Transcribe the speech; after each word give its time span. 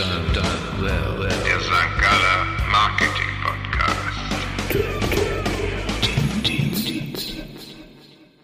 Der 0.00 1.60
St. 1.60 1.72
Galler 2.00 2.46
Marketing 2.72 3.32
Podcast. 3.44 4.20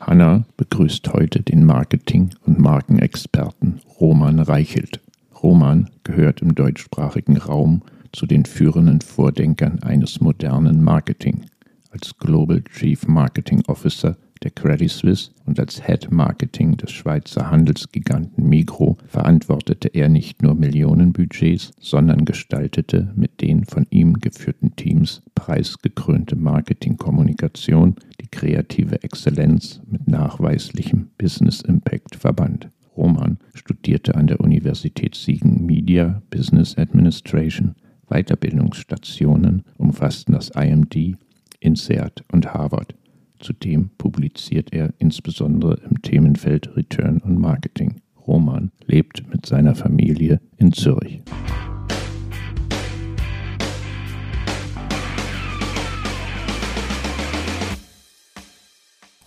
Hanna 0.00 0.44
begrüßt 0.58 1.14
heute 1.14 1.40
den 1.40 1.64
Marketing- 1.64 2.34
und 2.44 2.58
Markenexperten 2.58 3.80
Roman 3.98 4.40
Reichelt. 4.40 5.00
Roman 5.42 5.88
gehört 6.04 6.42
im 6.42 6.54
deutschsprachigen 6.54 7.38
Raum 7.38 7.80
zu 8.12 8.26
den 8.26 8.44
führenden 8.44 9.00
Vordenkern 9.00 9.82
eines 9.82 10.20
modernen 10.20 10.84
Marketing. 10.84 11.46
Als 11.90 12.18
Global 12.18 12.64
Chief 12.64 13.08
Marketing 13.08 13.62
Officer 13.66 14.18
der 14.42 14.50
Credit 14.50 14.90
Suisse 14.90 15.30
und 15.44 15.58
als 15.58 15.86
Head 15.86 16.10
Marketing 16.10 16.76
des 16.76 16.90
Schweizer 16.90 17.50
Handelsgiganten 17.50 18.48
Migro 18.48 18.96
verantwortete 19.06 19.88
er 19.88 20.08
nicht 20.08 20.42
nur 20.42 20.54
Millionenbudgets, 20.54 21.72
sondern 21.80 22.24
gestaltete 22.24 23.12
mit 23.16 23.40
den 23.40 23.64
von 23.64 23.86
ihm 23.90 24.14
geführten 24.20 24.76
Teams 24.76 25.22
preisgekrönte 25.34 26.36
Marketingkommunikation, 26.36 27.96
die 28.20 28.28
kreative 28.28 29.02
Exzellenz 29.02 29.80
mit 29.90 30.08
nachweislichem 30.08 31.08
Business 31.18 31.60
Impact 31.62 32.16
verband. 32.16 32.70
Roman 32.96 33.38
studierte 33.54 34.14
an 34.14 34.26
der 34.26 34.40
Universität 34.40 35.14
Siegen 35.14 35.66
Media 35.66 36.22
Business 36.30 36.76
Administration. 36.78 37.74
Weiterbildungsstationen 38.08 39.64
umfassten 39.76 40.32
das 40.34 40.50
IMD, 40.50 41.16
INSEAD 41.60 42.24
und 42.30 42.54
Harvard. 42.54 42.94
Zudem 43.46 43.90
publiziert 43.96 44.72
er 44.72 44.92
insbesondere 44.98 45.78
im 45.88 46.02
Themenfeld 46.02 46.76
Return 46.76 47.22
on 47.24 47.40
Marketing. 47.40 48.00
Roman 48.26 48.72
lebt 48.86 49.22
mit 49.30 49.46
seiner 49.46 49.76
Familie 49.76 50.40
in 50.56 50.72
Zürich. 50.72 51.22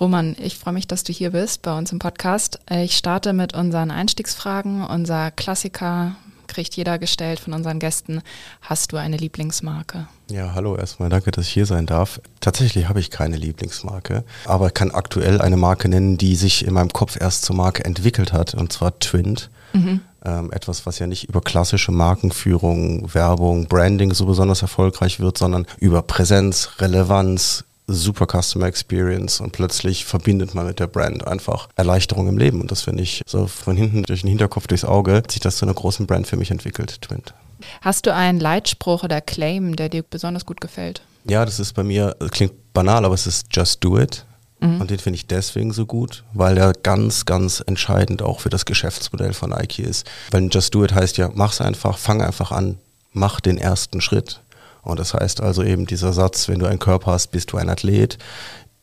Roman, 0.02 0.36
ich 0.38 0.58
freue 0.58 0.74
mich, 0.74 0.88
dass 0.88 1.06
du 1.06 1.14
hier 1.14 1.30
bist 1.30 1.62
bei 1.62 1.78
uns 1.78 1.94
im 1.94 2.00
Podcast. 2.00 2.60
Ich 2.70 2.98
starte 2.98 3.32
mit 3.32 3.54
unseren 3.54 3.90
Einstiegsfragen. 3.90 4.84
Unser 4.84 5.32
Klassiker 5.32 6.18
kriegt 6.50 6.76
jeder 6.76 7.00
gestellt 7.00 7.40
von 7.40 7.54
unseren 7.54 7.80
Gästen. 7.80 8.22
Hast 8.62 8.92
du 8.92 8.98
eine 8.98 9.16
Lieblingsmarke? 9.16 10.08
Ja, 10.30 10.54
hallo 10.54 10.76
erstmal, 10.76 11.10
danke, 11.10 11.32
dass 11.32 11.46
ich 11.46 11.54
hier 11.54 11.66
sein 11.66 11.86
darf. 11.86 12.20
Tatsächlich 12.42 12.90
habe 12.90 13.00
ich 13.00 13.10
keine 13.10 13.38
Lieblingsmarke, 13.38 14.26
aber 14.46 14.70
kann 14.72 14.92
aktuell 14.92 15.40
eine 15.40 15.56
Marke 15.56 15.88
nennen, 15.88 16.18
die 16.18 16.36
sich 16.36 16.66
in 16.66 16.74
meinem 16.74 16.92
Kopf 16.92 17.18
erst 17.20 17.46
zur 17.46 17.56
Marke 17.56 17.86
entwickelt 17.86 18.34
hat, 18.34 18.54
und 18.54 18.74
zwar 18.74 19.00
Twint. 19.00 19.50
Mhm. 19.72 20.02
Ähm, 20.26 20.52
etwas, 20.52 20.86
was 20.86 21.00
ja 21.00 21.08
nicht 21.08 21.30
über 21.30 21.40
klassische 21.40 21.94
Markenführung, 21.94 23.14
Werbung, 23.14 23.68
Branding 23.68 24.14
so 24.14 24.26
besonders 24.26 24.62
erfolgreich 24.62 25.22
wird, 25.22 25.38
sondern 25.38 25.66
über 25.78 26.02
Präsenz, 26.02 26.72
Relevanz, 26.80 27.64
super 27.90 28.28
Customer 28.28 28.68
Experience 28.68 29.42
und 29.42 29.52
plötzlich 29.52 30.06
verbindet 30.06 30.56
man 30.56 30.68
mit 30.68 30.80
der 30.80 30.88
Brand 30.88 31.28
einfach 31.28 31.70
Erleichterung 31.76 32.28
im 32.28 32.38
Leben. 32.38 32.62
Und 32.62 32.72
das 32.72 32.84
finde 32.84 33.04
ich 33.04 33.22
so 33.26 33.48
von 33.48 33.76
hinten 33.76 34.04
durch 34.04 34.22
den 34.22 34.30
Hinterkopf 34.30 34.68
durchs 34.68 34.86
Auge, 34.86 35.16
hat 35.16 35.32
sich 35.32 35.42
das 35.42 35.58
zu 35.58 35.66
einer 35.66 35.74
großen 35.74 36.08
Brand 36.08 36.28
für 36.28 36.38
mich 36.38 36.52
entwickelt, 36.52 37.02
Twint. 37.02 37.34
Hast 37.82 38.06
du 38.06 38.14
einen 38.14 38.40
Leitspruch 38.40 39.04
oder 39.04 39.22
Claim, 39.22 39.76
der 39.76 39.90
dir 39.90 40.04
besonders 40.04 40.46
gut 40.46 40.62
gefällt? 40.62 41.02
Ja, 41.26 41.44
das 41.46 41.60
ist 41.60 41.74
bei 41.74 41.84
mir, 41.84 42.16
klingt 42.32 42.74
banal, 42.74 43.04
aber 43.06 43.14
es 43.14 43.28
ist 43.28 43.48
Just 43.52 43.84
Do 43.84 44.00
It. 44.00 44.26
Mhm. 44.62 44.82
Und 44.82 44.92
den 44.92 45.00
finde 45.00 45.16
ich 45.16 45.28
deswegen 45.28 45.72
so 45.72 45.86
gut, 45.86 46.24
weil 46.34 46.58
er 46.58 46.74
ganz, 46.74 47.26
ganz 47.26 47.64
entscheidend 47.66 48.22
auch 48.22 48.40
für 48.42 48.50
das 48.50 48.66
Geschäftsmodell 48.66 49.34
von 49.34 49.52
Nike 49.52 49.84
ist. 49.84 50.10
Weil 50.32 50.50
Just 50.52 50.74
Do 50.76 50.84
It 50.84 50.94
heißt 50.94 51.18
ja, 51.18 51.30
mach's 51.34 51.62
einfach, 51.62 51.98
fang 51.98 52.22
einfach 52.22 52.52
an, 52.52 52.78
mach 53.14 53.40
den 53.40 53.58
ersten 53.58 54.02
Schritt. 54.02 54.42
Und 54.82 55.00
das 55.00 55.14
heißt 55.14 55.42
also 55.42 55.64
eben 55.64 55.86
dieser 55.86 56.14
Satz, 56.14 56.48
wenn 56.48 56.60
du 56.60 56.66
einen 56.66 56.80
Körper 56.80 57.12
hast, 57.12 57.28
bist 57.28 57.52
du 57.52 57.58
ein 57.58 57.70
Athlet. 57.70 58.18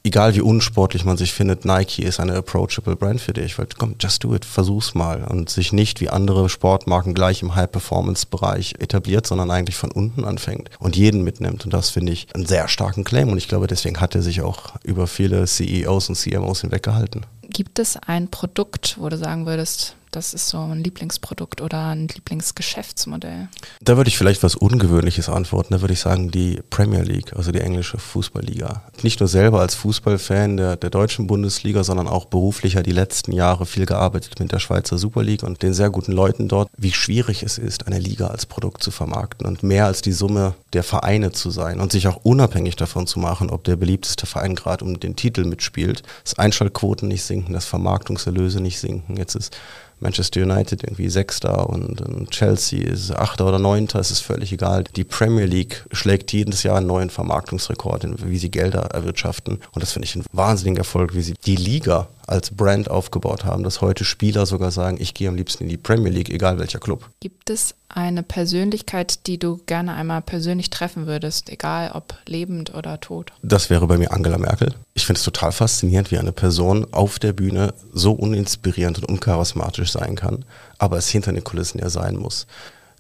Egal 0.05 0.37
wie 0.37 0.41
unsportlich 0.41 1.05
man 1.05 1.17
sich 1.17 1.33
findet, 1.33 1.65
Nike 1.65 2.05
ist 2.05 2.21
eine 2.21 2.37
approachable 2.37 2.95
Brand 2.95 3.21
für 3.21 3.33
dich. 3.33 3.59
Weil, 3.59 3.67
komm, 3.77 3.97
just 3.99 4.23
do 4.23 4.37
it, 4.37 4.45
versuch's 4.45 4.95
mal. 4.95 5.25
Und 5.25 5.51
sich 5.51 5.73
nicht 5.73 6.01
wie 6.01 6.11
andere 6.11 6.49
Sportmarken 6.49 7.13
gleich 7.13 7.43
im 7.43 7.57
High-Performance-Bereich 7.57 8.75
etabliert, 8.79 9.27
sondern 9.27 9.51
eigentlich 9.51 9.75
von 9.75 9.91
unten 9.91 10.25
anfängt 10.25 10.71
und 10.79 10.95
jeden 10.95 11.25
mitnimmt. 11.25 11.65
Und 11.65 11.75
das 11.75 11.91
finde 11.91 12.13
ich 12.13 12.29
einen 12.37 12.47
sehr 12.47 12.69
starken 12.69 13.03
Claim. 13.03 13.31
Und 13.31 13.39
ich 13.39 13.49
glaube, 13.49 13.67
deswegen 13.67 14.01
hat 14.01 14.15
er 14.15 14.23
sich 14.23 14.43
auch 14.43 14.77
über 14.85 15.09
viele 15.09 15.45
CEOs 15.45 16.09
und 16.09 16.15
CMOs 16.15 16.61
hinweggehalten. 16.61 17.27
Gibt 17.49 17.81
es 17.81 17.97
ein 17.97 18.29
Produkt, 18.29 18.99
wo 19.01 19.09
du 19.09 19.19
sagen 19.19 19.45
würdest, 19.45 19.97
das 20.17 20.33
ist 20.33 20.49
so 20.49 20.59
ein 20.59 20.83
Lieblingsprodukt 20.83 21.61
oder 21.61 21.89
ein 21.89 22.09
Lieblingsgeschäftsmodell? 22.09 23.49
Da 23.83 23.97
würde 23.99 24.09
ich 24.09 24.17
vielleicht 24.17 24.43
was 24.43 24.55
Ungewöhnliches 24.55 25.29
antworten. 25.29 25.75
Da 25.75 25.83
würde 25.83 25.93
ich 25.93 26.01
sagen, 26.01 26.31
die 26.31 26.63
Premier 26.71 27.03
League, 27.03 27.37
also 27.37 27.53
die 27.53 27.61
englische 27.61 27.99
Fußballliga. 27.99 28.83
Nicht 29.03 29.21
nur 29.21 29.29
selber 29.29 29.61
als 29.61 29.75
Fußballfan 29.75 30.57
der, 30.57 30.77
der 30.77 30.89
deutschen 30.89 31.27
Bundesliga, 31.27 31.85
sondern 31.85 32.09
auch 32.09 32.25
beruflicher 32.25 32.83
die 32.83 32.93
letzten 32.93 33.33
Jahre 33.33 33.67
viel 33.67 33.85
gearbeitet 33.85 34.41
mit 34.41 34.53
der 34.53 34.59
Schweizer 34.59 34.97
Super 34.97 35.23
League 35.23 35.43
und 35.43 35.63
den 35.63 35.75
sehr 35.75 35.91
guten 35.91 36.13
Leuten 36.13 36.49
dort, 36.49 36.71
wie 36.79 36.93
schwierig 36.93 37.43
es 37.43 37.59
ist, 37.59 37.87
eine 37.87 37.99
Liga 37.99 38.29
als 38.29 38.47
Produkt 38.47 38.83
zu 38.83 38.91
vermarkten 38.91 39.47
und 39.47 39.63
mehr 39.63 39.85
als 39.85 40.01
die 40.01 40.13
Summe 40.13 40.55
der 40.73 40.83
Vereine 40.83 41.33
zu 41.33 41.51
sein 41.51 41.79
und 41.79 41.93
sich 41.93 42.09
auch 42.09 42.21
unabhängig 42.23 42.77
davon 42.77 43.07
zu 43.07 43.19
machen, 43.19 43.51
ob 43.51 43.65
der 43.65 43.77
beliebteste 43.77 44.25
Verein 44.25 44.55
gerade 44.55 44.85
um 44.85 44.99
den 44.99 45.15
Titel 45.15 45.45
mitspielt, 45.45 46.03
dass 46.25 46.39
Einschaltquoten 46.39 47.07
nicht 47.07 47.23
sinken, 47.23 47.53
dass 47.53 47.67
Vermarktungserlöse 47.67 48.61
nicht 48.61 48.79
sinken. 48.79 49.19
Jetzt 49.19 49.35
ist 49.35 49.55
Manchester 50.01 50.43
United 50.43 50.85
irgendwie 50.85 51.09
Sechster 51.09 51.69
und, 51.69 52.01
und 52.03 52.31
Chelsea 52.31 52.87
ist 52.87 53.11
Achter 53.11 53.47
oder 53.47 53.59
Neunter, 53.59 53.99
es 53.99 54.11
ist 54.11 54.21
völlig 54.21 54.53
egal. 54.53 54.85
Die 54.95 55.05
Premier 55.05 55.47
League 55.47 55.85
schlägt 55.93 56.33
jedes 56.33 56.63
Jahr 56.63 56.77
einen 56.77 56.87
neuen 56.87 57.11
Vermarktungsrekord, 57.11 58.07
wie 58.29 58.39
sie 58.39 58.51
Gelder 58.51 58.91
erwirtschaften. 58.93 59.61
Und 59.73 59.83
das 59.83 59.93
finde 59.93 60.07
ich 60.07 60.17
ein 60.17 60.25
wahnsinniger 60.33 60.81
Erfolg, 60.81 61.15
wie 61.15 61.23
sie 61.23 61.35
die 61.45 61.57
Liga 61.57 62.09
als 62.27 62.51
Brand 62.51 62.91
aufgebaut 62.91 63.45
haben, 63.45 63.63
dass 63.63 63.81
heute 63.81 64.05
Spieler 64.05 64.47
sogar 64.47 64.71
sagen, 64.71 64.99
ich 65.01 65.15
gehe 65.15 65.29
am 65.29 65.37
liebsten 65.37 65.65
in 65.65 65.69
die 65.69 65.77
Premier 65.77 66.11
League, 66.11 66.31
egal 66.31 66.59
welcher 66.59 66.79
Club. 66.79 67.09
Gibt 67.21 67.51
es 67.51 67.75
eine 67.89 68.23
Persönlichkeit, 68.23 69.27
die 69.27 69.39
du 69.39 69.61
gerne 69.67 69.95
einmal 69.95 70.23
persönlich 70.23 70.71
treffen 70.71 71.07
würdest, 71.07 71.49
egal 71.51 71.93
ob 71.95 72.15
lebend 72.27 72.75
oder 72.75 73.01
tot? 73.01 73.33
Das 73.43 73.71
wäre 73.71 73.87
bei 73.87 73.97
mir 73.97 74.13
Angela 74.13 74.39
Merkel. 74.39 74.75
Ich 74.95 75.07
finde 75.07 75.19
es 75.19 75.25
total 75.25 75.53
faszinierend, 75.53 76.11
wie 76.11 76.19
eine 76.19 76.33
Person 76.33 76.87
auf 76.93 77.19
der 77.19 77.33
Bühne 77.33 77.75
so 77.93 78.13
uninspirierend 78.13 78.99
und 78.99 79.09
uncharismatisch 79.09 79.93
sein 79.93 80.17
kann, 80.17 80.45
aber 80.79 80.99
es 80.99 81.09
hinter 81.09 81.33
den 81.33 81.45
Kulissen 81.45 81.79
ja 81.79 81.89
sein 81.89 82.17
muss. 82.17 82.47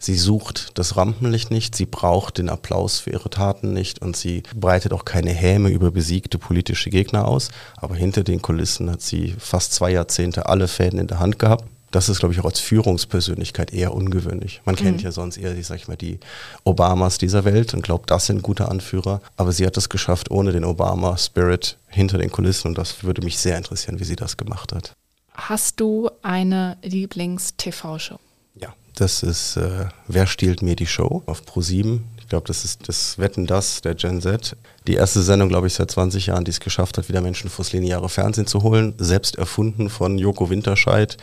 Sie 0.06 0.14
sucht 0.14 0.78
das 0.78 0.96
Rampenlicht 0.96 1.50
nicht, 1.50 1.74
sie 1.74 1.84
braucht 1.84 2.38
den 2.38 2.48
Applaus 2.48 3.00
für 3.00 3.10
ihre 3.10 3.28
Taten 3.28 3.72
nicht 3.72 4.02
und 4.02 4.16
sie 4.16 4.44
breitet 4.54 4.92
auch 4.92 5.04
keine 5.04 5.32
Häme 5.32 5.68
über 5.68 5.90
besiegte 5.90 6.38
politische 6.38 6.90
Gegner 6.90 7.26
aus. 7.26 7.48
Aber 7.76 7.96
hinter 7.96 8.22
den 8.22 8.40
Kulissen 8.40 8.88
hat 8.88 9.02
sie 9.02 9.34
fast 9.36 9.72
zwei 9.72 9.90
Jahrzehnte 9.90 10.48
alle 10.48 10.68
Fäden 10.68 11.00
in 11.00 11.08
der 11.08 11.18
Hand 11.18 11.40
gehabt. 11.40 11.64
Das 11.90 12.08
ist, 12.08 12.20
glaube 12.20 12.32
ich, 12.32 12.40
auch 12.40 12.44
als 12.44 12.60
Führungspersönlichkeit 12.60 13.72
eher 13.72 13.94
ungewöhnlich. 13.94 14.62
Man 14.64 14.76
kennt 14.76 14.98
mhm. 14.98 15.02
ja 15.02 15.10
sonst 15.10 15.38
eher, 15.38 15.58
ich 15.58 15.66
sag 15.66 15.88
mal, 15.88 15.96
die 15.96 16.20
Obamas 16.62 17.18
dieser 17.18 17.44
Welt 17.44 17.74
und 17.74 17.82
glaubt, 17.82 18.08
das 18.08 18.26
sind 18.26 18.42
gute 18.42 18.68
Anführer. 18.68 19.20
Aber 19.36 19.50
sie 19.50 19.66
hat 19.66 19.76
es 19.76 19.88
geschafft, 19.88 20.30
ohne 20.30 20.52
den 20.52 20.64
Obama-Spirit 20.64 21.78
hinter 21.88 22.18
den 22.18 22.30
Kulissen. 22.30 22.68
Und 22.68 22.78
das 22.78 23.02
würde 23.02 23.22
mich 23.22 23.38
sehr 23.38 23.56
interessieren, 23.56 23.98
wie 23.98 24.04
sie 24.04 24.14
das 24.14 24.36
gemacht 24.36 24.72
hat. 24.72 24.92
Hast 25.34 25.80
du 25.80 26.08
eine 26.22 26.76
Lieblings-TV-Show? 26.82 28.20
Das 28.96 29.22
ist 29.22 29.56
äh, 29.56 29.86
Wer 30.08 30.26
stiehlt 30.26 30.62
mir 30.62 30.74
die 30.74 30.86
Show 30.86 31.22
auf 31.26 31.42
Pro7. 31.42 32.00
Ich 32.18 32.28
glaube, 32.28 32.46
das 32.46 32.64
ist 32.64 32.88
das 32.88 33.18
Wetten 33.18 33.46
das 33.46 33.82
der 33.82 33.94
Gen 33.94 34.20
Z. 34.20 34.56
Die 34.86 34.94
erste 34.94 35.22
Sendung, 35.22 35.48
glaube 35.48 35.66
ich, 35.66 35.74
seit 35.74 35.90
20 35.90 36.26
Jahren, 36.26 36.44
die 36.44 36.50
es 36.50 36.60
geschafft 36.60 36.96
hat, 36.96 37.08
wieder 37.08 37.20
Menschen 37.20 37.50
fürs 37.50 37.72
lineare 37.72 38.08
Fernsehen 38.08 38.46
zu 38.46 38.62
holen. 38.62 38.94
Selbst 38.98 39.36
erfunden 39.36 39.90
von 39.90 40.18
Joko 40.18 40.48
Winterscheid 40.48 41.18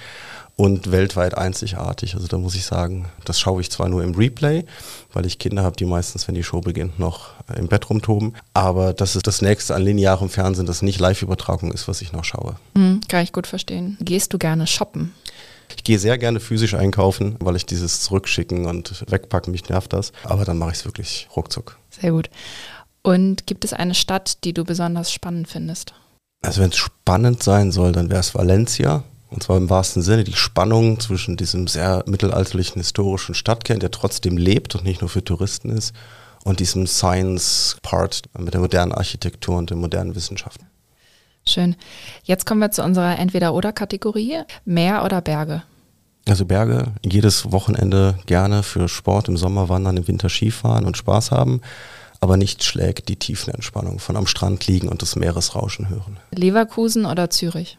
und 0.55 0.91
weltweit 0.91 1.35
einzigartig. 1.35 2.13
Also 2.13 2.27
da 2.27 2.37
muss 2.37 2.53
ich 2.55 2.63
sagen, 2.63 3.07
das 3.25 3.39
schaue 3.39 3.61
ich 3.61 3.71
zwar 3.71 3.89
nur 3.89 4.03
im 4.03 4.13
Replay, 4.13 4.65
weil 5.11 5.25
ich 5.25 5.39
Kinder 5.39 5.63
habe, 5.63 5.75
die 5.75 5.85
meistens, 5.85 6.27
wenn 6.27 6.35
die 6.35 6.43
Show 6.43 6.61
beginnt, 6.61 6.99
noch 6.99 7.31
im 7.55 7.67
Bett 7.67 7.89
rumtoben. 7.89 8.35
Aber 8.53 8.93
das 8.93 9.15
ist 9.15 9.25
das 9.25 9.41
nächste 9.41 9.73
an 9.73 9.81
linearem 9.81 10.29
Fernsehen, 10.29 10.67
das 10.67 10.83
nicht 10.83 10.99
Live-Übertragung 10.99 11.71
ist, 11.71 11.87
was 11.87 12.01
ich 12.01 12.13
noch 12.13 12.23
schaue. 12.23 12.55
Mhm, 12.75 13.01
kann 13.07 13.23
ich 13.23 13.33
gut 13.33 13.47
verstehen. 13.47 13.97
Gehst 13.99 14.31
du 14.31 14.37
gerne 14.37 14.67
shoppen? 14.67 15.13
Ich 15.75 15.83
gehe 15.83 15.99
sehr 15.99 16.17
gerne 16.17 16.39
physisch 16.39 16.73
einkaufen, 16.73 17.35
weil 17.39 17.55
ich 17.55 17.65
dieses 17.65 18.01
Zurückschicken 18.01 18.65
und 18.65 19.03
Wegpacken, 19.11 19.51
mich 19.51 19.67
nervt 19.69 19.93
das. 19.93 20.11
Aber 20.23 20.45
dann 20.45 20.57
mache 20.57 20.71
ich 20.71 20.77
es 20.77 20.85
wirklich 20.85 21.27
ruckzuck. 21.35 21.77
Sehr 21.89 22.11
gut. 22.11 22.29
Und 23.01 23.47
gibt 23.47 23.65
es 23.65 23.73
eine 23.73 23.95
Stadt, 23.95 24.43
die 24.45 24.53
du 24.53 24.63
besonders 24.63 25.11
spannend 25.11 25.47
findest? 25.47 25.93
Also 26.41 26.61
wenn 26.61 26.69
es 26.69 26.77
spannend 26.77 27.43
sein 27.43 27.71
soll, 27.71 27.91
dann 27.91 28.09
wäre 28.09 28.21
es 28.21 28.33
Valencia. 28.33 29.03
Und 29.29 29.43
zwar 29.43 29.57
im 29.57 29.69
wahrsten 29.69 30.03
Sinne 30.03 30.23
die 30.23 30.35
Spannung 30.35 30.99
zwischen 30.99 31.37
diesem 31.37 31.67
sehr 31.67 32.03
mittelalterlichen 32.05 32.79
historischen 32.79 33.33
Stadtkern, 33.33 33.79
der 33.79 33.91
trotzdem 33.91 34.37
lebt 34.37 34.75
und 34.75 34.83
nicht 34.83 35.01
nur 35.01 35.09
für 35.09 35.23
Touristen 35.23 35.69
ist, 35.69 35.93
und 36.43 36.59
diesem 36.59 36.87
Science-Part 36.87 38.23
mit 38.37 38.53
der 38.53 38.61
modernen 38.61 38.91
Architektur 38.91 39.57
und 39.57 39.69
den 39.69 39.79
modernen 39.79 40.15
Wissenschaften. 40.15 40.67
Schön. 41.47 41.75
Jetzt 42.23 42.45
kommen 42.45 42.61
wir 42.61 42.71
zu 42.71 42.83
unserer 42.83 43.19
Entweder-Oder-Kategorie. 43.19 44.41
Meer 44.65 45.03
oder 45.03 45.21
Berge? 45.21 45.63
Also 46.27 46.45
Berge, 46.45 46.93
jedes 47.03 47.51
Wochenende 47.51 48.17
gerne 48.25 48.63
für 48.63 48.87
Sport, 48.87 49.27
im 49.27 49.35
Sommer 49.35 49.67
wandern, 49.67 49.97
im 49.97 50.07
Winter 50.07 50.29
Skifahren 50.29 50.85
und 50.85 50.95
Spaß 50.95 51.31
haben 51.31 51.61
aber 52.23 52.37
nicht 52.37 52.63
schlägt 52.63 53.09
die 53.09 53.17
Tiefenentspannung 53.17 53.99
von 53.99 54.15
am 54.15 54.27
Strand 54.27 54.65
liegen 54.65 54.87
und 54.87 55.01
das 55.01 55.17
Meeresrauschen 55.17 55.89
hören. 55.89 56.21
Leverkusen 56.31 57.05
oder 57.05 57.29
Zürich? 57.29 57.75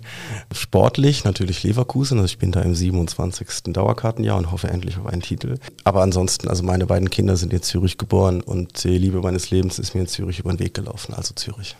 Sportlich 0.54 1.24
natürlich 1.24 1.64
Leverkusen, 1.64 2.18
also 2.18 2.26
ich 2.26 2.38
bin 2.38 2.52
da 2.52 2.60
im 2.60 2.76
27. 2.76 3.48
Dauerkartenjahr 3.72 4.38
und 4.38 4.52
hoffe 4.52 4.68
endlich 4.68 4.98
auf 4.98 5.06
einen 5.06 5.22
Titel. 5.22 5.58
Aber 5.82 6.02
ansonsten, 6.02 6.46
also 6.46 6.62
meine 6.62 6.86
beiden 6.86 7.10
Kinder 7.10 7.36
sind 7.36 7.52
in 7.52 7.62
Zürich 7.62 7.98
geboren 7.98 8.40
und 8.40 8.84
die 8.84 8.98
Liebe 8.98 9.20
meines 9.20 9.50
Lebens 9.50 9.80
ist 9.80 9.96
mir 9.96 10.02
in 10.02 10.06
Zürich 10.06 10.38
über 10.38 10.52
den 10.52 10.60
Weg 10.60 10.74
gelaufen, 10.74 11.12
also 11.12 11.34
Zürich. 11.34 11.74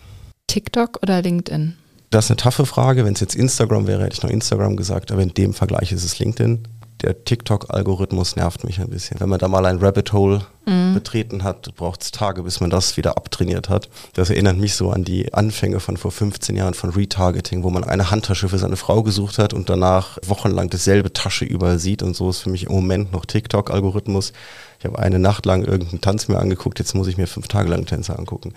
TikTok 0.49 0.99
oder 1.03 1.23
LinkedIn? 1.23 1.77
Das 2.11 2.25
ist 2.25 2.31
eine 2.33 2.39
taffe 2.39 2.67
Frage. 2.67 3.05
Wenn 3.05 3.13
es 3.13 3.21
jetzt 3.21 3.37
Instagram 3.37 3.87
wäre, 3.87 4.03
hätte 4.03 4.15
ich 4.15 4.23
noch 4.23 4.31
Instagram 4.31 4.77
gesagt, 4.77 5.13
aber 5.13 5.23
in 5.23 5.35
dem 5.35 5.55
Vergleich 5.55 5.93
ist 5.93 6.05
es 6.05 6.19
LinkedIn 6.19 6.67
der 7.03 7.25
TikTok-Algorithmus 7.25 8.37
nervt 8.37 8.65
mich 8.65 8.81
ein 8.81 8.89
bisschen. 8.89 9.21
Wenn 9.21 9.29
man 9.29 9.39
da 9.39 9.49
mal 9.49 9.67
ein 9.67 9.79
Rabbit 9.79 10.13
Hole 10.13 10.43
mhm. 10.67 10.95
betreten 10.95 11.45
hat, 11.45 11.75
braucht 11.77 12.03
es 12.03 12.11
Tage, 12.11 12.43
bis 12.43 12.61
man 12.61 12.71
das 12.71 12.97
wieder 12.97 13.17
abtrainiert 13.17 13.69
hat. 13.69 13.89
Das 14.15 14.31
erinnert 14.31 14.57
mich 14.57 14.75
so 14.75 14.91
an 14.91 15.05
die 15.05 15.33
Anfänge 15.33 15.81
von 15.81 15.97
vor 15.97 16.11
15 16.11 16.57
Jahren 16.57 16.75
von 16.75 16.91
Retargeting, 16.91 17.63
wo 17.63 17.71
man 17.71 17.85
eine 17.85 18.11
Handtasche 18.11 18.49
für 18.49 18.59
seine 18.59 18.77
Frau 18.77 19.03
gesucht 19.03 19.39
hat 19.39 19.55
und 19.55 19.71
danach 19.71 20.19
wochenlang 20.27 20.71
dasselbe 20.71 21.13
Tasche 21.13 21.45
überall 21.45 21.79
sieht. 21.79 22.03
Und 22.03 22.17
so 22.17 22.31
ist 22.31 22.41
für 22.41 22.51
mich 22.51 22.65
im 22.65 22.73
Moment 22.73 23.13
noch 23.13 23.25
TikTok-Algorithmus. 23.27 24.33
Ich 24.79 24.85
habe 24.85 24.99
eine 24.99 25.19
Nacht 25.19 25.45
lang 25.45 25.65
irgendeinen 25.65 26.01
Tanz 26.01 26.29
mir 26.29 26.39
angeguckt, 26.39 26.79
jetzt 26.79 26.95
muss 26.95 27.09
ich 27.09 27.17
mir 27.17 27.27
fünf 27.27 27.49
Tage 27.49 27.69
lang 27.69 27.87
Tänze 27.87 28.17
angucken. 28.17 28.55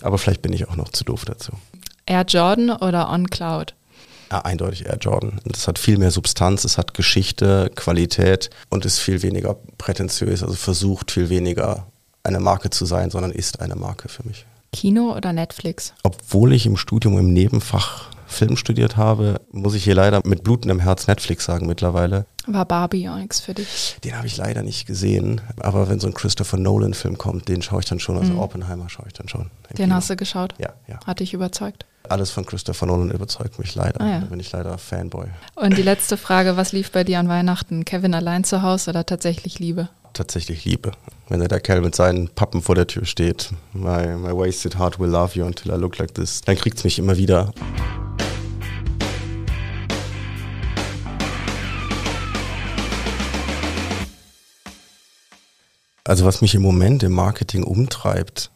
Aber 0.00 0.18
vielleicht 0.18 0.42
bin 0.42 0.52
ich 0.52 0.68
auch 0.68 0.76
noch 0.76 0.88
zu 0.88 1.04
doof 1.04 1.24
dazu. 1.24 1.52
Air 2.06 2.24
Jordan 2.26 2.70
oder 2.70 3.10
On 3.10 3.28
Cloud? 3.28 3.74
Ja, 4.32 4.40
eindeutig 4.40 4.86
Air 4.86 4.98
Jordan. 5.00 5.40
Das 5.44 5.68
hat 5.68 5.78
viel 5.78 5.98
mehr 5.98 6.10
Substanz, 6.10 6.64
es 6.64 6.76
hat 6.76 6.94
Geschichte, 6.94 7.70
Qualität 7.74 8.50
und 8.68 8.84
ist 8.84 8.98
viel 8.98 9.22
weniger 9.22 9.56
prätentiös, 9.78 10.42
also 10.42 10.54
versucht 10.54 11.12
viel 11.12 11.28
weniger 11.28 11.86
eine 12.22 12.40
Marke 12.40 12.70
zu 12.70 12.84
sein, 12.84 13.10
sondern 13.10 13.30
ist 13.30 13.60
eine 13.60 13.76
Marke 13.76 14.08
für 14.08 14.26
mich. 14.26 14.44
Kino 14.72 15.16
oder 15.16 15.32
Netflix? 15.32 15.94
Obwohl 16.02 16.52
ich 16.52 16.66
im 16.66 16.76
Studium 16.76 17.18
im 17.18 17.32
Nebenfach 17.32 18.10
Film 18.32 18.56
studiert 18.56 18.96
habe, 18.96 19.40
muss 19.52 19.74
ich 19.74 19.84
hier 19.84 19.94
leider 19.94 20.20
mit 20.24 20.44
blutendem 20.44 20.80
Herz 20.80 21.06
Netflix 21.06 21.44
sagen 21.44 21.66
mittlerweile. 21.66 22.26
War 22.46 22.64
Barbie 22.64 23.08
auch 23.08 23.16
nichts 23.16 23.40
für 23.40 23.54
dich? 23.54 23.96
Den 24.04 24.16
habe 24.16 24.26
ich 24.26 24.36
leider 24.36 24.62
nicht 24.62 24.86
gesehen, 24.86 25.40
aber 25.58 25.88
wenn 25.88 26.00
so 26.00 26.06
ein 26.06 26.14
Christopher 26.14 26.56
Nolan-Film 26.56 27.18
kommt, 27.18 27.48
den 27.48 27.62
schaue 27.62 27.80
ich 27.80 27.86
dann 27.86 28.00
schon, 28.00 28.16
also 28.16 28.32
mhm. 28.32 28.38
Oppenheimer 28.38 28.88
schaue 28.88 29.06
ich 29.08 29.12
dann 29.12 29.28
schon. 29.28 29.50
Den 29.76 29.94
hast 29.94 30.10
du 30.10 30.16
geschaut? 30.16 30.54
Ja, 30.58 30.70
ja. 30.88 30.98
Hat 31.06 31.20
dich 31.20 31.34
überzeugt? 31.34 31.86
Alles 32.08 32.30
von 32.30 32.44
Christopher 32.46 32.86
Nolan 32.86 33.10
überzeugt 33.10 33.58
mich 33.58 33.74
leider. 33.74 34.00
Ah, 34.00 34.08
ja. 34.08 34.20
Da 34.20 34.26
bin 34.26 34.40
ich 34.40 34.50
leider 34.50 34.78
Fanboy. 34.78 35.26
Und 35.54 35.76
die 35.76 35.82
letzte 35.82 36.16
Frage, 36.16 36.56
was 36.56 36.72
lief 36.72 36.90
bei 36.90 37.04
dir 37.04 37.20
an 37.20 37.28
Weihnachten? 37.28 37.84
Kevin 37.84 38.14
allein 38.14 38.42
zu 38.42 38.62
Hause 38.62 38.90
oder 38.90 39.06
tatsächlich 39.06 39.58
Liebe? 39.58 39.88
Tatsächlich 40.12 40.64
Liebe. 40.64 40.92
Wenn 41.28 41.46
der 41.46 41.60
Kerl 41.60 41.82
mit 41.82 41.94
seinen 41.94 42.28
Pappen 42.28 42.62
vor 42.62 42.74
der 42.74 42.88
Tür 42.88 43.04
steht, 43.04 43.50
my, 43.72 44.16
my 44.16 44.32
wasted 44.32 44.76
heart 44.76 44.98
will 44.98 45.10
love 45.10 45.38
you 45.38 45.44
until 45.44 45.72
I 45.72 45.76
look 45.76 45.98
like 45.98 46.14
this, 46.14 46.40
dann 46.40 46.56
kriegt 46.56 46.78
es 46.78 46.84
mich 46.84 46.98
immer 46.98 47.16
wieder. 47.16 47.52
Also 56.10 56.24
was 56.24 56.40
mich 56.40 56.56
im 56.56 56.62
Moment 56.62 57.04
im 57.04 57.12
Marketing 57.12 57.62
umtreibt, 57.62 58.50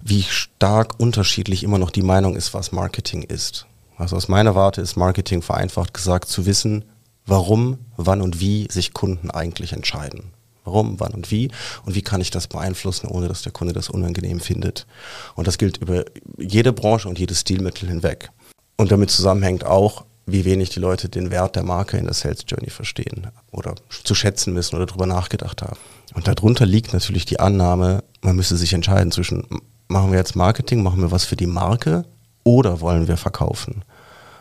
wie 0.00 0.22
stark 0.22 1.00
unterschiedlich 1.00 1.64
immer 1.64 1.76
noch 1.76 1.90
die 1.90 2.04
Meinung 2.04 2.36
ist, 2.36 2.54
was 2.54 2.70
Marketing 2.70 3.24
ist. 3.24 3.66
Also 3.96 4.14
aus 4.14 4.28
meiner 4.28 4.54
Warte 4.54 4.80
ist 4.80 4.94
Marketing 4.94 5.42
vereinfacht 5.42 5.92
gesagt 5.92 6.28
zu 6.28 6.46
wissen, 6.46 6.84
warum, 7.26 7.78
wann 7.96 8.22
und 8.22 8.38
wie 8.38 8.68
sich 8.70 8.94
Kunden 8.94 9.32
eigentlich 9.32 9.72
entscheiden. 9.72 10.30
Warum, 10.62 11.00
wann 11.00 11.12
und 11.12 11.32
wie 11.32 11.50
und 11.84 11.96
wie 11.96 12.02
kann 12.02 12.20
ich 12.20 12.30
das 12.30 12.46
beeinflussen, 12.46 13.08
ohne 13.08 13.26
dass 13.26 13.42
der 13.42 13.50
Kunde 13.50 13.72
das 13.72 13.90
unangenehm 13.90 14.38
findet. 14.38 14.86
Und 15.34 15.48
das 15.48 15.58
gilt 15.58 15.78
über 15.78 16.04
jede 16.38 16.72
Branche 16.72 17.08
und 17.08 17.18
jedes 17.18 17.40
Stilmittel 17.40 17.88
hinweg. 17.88 18.30
Und 18.76 18.92
damit 18.92 19.10
zusammenhängt 19.10 19.66
auch, 19.66 20.04
wie 20.32 20.44
wenig 20.44 20.70
die 20.70 20.80
Leute 20.80 21.08
den 21.08 21.30
Wert 21.30 21.56
der 21.56 21.62
Marke 21.62 21.96
in 21.96 22.04
der 22.04 22.14
Sales 22.14 22.44
Journey 22.46 22.70
verstehen 22.70 23.28
oder 23.50 23.74
zu 24.04 24.14
schätzen 24.14 24.54
wissen 24.54 24.76
oder 24.76 24.86
darüber 24.86 25.06
nachgedacht 25.06 25.62
haben. 25.62 25.78
Und 26.14 26.26
darunter 26.26 26.66
liegt 26.66 26.92
natürlich 26.92 27.24
die 27.24 27.40
Annahme, 27.40 28.02
man 28.22 28.36
müsse 28.36 28.56
sich 28.56 28.72
entscheiden 28.72 29.12
zwischen, 29.12 29.44
machen 29.88 30.10
wir 30.10 30.18
jetzt 30.18 30.36
Marketing, 30.36 30.82
machen 30.82 31.00
wir 31.00 31.10
was 31.10 31.24
für 31.24 31.36
die 31.36 31.46
Marke 31.46 32.04
oder 32.44 32.80
wollen 32.80 33.08
wir 33.08 33.16
verkaufen? 33.16 33.84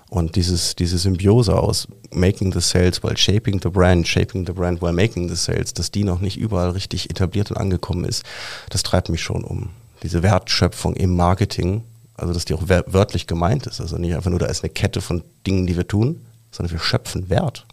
Und 0.10 0.36
dieses, 0.36 0.76
diese 0.76 0.98
Symbiose 0.98 1.56
aus 1.56 1.88
making 2.12 2.52
the 2.52 2.62
sales 2.62 3.04
while 3.04 3.16
shaping 3.16 3.62
the 3.62 3.70
brand, 3.70 4.08
shaping 4.08 4.46
the 4.46 4.54
brand 4.54 4.82
while 4.82 4.94
making 4.94 5.30
the 5.30 5.36
sales, 5.36 5.74
dass 5.74 5.92
die 5.92 6.04
noch 6.04 6.20
nicht 6.20 6.38
überall 6.38 6.72
richtig 6.72 7.12
etabliert 7.12 7.52
und 7.52 7.58
angekommen 7.58 8.06
ist, 8.06 8.24
das 8.72 8.82
treibt 8.82 9.10
mich 9.10 9.22
schon 9.22 9.44
um. 9.44 9.70
Diese 10.02 10.24
Wertschöpfung 10.24 10.96
im 10.96 11.16
Marketing, 11.16 11.84
also 12.20 12.34
dass 12.34 12.46
die 12.46 12.54
auch 12.54 12.64
wörtlich 12.68 13.28
gemeint 13.28 13.68
ist, 13.68 13.82
also 13.82 13.98
nicht 13.98 14.16
einfach 14.16 14.30
nur, 14.30 14.40
da 14.40 14.48
ist 14.48 14.64
eine 14.64 14.70
Kette 14.70 15.02
von 15.02 15.24
Dingen, 15.46 15.68
die 15.68 15.76
wir 15.76 15.88
tun, 15.88 16.26
sondern 16.52 16.74
wir 16.74 16.80
schöpfen 16.80 17.30
Wert. 17.30 17.66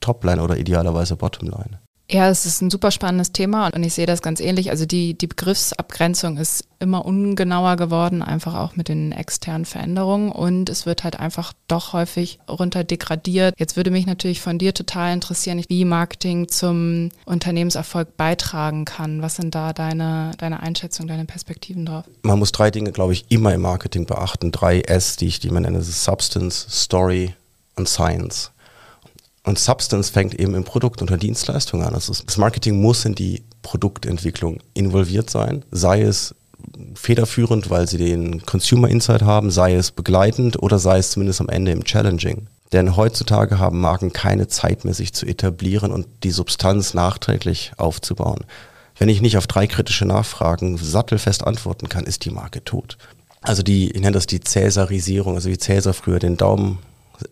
Topline 0.00 0.42
oder 0.42 0.56
idealerweise 0.56 1.16
Bottomline. 1.16 1.80
Ja, 2.10 2.30
es 2.30 2.46
ist 2.46 2.62
ein 2.62 2.70
super 2.70 2.90
spannendes 2.90 3.32
Thema 3.32 3.68
und 3.68 3.82
ich 3.82 3.92
sehe 3.92 4.06
das 4.06 4.22
ganz 4.22 4.40
ähnlich. 4.40 4.70
Also 4.70 4.86
die, 4.86 5.12
die 5.12 5.26
Begriffsabgrenzung 5.26 6.38
ist 6.38 6.64
immer 6.78 7.04
ungenauer 7.04 7.76
geworden, 7.76 8.22
einfach 8.22 8.54
auch 8.54 8.76
mit 8.76 8.88
den 8.88 9.12
externen 9.12 9.66
Veränderungen 9.66 10.32
und 10.32 10.70
es 10.70 10.86
wird 10.86 11.04
halt 11.04 11.20
einfach 11.20 11.52
doch 11.66 11.92
häufig 11.92 12.38
runter 12.48 12.82
degradiert. 12.82 13.54
Jetzt 13.58 13.76
würde 13.76 13.90
mich 13.90 14.06
natürlich 14.06 14.40
von 14.40 14.58
dir 14.58 14.72
total 14.72 15.12
interessieren, 15.12 15.62
wie 15.68 15.84
Marketing 15.84 16.48
zum 16.48 17.10
Unternehmenserfolg 17.26 18.16
beitragen 18.16 18.86
kann. 18.86 19.20
Was 19.20 19.36
sind 19.36 19.54
da 19.54 19.74
deine, 19.74 20.30
deine 20.38 20.60
Einschätzungen, 20.60 21.08
deine 21.08 21.26
Perspektiven 21.26 21.84
drauf? 21.84 22.04
Man 22.22 22.38
muss 22.38 22.52
drei 22.52 22.70
Dinge, 22.70 22.92
glaube 22.92 23.12
ich, 23.12 23.26
immer 23.28 23.52
im 23.52 23.60
Marketing 23.60 24.06
beachten. 24.06 24.50
Drei 24.50 24.80
S, 24.80 25.16
die 25.16 25.26
ich 25.26 25.40
die 25.40 25.50
man 25.50 25.64
nenne. 25.64 25.82
Substance, 25.82 26.68
Story 26.70 27.34
und 27.76 27.86
Science. 27.86 28.50
Und 29.44 29.58
Substance 29.58 30.10
fängt 30.10 30.34
eben 30.34 30.54
im 30.54 30.64
Produkt 30.64 31.00
oder 31.00 31.16
Dienstleistung 31.16 31.82
an. 31.82 31.94
Also 31.94 32.12
das 32.12 32.36
Marketing 32.36 32.80
muss 32.80 33.04
in 33.04 33.14
die 33.14 33.42
Produktentwicklung 33.62 34.58
involviert 34.74 35.30
sein, 35.30 35.64
sei 35.70 36.02
es 36.02 36.34
federführend, 36.94 37.70
weil 37.70 37.88
sie 37.88 37.98
den 37.98 38.44
Consumer 38.44 38.88
Insight 38.88 39.22
haben, 39.22 39.50
sei 39.50 39.74
es 39.74 39.90
begleitend 39.90 40.62
oder 40.62 40.78
sei 40.78 40.98
es 40.98 41.10
zumindest 41.10 41.40
am 41.40 41.48
Ende 41.48 41.72
im 41.72 41.84
Challenging. 41.84 42.48
Denn 42.72 42.96
heutzutage 42.96 43.58
haben 43.58 43.80
Marken 43.80 44.12
keine 44.12 44.48
Zeit 44.48 44.84
mehr, 44.84 44.94
sich 44.94 45.14
zu 45.14 45.24
etablieren 45.24 45.92
und 45.92 46.06
die 46.22 46.30
Substanz 46.30 46.92
nachträglich 46.92 47.72
aufzubauen. 47.78 48.44
Wenn 48.98 49.08
ich 49.08 49.22
nicht 49.22 49.38
auf 49.38 49.46
drei 49.46 49.66
kritische 49.66 50.04
Nachfragen 50.04 50.76
sattelfest 50.76 51.46
antworten 51.46 51.88
kann, 51.88 52.04
ist 52.04 52.24
die 52.24 52.30
Marke 52.30 52.64
tot. 52.64 52.98
Also 53.40 53.62
die, 53.62 53.90
ich 53.90 54.00
nenne 54.00 54.12
das 54.12 54.26
die 54.26 54.40
Cäsarisierung, 54.40 55.36
also 55.36 55.48
wie 55.48 55.58
Cäsar 55.58 55.94
früher 55.94 56.18
den 56.18 56.36
Daumen 56.36 56.78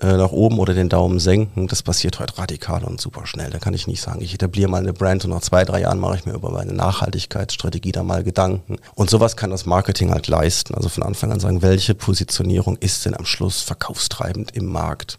äh, 0.00 0.16
nach 0.16 0.32
oben 0.32 0.58
oder 0.58 0.74
den 0.74 0.88
Daumen 0.88 1.20
senken, 1.20 1.68
das 1.68 1.82
passiert 1.82 2.18
heute 2.18 2.38
radikal 2.38 2.84
und 2.84 3.00
super 3.00 3.26
schnell. 3.26 3.50
Da 3.50 3.58
kann 3.58 3.74
ich 3.74 3.86
nicht 3.86 4.02
sagen, 4.02 4.20
ich 4.20 4.34
etabliere 4.34 4.68
mal 4.68 4.78
eine 4.78 4.92
Brand 4.92 5.24
und 5.24 5.30
nach 5.30 5.40
zwei, 5.40 5.64
drei 5.64 5.82
Jahren 5.82 5.98
mache 5.98 6.16
ich 6.16 6.26
mir 6.26 6.32
über 6.32 6.50
meine 6.50 6.72
Nachhaltigkeitsstrategie 6.72 7.92
da 7.92 8.02
mal 8.02 8.24
Gedanken. 8.24 8.78
Und 8.94 9.10
sowas 9.10 9.36
kann 9.36 9.50
das 9.50 9.66
Marketing 9.66 10.10
halt 10.10 10.26
leisten. 10.28 10.74
Also 10.74 10.88
von 10.88 11.02
Anfang 11.02 11.30
an 11.32 11.40
sagen, 11.40 11.62
welche 11.62 11.94
Positionierung 11.94 12.76
ist 12.76 13.04
denn 13.06 13.14
am 13.14 13.26
Schluss 13.26 13.62
verkaufstreibend 13.62 14.56
im 14.56 14.66
Markt? 14.66 15.18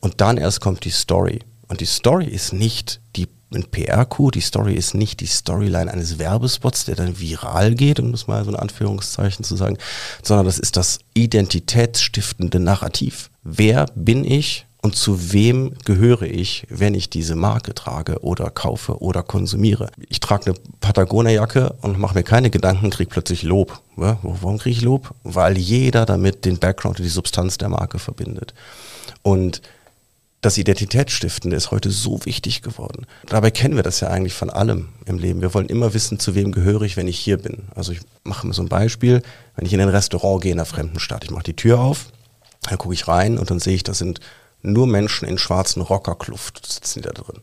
Und 0.00 0.20
dann 0.20 0.36
erst 0.36 0.60
kommt 0.60 0.84
die 0.84 0.90
Story. 0.90 1.40
Und 1.68 1.80
die 1.80 1.86
Story 1.86 2.26
ist 2.26 2.52
nicht 2.52 3.00
die 3.16 3.28
ein 3.54 3.64
PR-Coup. 3.64 4.32
Die 4.32 4.40
Story 4.40 4.74
ist 4.74 4.94
nicht 4.94 5.20
die 5.20 5.26
Storyline 5.26 5.92
eines 5.92 6.18
Werbespots, 6.18 6.84
der 6.84 6.96
dann 6.96 7.18
viral 7.18 7.74
geht, 7.74 8.00
um 8.00 8.12
das 8.12 8.26
mal 8.26 8.44
so 8.44 8.50
in 8.50 8.56
Anführungszeichen 8.56 9.44
zu 9.44 9.56
sagen, 9.56 9.78
sondern 10.22 10.46
das 10.46 10.58
ist 10.58 10.76
das 10.76 11.00
identitätsstiftende 11.14 12.60
Narrativ. 12.60 13.30
Wer 13.42 13.86
bin 13.94 14.24
ich 14.24 14.66
und 14.84 14.96
zu 14.96 15.32
wem 15.32 15.74
gehöre 15.84 16.22
ich, 16.22 16.66
wenn 16.68 16.94
ich 16.94 17.08
diese 17.08 17.36
Marke 17.36 17.72
trage 17.72 18.20
oder 18.24 18.50
kaufe 18.50 19.00
oder 19.00 19.22
konsumiere? 19.22 19.90
Ich 20.08 20.18
trage 20.18 20.46
eine 20.46 20.54
Patagonia-Jacke 20.80 21.76
und 21.82 22.00
mache 22.00 22.14
mir 22.14 22.24
keine 22.24 22.50
Gedanken, 22.50 22.90
kriege 22.90 23.08
plötzlich 23.08 23.44
Lob. 23.44 23.80
Warum 23.94 24.58
kriege 24.58 24.76
ich 24.76 24.82
Lob? 24.82 25.14
Weil 25.22 25.56
jeder 25.56 26.04
damit 26.04 26.44
den 26.44 26.58
Background 26.58 26.98
und 26.98 27.04
die 27.04 27.10
Substanz 27.10 27.58
der 27.58 27.68
Marke 27.68 28.00
verbindet. 28.00 28.54
Und 29.22 29.62
das 30.42 30.58
Identitätsstiftende 30.58 31.56
ist 31.56 31.70
heute 31.70 31.90
so 31.90 32.24
wichtig 32.24 32.62
geworden. 32.62 33.06
Dabei 33.26 33.52
kennen 33.52 33.76
wir 33.76 33.84
das 33.84 34.00
ja 34.00 34.08
eigentlich 34.08 34.34
von 34.34 34.50
allem 34.50 34.88
im 35.06 35.18
Leben. 35.18 35.40
Wir 35.40 35.54
wollen 35.54 35.68
immer 35.68 35.94
wissen, 35.94 36.18
zu 36.18 36.34
wem 36.34 36.50
gehöre 36.50 36.82
ich, 36.82 36.96
wenn 36.96 37.06
ich 37.06 37.18
hier 37.18 37.38
bin. 37.38 37.68
Also 37.76 37.92
ich 37.92 38.00
mache 38.24 38.46
mir 38.46 38.52
so 38.52 38.62
ein 38.62 38.68
Beispiel, 38.68 39.22
wenn 39.54 39.66
ich 39.66 39.72
in 39.72 39.80
ein 39.80 39.88
Restaurant 39.88 40.42
gehe 40.42 40.50
in 40.50 40.58
einer 40.58 40.66
fremden 40.66 40.98
Stadt, 40.98 41.22
ich 41.22 41.30
mache 41.30 41.44
die 41.44 41.54
Tür 41.54 41.78
auf, 41.78 42.06
dann 42.62 42.76
gucke 42.76 42.92
ich 42.92 43.06
rein 43.06 43.38
und 43.38 43.50
dann 43.50 43.60
sehe 43.60 43.76
ich, 43.76 43.84
da 43.84 43.94
sind 43.94 44.18
nur 44.62 44.88
Menschen 44.88 45.28
in 45.28 45.38
schwarzen 45.38 45.80
Rockerkluft 45.80 46.66
sitzen 46.66 47.02
da 47.02 47.10
drin. 47.10 47.40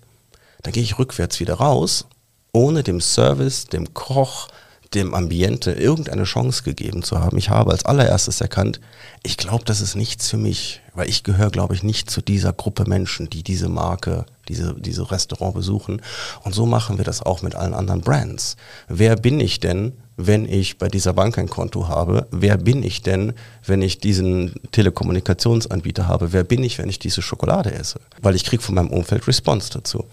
Dann 0.63 0.73
gehe 0.73 0.83
ich 0.83 0.99
rückwärts 0.99 1.39
wieder 1.39 1.55
raus, 1.55 2.05
ohne 2.51 2.83
dem 2.83 2.99
Service, 2.99 3.65
dem 3.65 3.93
Koch, 3.93 4.49
dem 4.93 5.13
Ambiente 5.13 5.72
irgendeine 5.72 6.24
Chance 6.24 6.63
gegeben 6.63 7.03
zu 7.03 7.19
haben. 7.19 7.38
Ich 7.38 7.50
habe 7.50 7.72
als 7.72 7.86
allererstes 7.86 8.41
erkannt, 8.41 8.79
ich 9.22 9.38
glaube, 9.38 9.63
das 9.65 9.81
ist 9.81 9.96
nichts 9.96 10.29
für 10.29 10.38
mich, 10.38 10.81
weil 10.93 11.10
ich 11.10 11.24
gehöre, 11.24 11.51
glaube 11.51 11.75
ich, 11.75 11.84
nicht 11.84 12.10
zu 12.10 12.22
dieser 12.22 12.53
Gruppe 12.53 12.86
Menschen, 12.88 13.29
die 13.29 13.43
diese 13.43 13.69
Marke, 13.69 14.25
diese, 14.48 14.74
diese 14.74 15.12
Restaurant 15.12 15.53
besuchen. 15.53 16.01
Und 16.43 16.55
so 16.55 16.65
machen 16.65 16.98
wir 16.98 17.05
das 17.05 17.22
auch 17.22 17.41
mit 17.41 17.53
allen 17.53 17.74
anderen 17.75 18.01
Brands. 18.01 18.55
Wer 18.88 19.15
bin 19.15 19.39
ich 19.39 19.60
denn, 19.60 19.93
wenn 20.17 20.46
ich 20.46 20.79
bei 20.79 20.88
dieser 20.88 21.13
Bank 21.13 21.38
ein 21.38 21.50
Konto 21.50 21.88
habe? 21.88 22.27
Wer 22.31 22.58
bin 22.58 22.81
ich 22.81 23.03
denn, 23.03 23.34
wenn 23.65 23.81
ich 23.81 24.00
diesen 24.00 24.55
Telekommunikationsanbieter 24.72 26.08
habe? 26.08 26.34
Wer 26.34 26.43
bin 26.43 26.63
ich, 26.63 26.79
wenn 26.79 26.89
ich 26.89 27.00
diese 27.00 27.22
Schokolade 27.22 27.72
esse? 27.72 28.00
Weil 28.22 28.36
ich 28.36 28.43
kriege 28.43 28.63
von 28.63 28.75
meinem 28.75 28.89
Umfeld 28.89 29.27
Response 29.27 29.69
dazu. 29.72 30.05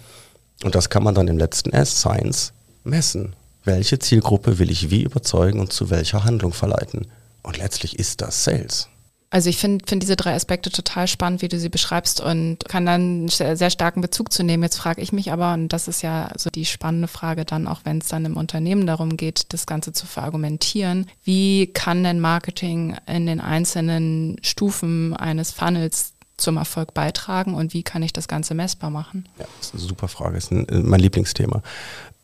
Und 0.63 0.75
das 0.75 0.91
kann 0.91 1.03
man 1.03 1.15
dann 1.15 1.29
im 1.29 1.39
letzten 1.39 1.71
S, 1.71 2.01
Science, 2.01 2.53
messen. 2.85 3.35
Welche 3.67 3.99
Zielgruppe 3.99 4.61
will 4.61 4.71
ich 4.71 4.91
wie 4.91 5.03
überzeugen 5.03 5.59
und 5.59 5.73
zu 5.73 5.91
welcher 5.91 6.23
Handlung 6.23 6.53
verleiten? 6.53 7.09
Und 7.43 7.59
letztlich 7.59 7.99
ist 7.99 8.21
das 8.21 8.45
Sales. 8.45 8.89
Also 9.29 9.51
ich 9.51 9.59
finde 9.59 9.85
find 9.85 10.05
diese 10.05 10.15
drei 10.15 10.35
Aspekte 10.35 10.71
total 10.71 11.09
spannend, 11.09 11.43
wie 11.43 11.49
du 11.49 11.59
sie 11.59 11.69
beschreibst 11.69 12.21
und 12.21 12.59
kann 12.69 12.87
dann 12.87 13.27
sehr, 13.27 13.57
sehr 13.57 13.71
starken 13.71 14.03
Bezug 14.03 14.33
zu 14.33 14.45
nehmen. 14.45 14.63
Jetzt 14.63 14.79
frage 14.79 15.03
ich 15.03 15.13
mich 15.13 15.33
aber, 15.33 15.53
und 15.55 15.73
das 15.73 15.89
ist 15.89 16.01
ja 16.01 16.31
so 16.37 16.49
die 16.49 16.65
spannende 16.65 17.09
Frage 17.09 17.45
dann, 17.45 17.67
auch 17.67 17.81
wenn 17.83 17.99
es 17.99 18.07
dann 18.07 18.25
im 18.25 18.37
Unternehmen 18.37 18.87
darum 18.87 19.17
geht, 19.17 19.53
das 19.53 19.67
Ganze 19.67 19.93
zu 19.93 20.07
verargumentieren, 20.07 21.11
wie 21.25 21.67
kann 21.67 22.05
denn 22.05 22.21
Marketing 22.21 22.97
in 23.07 23.27
den 23.27 23.41
einzelnen 23.41 24.37
Stufen 24.43 25.13
eines 25.17 25.51
Funnels 25.51 26.13
zum 26.37 26.57
Erfolg 26.57 26.95
beitragen 26.95 27.55
und 27.55 27.73
wie 27.73 27.83
kann 27.83 28.03
ich 28.03 28.13
das 28.13 28.29
Ganze 28.29 28.55
messbar 28.55 28.91
machen? 28.91 29.27
Ja, 29.39 29.47
das 29.59 29.69
ist 29.69 29.75
eine 29.75 29.83
super 29.83 30.09
Frage, 30.09 30.35
das 30.35 30.45
ist 30.45 30.53
ein, 30.53 30.69
äh, 30.69 30.81
mein 30.81 31.01
Lieblingsthema. 31.01 31.63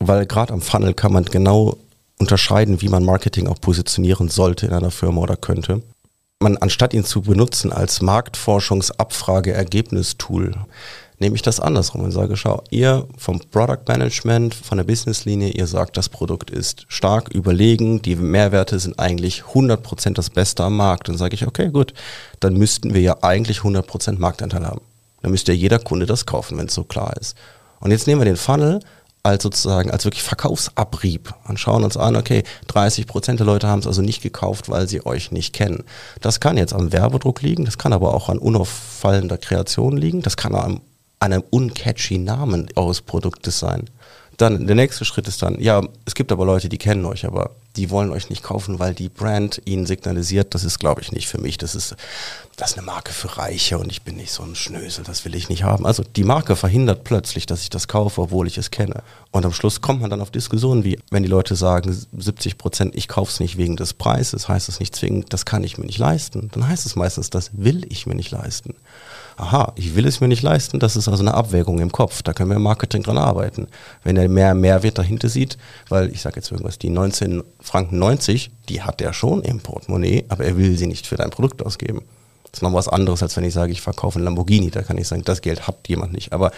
Weil 0.07 0.25
gerade 0.25 0.53
am 0.53 0.61
Funnel 0.61 0.93
kann 0.93 1.11
man 1.13 1.25
genau 1.25 1.77
unterscheiden, 2.19 2.81
wie 2.81 2.89
man 2.89 3.03
Marketing 3.03 3.47
auch 3.47 3.59
positionieren 3.59 4.29
sollte 4.29 4.67
in 4.67 4.73
einer 4.73 4.91
Firma 4.91 5.21
oder 5.21 5.35
könnte. 5.35 5.81
Man, 6.39 6.57
anstatt 6.57 6.93
ihn 6.93 7.05
zu 7.05 7.21
benutzen 7.21 7.71
als 7.71 8.01
Marktforschungsabfrage-Ergebnistool, 8.01 10.55
nehme 11.19 11.35
ich 11.35 11.41
das 11.41 11.61
andersrum 11.61 12.03
und 12.03 12.11
sage, 12.11 12.35
schau, 12.35 12.61
ihr 12.69 13.07
vom 13.17 13.39
Product 13.39 13.83
Management, 13.87 14.53
von 14.53 14.77
der 14.77 14.83
Businesslinie, 14.83 15.51
ihr 15.51 15.67
sagt, 15.67 15.95
das 15.95 16.09
Produkt 16.09 16.49
ist 16.49 16.83
stark 16.89 17.29
überlegen, 17.29 18.01
die 18.01 18.17
Mehrwerte 18.17 18.77
sind 18.79 18.99
eigentlich 18.99 19.43
100% 19.53 20.15
das 20.15 20.29
Beste 20.29 20.63
am 20.63 20.75
Markt. 20.75 21.07
Dann 21.07 21.17
sage 21.17 21.35
ich, 21.35 21.47
okay, 21.47 21.69
gut, 21.69 21.93
dann 22.41 22.55
müssten 22.55 22.93
wir 22.93 22.99
ja 23.01 23.15
eigentlich 23.21 23.59
100% 23.59 24.19
Marktanteil 24.19 24.65
haben. 24.65 24.81
Dann 25.21 25.31
müsste 25.31 25.53
ja 25.53 25.57
jeder 25.57 25.79
Kunde 25.79 26.05
das 26.05 26.25
kaufen, 26.25 26.57
wenn 26.57 26.65
es 26.65 26.73
so 26.73 26.83
klar 26.83 27.13
ist. 27.19 27.37
Und 27.79 27.91
jetzt 27.91 28.07
nehmen 28.07 28.19
wir 28.21 28.25
den 28.25 28.35
Funnel 28.35 28.81
als 29.23 29.43
sozusagen, 29.43 29.89
als 29.89 30.03
wirklich 30.03 30.23
Verkaufsabrieb 30.23 31.33
und 31.47 31.57
schauen 31.57 31.85
uns 31.85 31.95
an, 31.95 32.17
okay, 32.17 32.43
30 32.67 33.07
Prozent 33.07 33.39
der 33.39 33.47
Leute 33.47 33.67
haben 33.67 33.79
es 33.79 33.87
also 33.87 34.01
nicht 34.01 34.21
gekauft, 34.21 34.69
weil 34.69 34.89
sie 34.89 35.05
euch 35.05 35.31
nicht 35.31 35.53
kennen. 35.53 35.85
Das 36.19 36.41
kann 36.41 36.57
jetzt 36.57 36.73
am 36.73 36.91
Werbedruck 36.91 37.41
liegen, 37.41 37.63
das 37.63 37.77
kann 37.77 37.93
aber 37.93 38.13
auch 38.13 38.27
an 38.27 38.37
unauffallender 38.37 39.37
Kreation 39.37 39.95
liegen, 39.95 40.21
das 40.21 40.35
kann 40.35 40.53
an 40.53 40.81
einem 41.19 41.43
uncatchy 41.49 42.17
Namen 42.17 42.67
eures 42.75 43.01
Produktes 43.01 43.59
sein. 43.59 43.89
Dann 44.35 44.67
der 44.67 44.75
nächste 44.75 45.05
Schritt 45.05 45.27
ist 45.29 45.41
dann, 45.41 45.59
ja, 45.61 45.81
es 46.05 46.15
gibt 46.15 46.33
aber 46.33 46.45
Leute, 46.45 46.67
die 46.67 46.77
kennen 46.77 47.05
euch, 47.05 47.25
aber 47.25 47.51
die 47.75 47.89
wollen 47.89 48.11
euch 48.11 48.29
nicht 48.29 48.43
kaufen, 48.43 48.79
weil 48.79 48.93
die 48.93 49.09
Brand 49.09 49.61
ihnen 49.65 49.85
signalisiert, 49.85 50.53
das 50.53 50.63
ist, 50.63 50.79
glaube 50.79 51.01
ich, 51.01 51.11
nicht 51.11 51.27
für 51.27 51.39
mich. 51.39 51.57
Das 51.57 51.73
ist, 51.73 51.95
das 52.55 52.71
ist 52.71 52.77
eine 52.77 52.85
Marke 52.85 53.11
für 53.11 53.37
Reiche 53.37 53.79
und 53.79 53.91
ich 53.91 54.03
bin 54.03 54.15
nicht 54.15 54.31
so 54.31 54.43
ein 54.43 54.55
Schnösel, 54.55 55.03
das 55.03 55.25
will 55.25 55.33
ich 55.33 55.49
nicht 55.49 55.63
haben. 55.63 55.85
Also 55.85 56.03
die 56.03 56.23
Marke 56.23 56.55
verhindert 56.55 57.03
plötzlich, 57.03 57.45
dass 57.45 57.63
ich 57.63 57.69
das 57.69 57.87
kaufe, 57.87 58.21
obwohl 58.21 58.47
ich 58.47 58.57
es 58.57 58.69
kenne. 58.69 59.01
Und 59.31 59.45
am 59.45 59.53
Schluss 59.53 59.81
kommt 59.81 60.01
man 60.01 60.11
dann 60.11 60.21
auf 60.21 60.29
Diskussionen 60.29 60.83
wie, 60.83 60.99
wenn 61.09 61.23
die 61.23 61.29
Leute 61.29 61.55
sagen, 61.55 61.95
70 62.15 62.57
Prozent, 62.57 62.95
ich 62.95 63.07
kaufe 63.07 63.31
es 63.31 63.39
nicht 63.39 63.57
wegen 63.57 63.75
des 63.75 63.93
Preises, 63.93 64.47
heißt 64.47 64.69
es 64.69 64.79
nicht 64.79 64.95
zwingend, 64.95 65.33
das 65.33 65.45
kann 65.45 65.63
ich 65.63 65.77
mir 65.77 65.85
nicht 65.85 65.97
leisten. 65.97 66.49
Dann 66.53 66.67
heißt 66.67 66.85
es 66.85 66.95
meistens, 66.95 67.31
das 67.31 67.49
will 67.53 67.85
ich 67.89 68.05
mir 68.05 68.15
nicht 68.15 68.31
leisten 68.31 68.75
aha, 69.37 69.73
ich 69.75 69.95
will 69.95 70.05
es 70.05 70.21
mir 70.21 70.27
nicht 70.27 70.41
leisten, 70.41 70.79
das 70.79 70.95
ist 70.95 71.07
also 71.07 71.23
eine 71.23 71.33
Abwägung 71.33 71.79
im 71.79 71.91
Kopf, 71.91 72.21
da 72.21 72.33
können 72.33 72.49
wir 72.49 72.57
im 72.57 72.63
Marketing 72.63 73.03
dran 73.03 73.17
arbeiten. 73.17 73.67
Wenn 74.03 74.17
er 74.17 74.27
mehr 74.29 74.53
Mehrwert 74.53 74.97
dahinter 74.97 75.29
sieht, 75.29 75.57
weil 75.89 76.11
ich 76.11 76.21
sage 76.21 76.37
jetzt 76.37 76.51
irgendwas, 76.51 76.77
die 76.77 76.89
19 76.89 77.43
Franken 77.59 77.99
90, 77.99 78.51
die 78.69 78.81
hat 78.81 79.01
er 79.01 79.13
schon 79.13 79.41
im 79.41 79.59
Portemonnaie, 79.59 80.25
aber 80.29 80.45
er 80.45 80.57
will 80.57 80.77
sie 80.77 80.87
nicht 80.87 81.07
für 81.07 81.15
dein 81.15 81.29
Produkt 81.29 81.65
ausgeben. 81.65 82.01
Das 82.53 82.59
ist 82.59 82.61
noch 82.61 82.73
was 82.73 82.87
anderes, 82.87 83.23
als 83.23 83.35
wenn 83.35 83.45
ich 83.45 83.53
sage, 83.53 83.71
ich 83.71 83.81
verkaufe 83.81 84.19
einen 84.19 84.25
Lamborghini. 84.25 84.69
Da 84.69 84.83
kann 84.83 84.99
ich 84.99 85.07
sagen, 85.07 85.23
das 85.25 85.41
Geld 85.41 85.65
hat 85.65 85.87
jemand 85.87 86.13
nicht. 86.13 86.33
Aber 86.33 86.51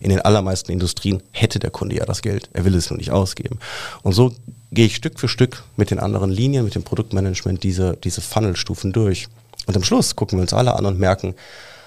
in 0.00 0.08
den 0.08 0.22
allermeisten 0.22 0.72
Industrien 0.72 1.22
hätte 1.30 1.58
der 1.58 1.68
Kunde 1.68 1.94
ja 1.94 2.06
das 2.06 2.22
Geld. 2.22 2.48
Er 2.54 2.64
will 2.64 2.74
es 2.74 2.88
nur 2.88 2.96
nicht 2.96 3.10
ausgeben. 3.10 3.58
Und 4.02 4.14
so 4.14 4.32
gehe 4.70 4.86
ich 4.86 4.96
Stück 4.96 5.20
für 5.20 5.28
Stück 5.28 5.62
mit 5.76 5.90
den 5.90 5.98
anderen 5.98 6.30
Linien, 6.30 6.64
mit 6.64 6.74
dem 6.74 6.84
Produktmanagement 6.84 7.62
diese, 7.62 7.98
diese 8.02 8.22
Funnelstufen 8.22 8.94
durch. 8.94 9.28
Und 9.66 9.76
am 9.76 9.84
Schluss 9.84 10.16
gucken 10.16 10.38
wir 10.38 10.42
uns 10.42 10.54
alle 10.54 10.74
an 10.74 10.86
und 10.86 10.98
merken, 10.98 11.34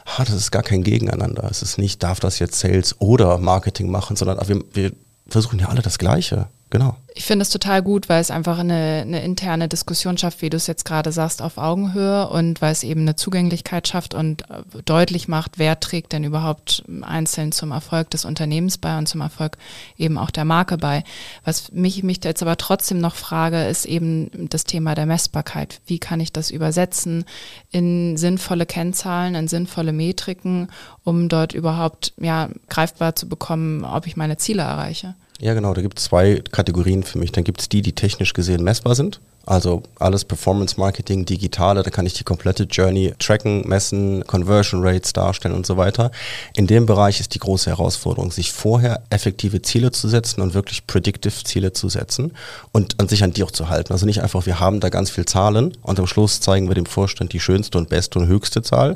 ah, 0.05 0.23
das 0.23 0.35
ist 0.35 0.51
gar 0.51 0.63
kein 0.63 0.83
Gegeneinander. 0.83 1.47
Es 1.49 1.61
ist 1.61 1.77
nicht, 1.77 2.03
darf 2.03 2.19
das 2.19 2.39
jetzt 2.39 2.59
Sales 2.59 2.95
oder 2.99 3.37
Marketing 3.37 3.89
machen, 3.89 4.15
sondern 4.15 4.39
wir, 4.47 4.63
wir 4.73 4.91
versuchen 5.27 5.59
ja 5.59 5.67
alle 5.67 5.81
das 5.81 5.97
Gleiche. 5.97 6.47
Genau. 6.75 6.97
Ich 7.13 7.23
finde 7.23 7.43
es 7.43 7.49
total 7.49 7.81
gut, 7.81 8.09
weil 8.09 8.19
es 8.19 8.29
einfach 8.29 8.59
eine, 8.59 9.03
eine 9.03 9.23
interne 9.23 9.69
Diskussion 9.69 10.17
schafft, 10.17 10.41
wie 10.41 10.49
du 10.49 10.57
es 10.57 10.67
jetzt 10.67 10.83
gerade 10.83 11.13
sagst, 11.13 11.41
auf 11.41 11.57
Augenhöhe 11.57 12.27
und 12.27 12.61
weil 12.61 12.73
es 12.73 12.83
eben 12.83 13.01
eine 13.01 13.15
Zugänglichkeit 13.15 13.87
schafft 13.87 14.13
und 14.13 14.41
äh, 14.49 14.63
deutlich 14.83 15.29
macht, 15.29 15.57
wer 15.57 15.79
trägt 15.79 16.11
denn 16.11 16.25
überhaupt 16.25 16.83
einzeln 17.03 17.53
zum 17.53 17.71
Erfolg 17.71 18.09
des 18.09 18.25
Unternehmens 18.25 18.77
bei 18.77 18.97
und 18.97 19.07
zum 19.07 19.21
Erfolg 19.21 19.57
eben 19.95 20.17
auch 20.17 20.31
der 20.31 20.43
Marke 20.43 20.77
bei. 20.77 21.05
Was 21.45 21.71
mich, 21.71 22.03
mich 22.03 22.19
jetzt 22.25 22.41
aber 22.41 22.57
trotzdem 22.57 22.99
noch 22.99 23.15
frage, 23.15 23.63
ist 23.63 23.85
eben 23.85 24.49
das 24.49 24.65
Thema 24.65 24.95
der 24.95 25.05
Messbarkeit. 25.05 25.79
Wie 25.85 25.99
kann 25.99 26.19
ich 26.19 26.33
das 26.33 26.51
übersetzen 26.51 27.23
in 27.71 28.17
sinnvolle 28.17 28.65
Kennzahlen, 28.65 29.35
in 29.35 29.47
sinnvolle 29.47 29.93
Metriken, 29.93 30.67
um 31.05 31.29
dort 31.29 31.53
überhaupt 31.53 32.11
ja, 32.19 32.49
greifbar 32.67 33.15
zu 33.15 33.29
bekommen, 33.29 33.85
ob 33.85 34.07
ich 34.07 34.17
meine 34.17 34.35
Ziele 34.35 34.63
erreiche? 34.63 35.15
Ja, 35.39 35.53
genau. 35.53 35.73
Da 35.73 35.81
gibt 35.81 35.99
es 35.99 36.05
zwei 36.05 36.41
Kategorien 36.51 37.03
für 37.03 37.17
mich. 37.17 37.31
Dann 37.31 37.43
gibt 37.43 37.61
es 37.61 37.69
die, 37.69 37.81
die 37.81 37.93
technisch 37.93 38.33
gesehen 38.33 38.63
messbar 38.63 38.95
sind. 38.95 39.19
Also 39.45 39.83
alles 39.99 40.25
Performance 40.25 40.79
Marketing, 40.79 41.25
digitale, 41.25 41.83
da 41.83 41.91
kann 41.91 42.07
ich 42.07 42.13
die 42.13 42.23
komplette 42.23 42.63
Journey 42.63 43.13
tracken, 43.19 43.67
messen, 43.67 44.25
Conversion 44.25 44.81
Rates 44.83 45.13
darstellen 45.13 45.53
und 45.53 45.67
so 45.67 45.77
weiter. 45.77 46.11
In 46.55 46.65
dem 46.65 46.87
Bereich 46.87 47.19
ist 47.19 47.35
die 47.35 47.39
große 47.39 47.69
Herausforderung, 47.69 48.31
sich 48.31 48.51
vorher 48.51 49.03
effektive 49.11 49.61
Ziele 49.61 49.91
zu 49.91 50.07
setzen 50.07 50.41
und 50.41 50.55
wirklich 50.55 50.87
predictive 50.87 51.43
Ziele 51.43 51.73
zu 51.73 51.89
setzen 51.89 52.31
und 52.71 52.99
an 52.99 53.07
sich 53.07 53.23
an 53.23 53.33
die 53.33 53.43
auch 53.43 53.51
zu 53.51 53.69
halten. 53.69 53.93
Also 53.93 54.07
nicht 54.07 54.23
einfach, 54.23 54.47
wir 54.47 54.59
haben 54.59 54.79
da 54.79 54.89
ganz 54.89 55.11
viel 55.11 55.25
Zahlen 55.25 55.77
und 55.83 55.99
am 55.99 56.07
Schluss 56.07 56.39
zeigen 56.39 56.67
wir 56.67 56.75
dem 56.75 56.87
Vorstand 56.87 57.31
die 57.31 57.39
schönste 57.39 57.77
und 57.77 57.89
beste 57.89 58.17
und 58.17 58.27
höchste 58.27 58.63
Zahl. 58.63 58.95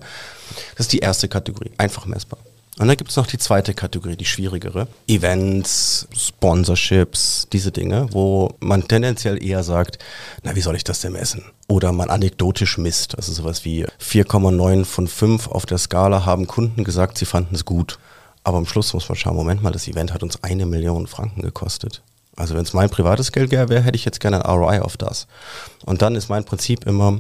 Das 0.76 0.88
ist 0.88 0.94
die 0.94 1.00
erste 1.00 1.28
Kategorie, 1.28 1.72
einfach 1.78 2.08
messbar. 2.08 2.40
Und 2.80 2.88
dann 2.88 2.96
gibt 2.96 3.10
es 3.10 3.18
noch 3.18 3.28
die 3.28 3.38
zweite 3.38 3.74
Kategorie, 3.74 4.16
die 4.16 4.26
schwierigere. 4.26 4.88
Events, 5.06 6.08
Sponsorships, 6.16 7.46
diese 7.52 7.72
Dinge, 7.74 8.08
wo 8.12 8.56
man 8.62 8.88
tendenziell 8.88 9.44
eher 9.44 9.64
sagt, 9.64 10.00
na, 10.44 10.56
wie 10.56 10.62
soll 10.62 10.78
ich 10.78 10.86
das 10.86 11.02
denn 11.02 11.12
messen? 11.12 11.44
Oder 11.68 11.92
man 11.92 12.10
anekdotisch 12.10 12.78
misst. 12.78 13.18
Also 13.18 13.34
sowas 13.34 13.66
wie 13.66 13.86
4,9 13.86 14.86
von 14.86 15.10
5 15.10 15.50
auf 15.50 15.66
der 15.66 15.78
Skala 15.78 16.26
haben 16.26 16.48
Kunden 16.48 16.86
gesagt, 16.86 17.18
sie 17.18 17.26
fanden 17.26 17.54
es 17.54 17.66
gut. 17.66 18.00
Aber 18.46 18.58
am 18.58 18.66
Schluss 18.66 18.94
muss 18.94 19.10
man 19.10 19.18
schauen, 19.18 19.36
Moment 19.36 19.62
mal, 19.62 19.72
das 19.72 19.90
Event 19.90 20.14
hat 20.14 20.24
uns 20.24 20.42
eine 20.42 20.66
Million 20.66 21.06
Franken 21.06 21.42
gekostet. 21.42 22.02
Also 22.38 22.56
wenn 22.56 22.64
es 22.64 22.72
mein 22.72 22.90
privates 22.90 23.34
Geld 23.34 23.52
wäre, 23.52 23.82
hätte 23.82 23.98
ich 23.98 24.06
jetzt 24.06 24.22
gerne 24.22 24.46
ein 24.46 24.50
ROI 24.50 24.80
auf 24.80 24.96
das. 24.96 25.28
Und 25.86 26.02
dann 26.02 26.16
ist 26.16 26.30
mein 26.30 26.46
Prinzip 26.46 26.88
immer, 26.88 27.20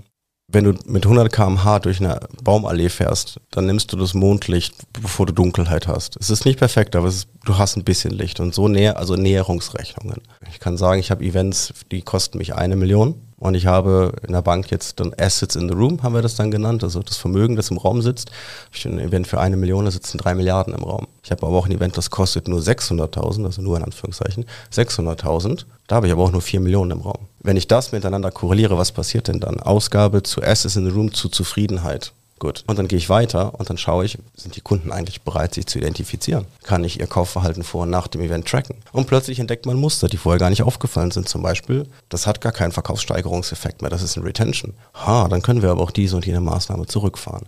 wenn 0.52 0.64
du 0.64 0.74
mit 0.86 1.06
100 1.06 1.32
km/h 1.32 1.80
durch 1.80 2.00
eine 2.00 2.20
Baumallee 2.44 2.90
fährst, 2.90 3.40
dann 3.52 3.66
nimmst 3.66 3.94
du 3.94 3.98
das 3.98 4.14
Mondlicht, 4.14 4.74
bevor 4.94 5.26
du 5.26 5.34
Dunkelheit 5.34 5.88
hast. 5.88 6.18
Es 6.20 6.30
ist 6.30 6.46
nicht 6.46 6.60
perfekt, 6.60 6.96
aber 6.96 7.08
ist, 7.08 7.28
du 7.46 7.58
hast 7.58 7.78
ein 7.78 7.84
bisschen 7.84 8.12
Licht 8.12 8.40
und 8.40 8.54
so 8.54 8.68
näher, 8.68 8.98
also 8.98 9.16
Näherungsrechnungen. 9.16 10.22
Ich 10.52 10.60
kann 10.60 10.78
sagen, 10.78 11.00
ich 11.00 11.12
habe 11.12 11.24
Events, 11.24 11.74
die 11.92 12.02
kosten 12.02 12.40
mich 12.40 12.56
eine 12.56 12.76
Million 12.76 13.16
und 13.40 13.56
ich 13.56 13.66
habe 13.66 14.14
in 14.28 14.34
der 14.34 14.42
Bank 14.42 14.70
jetzt 14.70 15.00
dann 15.00 15.14
Assets 15.18 15.56
in 15.56 15.70
the 15.70 15.74
Room, 15.74 16.04
haben 16.04 16.14
wir 16.14 16.22
das 16.22 16.36
dann 16.36 16.52
genannt, 16.52 16.84
also 16.84 17.02
das 17.02 17.18
Vermögen, 17.18 17.56
das 17.56 17.72
im 17.72 17.78
Raum 17.78 18.02
sitzt. 18.02 18.32
Ich 18.74 18.86
habe 18.86 18.96
ein 18.96 19.00
Event 19.00 19.28
für 19.28 19.40
eine 19.40 19.56
Million, 19.56 19.86
da 19.86 19.92
sitzen 19.92 20.18
drei 20.18 20.36
Milliarden 20.36 20.74
im 20.74 20.84
Raum. 20.84 21.08
Ich 21.24 21.32
habe 21.32 21.48
aber 21.48 21.56
auch 21.58 21.66
ein 21.66 21.72
Event, 21.72 21.98
das 21.98 22.10
kostet 22.10 22.48
nur 22.48 22.60
600.000, 22.60 23.46
also 23.46 23.62
nur 23.62 23.78
in 23.78 23.84
Anführungszeichen, 23.84 24.46
600.000. 24.74 25.66
Da 25.88 25.96
habe 25.96 26.08
ich 26.08 26.14
aber 26.14 26.24
auch 26.24 26.32
nur 26.32 26.42
vier 26.42 26.60
Millionen 26.60 26.92
im 26.92 27.02
Raum. 27.02 27.28
Wenn 27.40 27.58
ich 27.58 27.68
das 27.68 27.92
miteinander 27.94 28.32
korreliere, 28.32 28.78
was 28.78 28.92
passiert 28.92 29.28
denn 29.28 29.40
dann? 29.40 29.60
Ausgabe 29.60 30.22
zu 30.24 30.44
Assets 30.44 30.76
in 30.76 30.86
the 30.86 30.92
Room 30.92 31.14
zu 31.14 31.30
Zufriedenheit. 31.30 32.12
Gut. 32.40 32.64
Und 32.68 32.80
dann 32.80 32.88
gehe 32.88 32.98
ich 32.98 33.10
weiter 33.10 33.54
und 33.60 33.70
dann 33.70 33.78
schaue 33.78 34.06
ich, 34.06 34.18
sind 34.34 34.56
die 34.56 34.62
Kunden 34.62 34.94
eigentlich 34.94 35.22
bereit, 35.22 35.54
sich 35.54 35.68
zu 35.68 35.78
identifizieren? 35.78 36.46
Kann 36.64 36.86
ich 36.86 37.00
ihr 37.00 37.08
Kaufverhalten 37.08 37.64
vor 37.64 37.84
und 37.84 37.90
nach 37.90 38.08
dem 38.08 38.22
Event 38.22 38.48
tracken? 38.48 38.78
Und 38.94 39.08
plötzlich 39.08 39.40
entdeckt 39.40 39.66
man 39.66 39.76
Muster, 39.76 40.08
die 40.08 40.16
vorher 40.16 40.40
gar 40.40 40.50
nicht 40.50 40.64
aufgefallen 40.64 41.12
sind. 41.12 41.28
Zum 41.28 41.42
Beispiel, 41.42 41.86
das 42.08 42.28
hat 42.28 42.40
gar 42.40 42.54
keinen 42.54 42.72
Verkaufssteigerungseffekt 42.72 43.82
mehr, 43.82 43.92
das 43.92 44.02
ist 44.02 44.16
ein 44.16 44.24
Retention. 44.24 44.74
Ha, 44.94 45.28
dann 45.28 45.42
können 45.42 45.62
wir 45.62 45.70
aber 45.70 45.82
auch 45.82 45.92
diese 45.92 46.16
und 46.16 46.26
jene 46.26 46.40
Maßnahme 46.40 46.86
zurückfahren. 46.86 47.46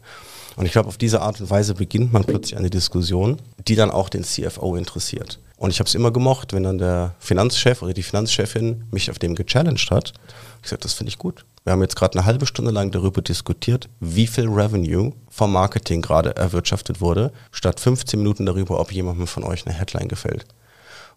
Und 0.58 0.66
ich 0.66 0.74
glaube, 0.74 0.90
auf 0.90 0.98
diese 0.98 1.22
Art 1.22 1.40
und 1.40 1.50
Weise 1.50 1.74
beginnt 1.76 2.12
man 2.12 2.26
plötzlich 2.26 2.58
eine 2.58 2.70
Diskussion, 2.70 3.38
die 3.68 3.76
dann 3.76 3.92
auch 3.92 4.10
den 4.10 4.26
CFO 4.26 4.76
interessiert. 4.76 5.40
Und 5.56 5.70
ich 5.70 5.80
habe 5.80 5.88
es 5.88 5.96
immer 5.96 6.12
gemocht, 6.12 6.52
wenn 6.54 6.64
dann 6.64 6.80
der 6.80 7.16
Finanzchef 7.20 7.82
oder 7.82 7.94
die 7.94 8.04
Finanzchefin 8.04 8.84
mich 8.92 9.10
auf 9.10 9.20
dem 9.20 9.36
gechallenged 9.36 9.92
hat. 9.92 10.12
Ich 10.58 10.64
gesagt, 10.64 10.84
das 10.84 10.94
finde 10.94 11.10
ich 11.10 11.18
gut. 11.18 11.46
Wir 11.64 11.74
haben 11.74 11.82
jetzt 11.82 11.96
gerade 11.96 12.18
eine 12.18 12.26
halbe 12.26 12.48
Stunde 12.48 12.72
lang 12.72 12.90
darüber 12.90 13.22
diskutiert, 13.22 13.88
wie 14.00 14.26
viel 14.26 14.50
Revenue 14.50 15.14
vom 15.30 15.52
Marketing 15.52 16.02
gerade 16.02 16.36
erwirtschaftet 16.36 17.02
wurde, 17.02 17.32
statt 17.52 17.80
15 17.80 18.20
Minuten 18.20 18.48
darüber, 18.48 18.80
ob 18.80 18.92
jemandem 18.92 19.28
von 19.28 19.44
euch 19.44 19.68
eine 19.68 19.76
Headline 19.76 20.08
gefällt. 20.08 20.46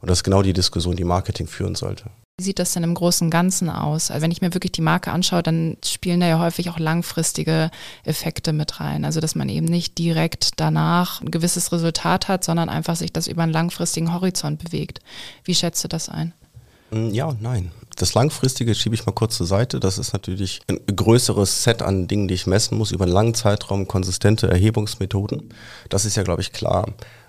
Und 0.00 0.10
das 0.10 0.18
ist 0.18 0.24
genau 0.24 0.42
die 0.42 0.52
Diskussion, 0.52 0.96
die 0.96 1.04
Marketing 1.04 1.46
führen 1.46 1.74
sollte. 1.74 2.10
Wie 2.36 2.44
sieht 2.44 2.58
das 2.58 2.74
denn 2.74 2.82
im 2.82 2.94
Großen 2.94 3.30
Ganzen 3.30 3.70
aus? 3.70 4.10
Also 4.10 4.20
wenn 4.22 4.32
ich 4.32 4.42
mir 4.42 4.52
wirklich 4.52 4.72
die 4.72 4.82
Marke 4.82 5.12
anschaue, 5.12 5.42
dann 5.42 5.78
spielen 5.82 6.20
da 6.20 6.26
ja 6.26 6.40
häufig 6.40 6.68
auch 6.68 6.78
langfristige 6.78 7.70
Effekte 8.02 8.52
mit 8.52 8.80
rein. 8.80 9.06
Also 9.06 9.20
dass 9.20 9.34
man 9.34 9.48
eben 9.48 9.66
nicht 9.66 9.96
direkt 9.96 10.60
danach 10.60 11.22
ein 11.22 11.30
gewisses 11.30 11.72
Resultat 11.72 12.28
hat, 12.28 12.44
sondern 12.44 12.68
einfach 12.68 12.96
sich 12.96 13.12
das 13.12 13.28
über 13.28 13.44
einen 13.44 13.52
langfristigen 13.52 14.12
Horizont 14.12 14.62
bewegt. 14.62 15.00
Wie 15.44 15.54
schätzt 15.54 15.84
du 15.84 15.88
das 15.88 16.10
ein? 16.10 16.34
Mm, 16.91 17.11
ja 17.11 17.26
und 17.26 17.43
nein. 17.43 17.71
Das 17.97 18.14
Langfristige 18.14 18.75
schiebe 18.75 18.95
ich 18.95 19.07
mal 19.07 19.12
kurz 19.12 19.37
zur 19.37 19.47
Seite. 19.47 19.79
Das 19.79 19.99
ist 19.99 20.12
natürlich 20.12 20.61
ein 20.67 20.81
größeres 20.87 21.62
Set 21.62 21.81
an 21.81 22.09
Dingen, 22.09 22.26
die 22.26 22.35
ich 22.35 22.47
messen 22.47 22.76
muss 22.76 22.91
über 22.91 23.05
einen 23.05 23.14
langen 23.14 23.35
Zeitraum, 23.35 23.87
konsistente 23.87 24.49
Erhebungsmethoden. 24.49 25.50
Das 25.91 26.05
ist 26.05 26.17
ja, 26.17 26.25
glaube 26.25 26.43
ich, 26.43 26.53
klar. 26.53 26.87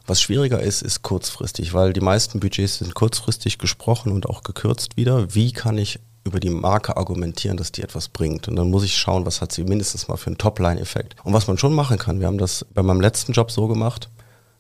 Was 0.08 0.22
schwieriger 0.22 0.60
ist, 0.60 0.82
ist 0.82 1.04
kurzfristig, 1.04 1.74
weil 1.74 1.94
die 1.94 2.02
meisten 2.02 2.40
Budgets 2.40 2.80
sind 2.80 2.96
kurzfristig 2.96 3.58
gesprochen 3.58 4.12
und 4.12 4.28
auch 4.28 4.44
gekürzt 4.44 4.98
wieder. 4.98 5.34
Wie 5.34 5.52
kann 5.52 5.78
ich 5.78 6.00
über 6.26 6.40
die 6.40 6.50
Marke 6.50 6.98
argumentieren, 6.98 7.56
dass 7.56 7.72
die 7.72 7.84
etwas 7.84 8.10
bringt. 8.10 8.48
Und 8.48 8.56
dann 8.56 8.70
muss 8.70 8.84
ich 8.84 8.98
schauen, 8.98 9.26
was 9.26 9.42
hat 9.42 9.52
sie 9.52 9.64
mindestens 9.64 10.08
mal 10.08 10.18
für 10.18 10.28
einen 10.28 10.40
Topline-Effekt. 10.40 11.16
Und 11.24 11.34
was 11.34 11.48
man 11.48 11.58
schon 11.58 11.74
machen 11.74 12.00
kann, 12.00 12.20
wir 12.20 12.28
haben 12.28 12.40
das 12.40 12.66
bei 12.74 12.82
meinem 12.82 13.00
letzten 13.00 13.32
Job 13.32 13.52
so 13.52 13.68
gemacht, 13.68 14.10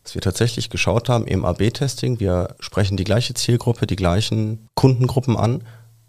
dass 0.05 0.15
wir 0.15 0.21
tatsächlich 0.21 0.69
geschaut 0.69 1.09
haben 1.09 1.27
im 1.27 1.43
AB-Testing, 1.43 2.21
wir 2.21 2.55
sprechen 2.61 2.95
die 2.95 3.03
gleiche 3.03 3.33
Zielgruppe, 3.33 3.87
die 3.87 3.97
gleichen 3.97 4.69
Kundengruppen 4.75 5.35
an 5.35 5.63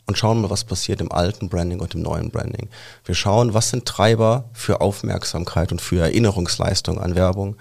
und 0.07 0.17
schauen 0.17 0.41
mal, 0.41 0.51
was 0.51 0.63
passiert 0.63 1.01
im 1.01 1.11
alten 1.11 1.49
Branding 1.49 1.81
und 1.81 1.95
im 1.97 2.03
neuen 2.03 2.31
Branding. 2.31 2.69
Wir 3.05 3.17
schauen, 3.17 3.55
was 3.55 3.71
sind 3.71 3.87
Treiber 3.87 4.45
für 4.53 4.81
Aufmerksamkeit 4.81 5.73
und 5.73 5.81
für 5.81 6.01
Erinnerungsleistung 6.01 7.01
an 7.01 7.17
Werbung 7.17 7.57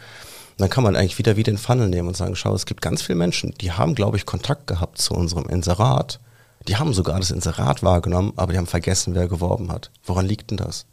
dann 0.58 0.70
kann 0.70 0.84
man 0.84 0.96
eigentlich 0.96 1.18
wieder 1.18 1.36
wie 1.36 1.44
den 1.44 1.58
Funnel 1.58 1.90
nehmen 1.90 2.08
und 2.08 2.18
sagen, 2.18 2.36
schau, 2.36 2.54
es 2.54 2.66
gibt 2.66 2.82
ganz 2.82 3.02
viele 3.02 3.18
Menschen, 3.18 3.54
die 3.60 3.72
haben, 3.72 3.96
glaube 3.96 4.18
ich, 4.18 4.26
Kontakt 4.26 4.68
gehabt 4.68 5.00
zu 5.00 5.14
unserem 5.14 5.48
Inserat. 5.48 6.20
Die 6.68 6.78
haben 6.78 6.94
sogar 6.94 7.20
das 7.20 7.32
Inserat 7.32 7.84
wahrgenommen, 7.84 8.34
aber 8.38 8.54
die 8.54 8.58
haben 8.58 8.68
vergessen, 8.68 9.16
wer 9.16 9.28
geworben 9.28 9.72
hat. 9.72 9.92
Woran 10.06 10.26
liegt 10.26 10.52
denn 10.52 10.58
das? 10.58 10.86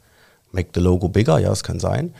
Make 0.50 0.70
the 0.75 0.80
logo 0.80 1.08
bigger, 1.08 1.38
ja, 1.38 1.52
es 1.52 1.62
kann 1.62 1.80
sein. 1.80 2.12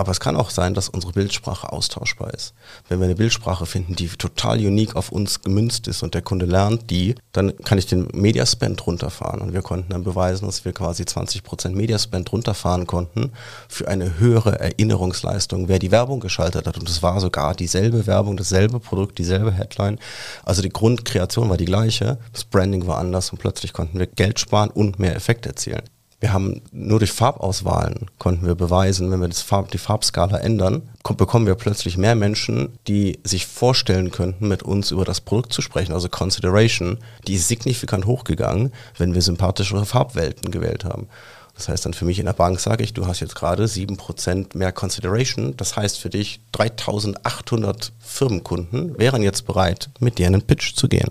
Aber 0.00 0.12
es 0.12 0.20
kann 0.20 0.34
auch 0.34 0.48
sein, 0.48 0.72
dass 0.72 0.88
unsere 0.88 1.12
Bildsprache 1.12 1.70
austauschbar 1.70 2.32
ist. 2.32 2.54
Wenn 2.88 3.00
wir 3.00 3.04
eine 3.04 3.16
Bildsprache 3.16 3.66
finden, 3.66 3.96
die 3.96 4.08
total 4.08 4.56
unique 4.56 4.96
auf 4.96 5.12
uns 5.12 5.42
gemünzt 5.42 5.88
ist 5.88 6.02
und 6.02 6.14
der 6.14 6.22
Kunde 6.22 6.46
lernt 6.46 6.88
die, 6.88 7.16
dann 7.32 7.54
kann 7.58 7.76
ich 7.76 7.84
den 7.84 8.08
Mediaspend 8.14 8.86
runterfahren. 8.86 9.42
Und 9.42 9.52
wir 9.52 9.60
konnten 9.60 9.90
dann 9.90 10.02
beweisen, 10.02 10.46
dass 10.46 10.64
wir 10.64 10.72
quasi 10.72 11.02
20% 11.02 11.72
Mediaspend 11.72 12.32
runterfahren 12.32 12.86
konnten 12.86 13.32
für 13.68 13.88
eine 13.88 14.18
höhere 14.18 14.58
Erinnerungsleistung, 14.58 15.68
wer 15.68 15.78
die 15.78 15.90
Werbung 15.90 16.20
geschaltet 16.20 16.66
hat. 16.66 16.78
Und 16.78 16.88
es 16.88 17.02
war 17.02 17.20
sogar 17.20 17.54
dieselbe 17.54 18.06
Werbung, 18.06 18.38
dasselbe 18.38 18.80
Produkt, 18.80 19.18
dieselbe 19.18 19.52
Headline. 19.52 19.98
Also 20.46 20.62
die 20.62 20.70
Grundkreation 20.70 21.50
war 21.50 21.58
die 21.58 21.66
gleiche, 21.66 22.16
das 22.32 22.44
Branding 22.44 22.86
war 22.86 22.96
anders 22.96 23.32
und 23.32 23.38
plötzlich 23.38 23.74
konnten 23.74 23.98
wir 23.98 24.06
Geld 24.06 24.40
sparen 24.40 24.70
und 24.70 24.98
mehr 24.98 25.14
Effekt 25.14 25.44
erzielen. 25.44 25.82
Wir 26.20 26.34
haben 26.34 26.60
nur 26.70 26.98
durch 26.98 27.12
Farbauswahlen 27.12 28.10
konnten 28.18 28.46
wir 28.46 28.54
beweisen, 28.54 29.10
wenn 29.10 29.22
wir 29.22 29.30
Farb, 29.32 29.70
die 29.70 29.78
Farbskala 29.78 30.36
ändern, 30.36 30.82
bekommen 31.16 31.46
wir 31.46 31.54
plötzlich 31.54 31.96
mehr 31.96 32.14
Menschen, 32.14 32.78
die 32.86 33.18
sich 33.24 33.46
vorstellen 33.46 34.10
könnten, 34.10 34.46
mit 34.46 34.62
uns 34.62 34.90
über 34.90 35.06
das 35.06 35.22
Produkt 35.22 35.54
zu 35.54 35.62
sprechen. 35.62 35.94
Also 35.94 36.10
Consideration, 36.10 36.98
die 37.26 37.36
ist 37.36 37.48
signifikant 37.48 38.04
hochgegangen, 38.04 38.70
wenn 38.98 39.14
wir 39.14 39.22
sympathischere 39.22 39.86
Farbwelten 39.86 40.50
gewählt 40.50 40.84
haben. 40.84 41.08
Das 41.54 41.70
heißt 41.70 41.86
dann 41.86 41.94
für 41.94 42.04
mich 42.04 42.18
in 42.18 42.26
der 42.26 42.34
Bank 42.34 42.60
sage 42.60 42.84
ich, 42.84 42.92
du 42.92 43.06
hast 43.06 43.20
jetzt 43.20 43.34
gerade 43.34 43.64
7% 43.64 44.56
mehr 44.56 44.72
Consideration. 44.72 45.56
Das 45.56 45.76
heißt 45.76 45.98
für 45.98 46.10
dich 46.10 46.40
3800 46.52 47.92
Firmenkunden 47.98 48.98
wären 48.98 49.22
jetzt 49.22 49.46
bereit, 49.46 49.88
mit 50.00 50.18
dir 50.18 50.26
in 50.26 50.34
einen 50.34 50.46
Pitch 50.46 50.74
zu 50.74 50.86
gehen. 50.86 51.10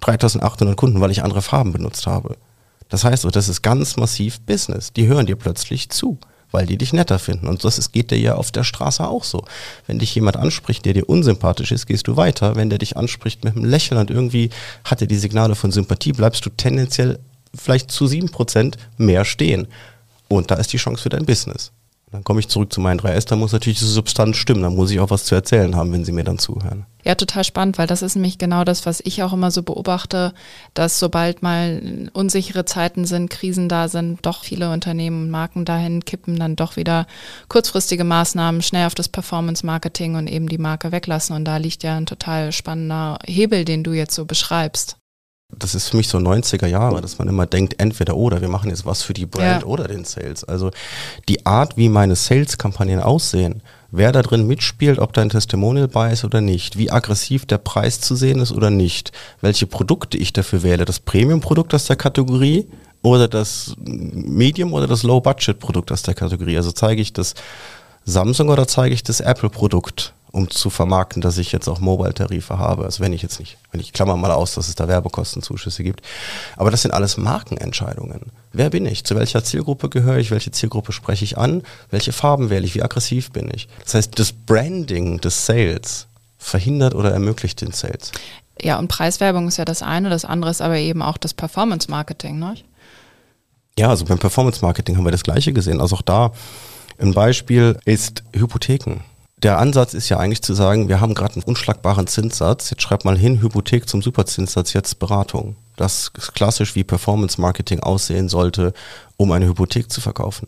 3800 0.00 0.76
Kunden, 0.76 1.00
weil 1.00 1.10
ich 1.10 1.22
andere 1.22 1.42
Farben 1.42 1.72
benutzt 1.72 2.06
habe. 2.06 2.36
Das 2.90 3.04
heißt, 3.04 3.24
das 3.34 3.48
ist 3.48 3.62
ganz 3.62 3.96
massiv 3.96 4.40
Business. 4.40 4.92
Die 4.92 5.06
hören 5.06 5.26
dir 5.26 5.36
plötzlich 5.36 5.88
zu, 5.88 6.18
weil 6.50 6.66
die 6.66 6.76
dich 6.76 6.92
netter 6.92 7.18
finden. 7.18 7.46
Und 7.46 7.64
das 7.64 7.92
geht 7.92 8.10
dir 8.10 8.18
ja 8.18 8.34
auf 8.34 8.50
der 8.50 8.64
Straße 8.64 9.06
auch 9.06 9.24
so. 9.24 9.44
Wenn 9.86 9.98
dich 9.98 10.14
jemand 10.14 10.36
anspricht, 10.36 10.84
der 10.84 10.94
dir 10.94 11.08
unsympathisch 11.08 11.72
ist, 11.72 11.86
gehst 11.86 12.08
du 12.08 12.16
weiter. 12.16 12.56
Wenn 12.56 12.68
der 12.68 12.78
dich 12.78 12.96
anspricht 12.96 13.44
mit 13.44 13.56
einem 13.56 13.64
Lächeln 13.64 14.00
und 14.00 14.10
irgendwie 14.10 14.50
hat 14.84 15.00
er 15.00 15.06
die 15.06 15.16
Signale 15.18 15.54
von 15.54 15.70
Sympathie, 15.70 16.12
bleibst 16.12 16.44
du 16.44 16.50
tendenziell 16.50 17.18
vielleicht 17.54 17.90
zu 17.90 18.06
sieben 18.06 18.28
Prozent 18.28 18.76
mehr 18.96 19.24
stehen. 19.24 19.68
Und 20.28 20.50
da 20.50 20.56
ist 20.56 20.72
die 20.72 20.78
Chance 20.78 21.02
für 21.02 21.08
dein 21.08 21.26
Business. 21.26 21.72
Dann 22.12 22.24
komme 22.24 22.40
ich 22.40 22.48
zurück 22.48 22.72
zu 22.72 22.80
meinen 22.80 22.98
3S, 22.98 23.28
da 23.28 23.36
muss 23.36 23.52
natürlich 23.52 23.78
die 23.78 23.84
Substanz 23.84 24.36
stimmen, 24.36 24.62
da 24.62 24.70
muss 24.70 24.90
ich 24.90 24.98
auch 24.98 25.10
was 25.10 25.24
zu 25.24 25.36
erzählen 25.36 25.76
haben, 25.76 25.92
wenn 25.92 26.04
sie 26.04 26.10
mir 26.10 26.24
dann 26.24 26.40
zuhören. 26.40 26.84
Ja, 27.04 27.14
total 27.14 27.44
spannend, 27.44 27.78
weil 27.78 27.86
das 27.86 28.02
ist 28.02 28.16
nämlich 28.16 28.36
genau 28.36 28.64
das, 28.64 28.84
was 28.84 29.00
ich 29.04 29.22
auch 29.22 29.32
immer 29.32 29.50
so 29.50 29.62
beobachte, 29.62 30.34
dass 30.74 30.98
sobald 30.98 31.42
mal 31.42 32.10
unsichere 32.12 32.64
Zeiten 32.64 33.04
sind, 33.04 33.30
Krisen 33.30 33.68
da 33.68 33.88
sind, 33.88 34.26
doch 34.26 34.42
viele 34.42 34.72
Unternehmen 34.72 35.24
und 35.24 35.30
Marken 35.30 35.64
dahin 35.64 36.04
kippen, 36.04 36.36
dann 36.38 36.56
doch 36.56 36.76
wieder 36.76 37.06
kurzfristige 37.48 38.04
Maßnahmen, 38.04 38.60
schnell 38.60 38.86
auf 38.86 38.94
das 38.94 39.08
Performance-Marketing 39.08 40.16
und 40.16 40.26
eben 40.26 40.48
die 40.48 40.58
Marke 40.58 40.92
weglassen. 40.92 41.36
Und 41.36 41.44
da 41.44 41.58
liegt 41.58 41.84
ja 41.84 41.96
ein 41.96 42.06
total 42.06 42.52
spannender 42.52 43.18
Hebel, 43.24 43.64
den 43.64 43.84
du 43.84 43.92
jetzt 43.92 44.14
so 44.14 44.24
beschreibst 44.24 44.99
das 45.58 45.74
ist 45.74 45.88
für 45.88 45.96
mich 45.96 46.08
so 46.08 46.18
90er 46.18 46.66
Jahre, 46.66 47.00
dass 47.00 47.18
man 47.18 47.28
immer 47.28 47.46
denkt, 47.46 47.80
entweder 47.80 48.16
oder, 48.16 48.40
wir 48.40 48.48
machen 48.48 48.70
jetzt 48.70 48.86
was 48.86 49.02
für 49.02 49.12
die 49.12 49.26
Brand 49.26 49.62
ja. 49.62 49.66
oder 49.66 49.88
den 49.88 50.04
Sales. 50.04 50.44
Also 50.44 50.70
die 51.28 51.44
Art, 51.46 51.76
wie 51.76 51.88
meine 51.88 52.16
Sales-Kampagnen 52.16 53.00
aussehen, 53.00 53.62
wer 53.90 54.12
da 54.12 54.22
drin 54.22 54.46
mitspielt, 54.46 54.98
ob 54.98 55.12
da 55.12 55.22
ein 55.22 55.30
Testimonial 55.30 55.88
bei 55.88 56.12
ist 56.12 56.24
oder 56.24 56.40
nicht, 56.40 56.78
wie 56.78 56.90
aggressiv 56.90 57.46
der 57.46 57.58
Preis 57.58 58.00
zu 58.00 58.14
sehen 58.14 58.40
ist 58.40 58.52
oder 58.52 58.70
nicht, 58.70 59.12
welche 59.40 59.66
Produkte 59.66 60.16
ich 60.16 60.32
dafür 60.32 60.62
wähle, 60.62 60.84
das 60.84 61.00
Premium-Produkt 61.00 61.74
aus 61.74 61.86
der 61.86 61.96
Kategorie 61.96 62.66
oder 63.02 63.28
das 63.28 63.74
Medium 63.78 64.72
oder 64.72 64.86
das 64.86 65.02
Low-Budget-Produkt 65.02 65.90
aus 65.92 66.02
der 66.02 66.14
Kategorie. 66.14 66.56
Also 66.56 66.72
zeige 66.72 67.02
ich 67.02 67.12
das 67.12 67.34
Samsung 68.04 68.48
oder 68.48 68.66
zeige 68.66 68.94
ich 68.94 69.02
das 69.02 69.20
Apple-Produkt? 69.20 70.14
Um 70.32 70.50
zu 70.50 70.70
vermarkten, 70.70 71.22
dass 71.22 71.38
ich 71.38 71.52
jetzt 71.52 71.68
auch 71.68 71.80
Mobile-Tarife 71.80 72.58
habe. 72.58 72.84
Also 72.84 73.02
wenn 73.02 73.12
ich 73.12 73.22
jetzt 73.22 73.40
nicht, 73.40 73.58
wenn 73.72 73.80
ich 73.80 73.92
klammer 73.92 74.16
mal 74.16 74.30
aus, 74.30 74.54
dass 74.54 74.68
es 74.68 74.74
da 74.74 74.88
Werbekostenzuschüsse 74.88 75.82
gibt. 75.82 76.02
Aber 76.56 76.70
das 76.70 76.82
sind 76.82 76.92
alles 76.92 77.16
Markenentscheidungen. 77.16 78.20
Wer 78.52 78.70
bin 78.70 78.86
ich? 78.86 79.04
Zu 79.04 79.16
welcher 79.16 79.42
Zielgruppe 79.44 79.88
gehöre 79.88 80.18
ich? 80.18 80.30
Welche 80.30 80.50
Zielgruppe 80.50 80.92
spreche 80.92 81.24
ich 81.24 81.38
an? 81.38 81.62
Welche 81.90 82.12
Farben 82.12 82.50
wähle 82.50 82.64
ich? 82.64 82.74
Wie 82.74 82.82
aggressiv 82.82 83.32
bin 83.32 83.50
ich? 83.52 83.68
Das 83.84 83.94
heißt, 83.94 84.18
das 84.18 84.32
Branding 84.32 85.20
des 85.20 85.46
Sales 85.46 86.06
verhindert 86.38 86.94
oder 86.94 87.12
ermöglicht 87.12 87.60
den 87.60 87.72
Sales. 87.72 88.12
Ja, 88.60 88.78
und 88.78 88.88
Preiswerbung 88.88 89.48
ist 89.48 89.56
ja 89.56 89.64
das 89.64 89.82
eine, 89.82 90.10
das 90.10 90.24
andere 90.24 90.50
ist 90.50 90.60
aber 90.60 90.76
eben 90.76 91.02
auch 91.02 91.16
das 91.16 91.34
Performance-Marketing, 91.34 92.38
ne? 92.38 92.54
Ja, 93.78 93.88
also 93.88 94.04
beim 94.04 94.18
Performance-Marketing 94.18 94.96
haben 94.96 95.04
wir 95.04 95.12
das 95.12 95.22
Gleiche 95.22 95.52
gesehen. 95.52 95.80
Also 95.80 95.96
auch 95.96 96.02
da 96.02 96.32
ein 96.98 97.14
Beispiel 97.14 97.78
ist 97.86 98.22
Hypotheken 98.34 99.00
der 99.42 99.58
Ansatz 99.58 99.94
ist 99.94 100.08
ja 100.08 100.18
eigentlich 100.18 100.42
zu 100.42 100.54
sagen, 100.54 100.88
wir 100.88 101.00
haben 101.00 101.14
gerade 101.14 101.34
einen 101.34 101.44
unschlagbaren 101.44 102.06
Zinssatz, 102.06 102.70
jetzt 102.70 102.82
schreibt 102.82 103.04
mal 103.04 103.16
hin, 103.16 103.40
Hypothek 103.40 103.88
zum 103.88 104.02
Superzinssatz, 104.02 104.72
jetzt 104.72 104.98
Beratung. 104.98 105.56
Das 105.76 106.10
ist 106.16 106.34
klassisch, 106.34 106.74
wie 106.74 106.84
Performance 106.84 107.40
Marketing 107.40 107.80
aussehen 107.80 108.28
sollte, 108.28 108.74
um 109.16 109.32
eine 109.32 109.46
Hypothek 109.46 109.90
zu 109.90 110.00
verkaufen. 110.00 110.46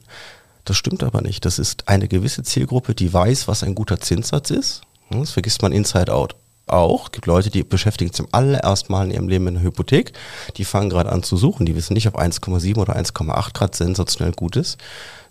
Das 0.65 0.77
stimmt 0.77 1.03
aber 1.03 1.23
nicht. 1.23 1.45
Das 1.45 1.59
ist 1.59 1.89
eine 1.89 2.07
gewisse 2.07 2.43
Zielgruppe, 2.43 2.95
die 2.95 3.13
weiß, 3.13 3.49
was 3.49 3.63
ein 3.63 3.75
guter 3.75 3.99
Zinssatz 3.99 4.51
ist. 4.51 4.83
Das 5.11 5.33
vergisst 5.33 5.63
man 5.63 5.73
inside 5.73 6.13
out 6.13 6.37
auch. 6.67 7.07
Es 7.07 7.13
gibt 7.13 7.27
Leute, 7.27 7.51
die 7.51 7.63
beschäftigen 7.63 8.13
zum 8.13 8.29
allerersten 8.33 8.93
Mal 8.93 9.07
in 9.07 9.11
ihrem 9.13 9.29
Leben 9.29 9.45
mit 9.45 9.55
einer 9.55 9.65
Hypothek. 9.65 10.13
Die 10.57 10.65
fangen 10.65 10.91
gerade 10.91 11.11
an 11.11 11.23
zu 11.23 11.37
suchen. 11.37 11.67
Die 11.67 11.75
wissen 11.75 11.95
nicht, 11.95 12.09
ob 12.09 12.19
1,7 12.19 12.77
oder 12.77 12.97
1,8 12.97 13.53
Grad 13.53 13.75
sensationell 13.75 14.33
gut 14.33 14.57
ist. 14.57 14.79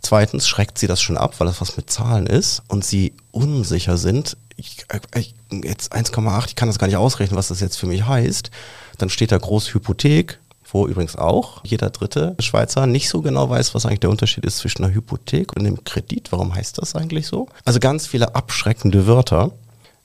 Zweitens 0.02 0.48
schreckt 0.48 0.80
sie 0.80 0.88
das 0.88 1.02
schon 1.02 1.18
ab, 1.18 1.36
weil 1.40 1.48
das 1.48 1.62
was 1.62 1.78
mit 1.78 1.90
Zahlen 1.90 2.26
ist 2.26 2.64
und 2.68 2.84
sie 2.84 3.14
unsicher 3.32 3.98
sind. 3.98 4.36
Ich, 4.56 4.86
ich, 5.16 5.36
jetzt 5.52 5.94
1,8, 5.94 6.48
ich 6.48 6.56
kann 6.56 6.68
das 6.68 6.80
gar 6.80 6.88
nicht 6.88 6.98
ausrechnen, 6.98 7.38
was 7.38 7.50
das 7.50 7.60
jetzt 7.60 7.78
für 7.78 7.86
mich 7.86 8.06
heißt. 8.06 8.50
Dann 8.98 9.10
steht 9.10 9.32
da 9.32 9.38
groß 9.38 9.74
Hypothek, 9.74 10.40
wo 10.72 10.88
übrigens 10.88 11.16
auch 11.16 11.64
jeder 11.64 11.90
dritte 11.90 12.36
Schweizer 12.40 12.88
nicht 12.88 13.10
so 13.10 13.22
genau 13.22 13.50
weiß, 13.50 13.76
was 13.76 13.86
eigentlich 13.86 14.00
der 14.00 14.10
Unterschied 14.10 14.46
ist 14.46 14.58
zwischen 14.58 14.84
einer 14.84 14.94
Hypothek 14.94 15.56
und 15.56 15.66
einem 15.66 15.84
Kredit. 15.84 16.32
Warum 16.32 16.54
heißt 16.54 16.80
das 16.80 16.96
eigentlich 16.96 17.28
so? 17.28 17.48
Also 17.66 17.80
ganz 17.80 18.08
viele 18.08 18.36
abschreckende 18.36 19.06
Wörter. 19.06 19.52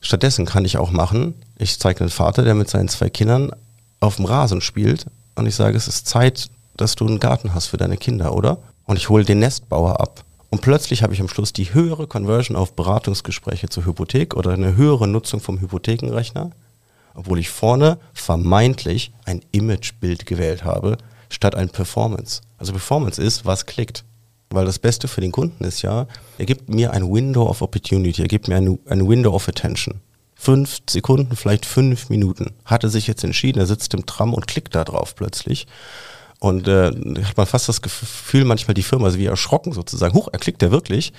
Stattdessen 0.00 0.44
kann 0.44 0.64
ich 0.64 0.76
auch 0.76 0.90
machen, 0.90 1.34
ich 1.58 1.78
zeige 1.78 2.00
einen 2.00 2.10
Vater, 2.10 2.42
der 2.42 2.54
mit 2.54 2.68
seinen 2.68 2.88
zwei 2.88 3.08
Kindern 3.08 3.50
auf 4.00 4.16
dem 4.16 4.26
Rasen 4.26 4.60
spielt 4.60 5.06
und 5.36 5.46
ich 5.46 5.54
sage, 5.54 5.76
es 5.76 5.88
ist 5.88 6.06
Zeit, 6.06 6.50
dass 6.76 6.96
du 6.96 7.06
einen 7.06 7.18
Garten 7.18 7.54
hast 7.54 7.66
für 7.66 7.78
deine 7.78 7.96
Kinder, 7.96 8.34
oder? 8.34 8.58
Und 8.86 8.96
ich 8.96 9.08
hole 9.08 9.24
den 9.24 9.40
Nestbauer 9.40 10.00
ab. 10.00 10.24
Und 10.48 10.62
plötzlich 10.62 11.02
habe 11.02 11.12
ich 11.12 11.20
am 11.20 11.28
Schluss 11.28 11.52
die 11.52 11.74
höhere 11.74 12.06
Conversion 12.06 12.56
auf 12.56 12.74
Beratungsgespräche 12.74 13.68
zur 13.68 13.84
Hypothek 13.84 14.34
oder 14.34 14.52
eine 14.52 14.76
höhere 14.76 15.06
Nutzung 15.08 15.40
vom 15.40 15.60
Hypothekenrechner. 15.60 16.50
obwohl 17.14 17.38
ich 17.38 17.48
vorne 17.48 17.98
vermeintlich 18.12 19.12
ein 19.24 19.40
Imagebild 19.50 20.26
gewählt 20.26 20.64
habe, 20.64 20.98
statt 21.30 21.54
ein 21.54 21.70
Performance. 21.70 22.42
Also 22.58 22.72
Performance 22.72 23.20
ist, 23.20 23.46
was 23.46 23.66
klickt. 23.66 24.04
Weil 24.50 24.66
das 24.66 24.78
Beste 24.78 25.08
für 25.08 25.20
den 25.20 25.32
Kunden 25.32 25.64
ist 25.64 25.82
ja, 25.82 26.06
er 26.38 26.46
gibt 26.46 26.68
mir 26.68 26.92
ein 26.92 27.10
Window 27.10 27.48
of 27.48 27.62
Opportunity, 27.62 28.22
er 28.22 28.28
gibt 28.28 28.48
mir 28.48 28.56
ein, 28.56 28.78
ein 28.86 29.08
Window 29.08 29.32
of 29.32 29.48
Attention. 29.48 30.00
Fünf 30.34 30.80
Sekunden, 30.88 31.34
vielleicht 31.34 31.64
fünf 31.64 32.10
Minuten. 32.10 32.52
Hat 32.64 32.84
er 32.84 32.90
sich 32.90 33.06
jetzt 33.06 33.24
entschieden, 33.24 33.58
er 33.58 33.66
sitzt 33.66 33.94
im 33.94 34.06
Tram 34.06 34.34
und 34.34 34.46
klickt 34.46 34.74
da 34.74 34.84
drauf 34.84 35.16
plötzlich. 35.16 35.66
Und 36.38 36.68
äh, 36.68 36.86
hat 37.24 37.36
man 37.36 37.46
fast 37.46 37.68
das 37.68 37.82
Gefühl, 37.82 38.44
manchmal 38.44 38.74
die 38.74 38.82
Firma 38.82 39.08
ist 39.08 39.18
wie 39.18 39.26
erschrocken 39.26 39.72
sozusagen. 39.72 40.14
Huch, 40.14 40.28
er 40.32 40.38
klickt 40.38 40.62
ja 40.62 40.70
wirklich. 40.70 41.12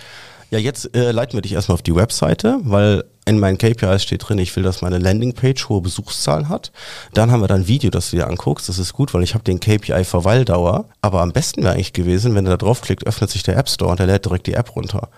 Ja, 0.49 0.59
jetzt 0.59 0.95
äh, 0.95 1.11
leiten 1.11 1.33
wir 1.33 1.41
dich 1.41 1.53
erstmal 1.53 1.73
auf 1.73 1.81
die 1.81 1.95
Webseite, 1.95 2.59
weil 2.63 3.03
in 3.25 3.37
meinen 3.37 3.57
KPIs 3.57 4.03
steht 4.03 4.27
drin, 4.27 4.37
ich 4.37 4.55
will, 4.55 4.63
dass 4.63 4.81
meine 4.81 4.97
Landingpage 4.97 5.67
hohe 5.67 5.81
Besuchszahlen 5.81 6.47
hat. 6.47 6.71
Dann 7.13 7.31
haben 7.31 7.41
wir 7.41 7.47
dann 7.47 7.61
ein 7.61 7.67
Video, 7.67 7.89
das 7.89 8.11
du 8.11 8.15
dir 8.15 8.27
anguckst. 8.27 8.69
Das 8.69 8.79
ist 8.79 8.93
gut, 8.93 9.13
weil 9.13 9.23
ich 9.23 9.33
habe 9.33 9.43
den 9.43 9.59
KPI 9.59 10.05
Verweildauer. 10.05 10.85
Aber 11.01 11.21
am 11.21 11.33
besten 11.33 11.63
wäre 11.63 11.73
eigentlich 11.73 11.91
gewesen, 11.91 12.35
wenn 12.35 12.45
er 12.45 12.51
da 12.51 12.57
draufklickt, 12.57 13.05
öffnet 13.05 13.29
sich 13.29 13.43
der 13.43 13.57
App 13.57 13.67
Store 13.67 13.91
und 13.91 13.99
er 13.99 14.05
lädt 14.05 14.23
direkt 14.23 14.47
die 14.47 14.53
App 14.53 14.73
runter. 14.77 15.09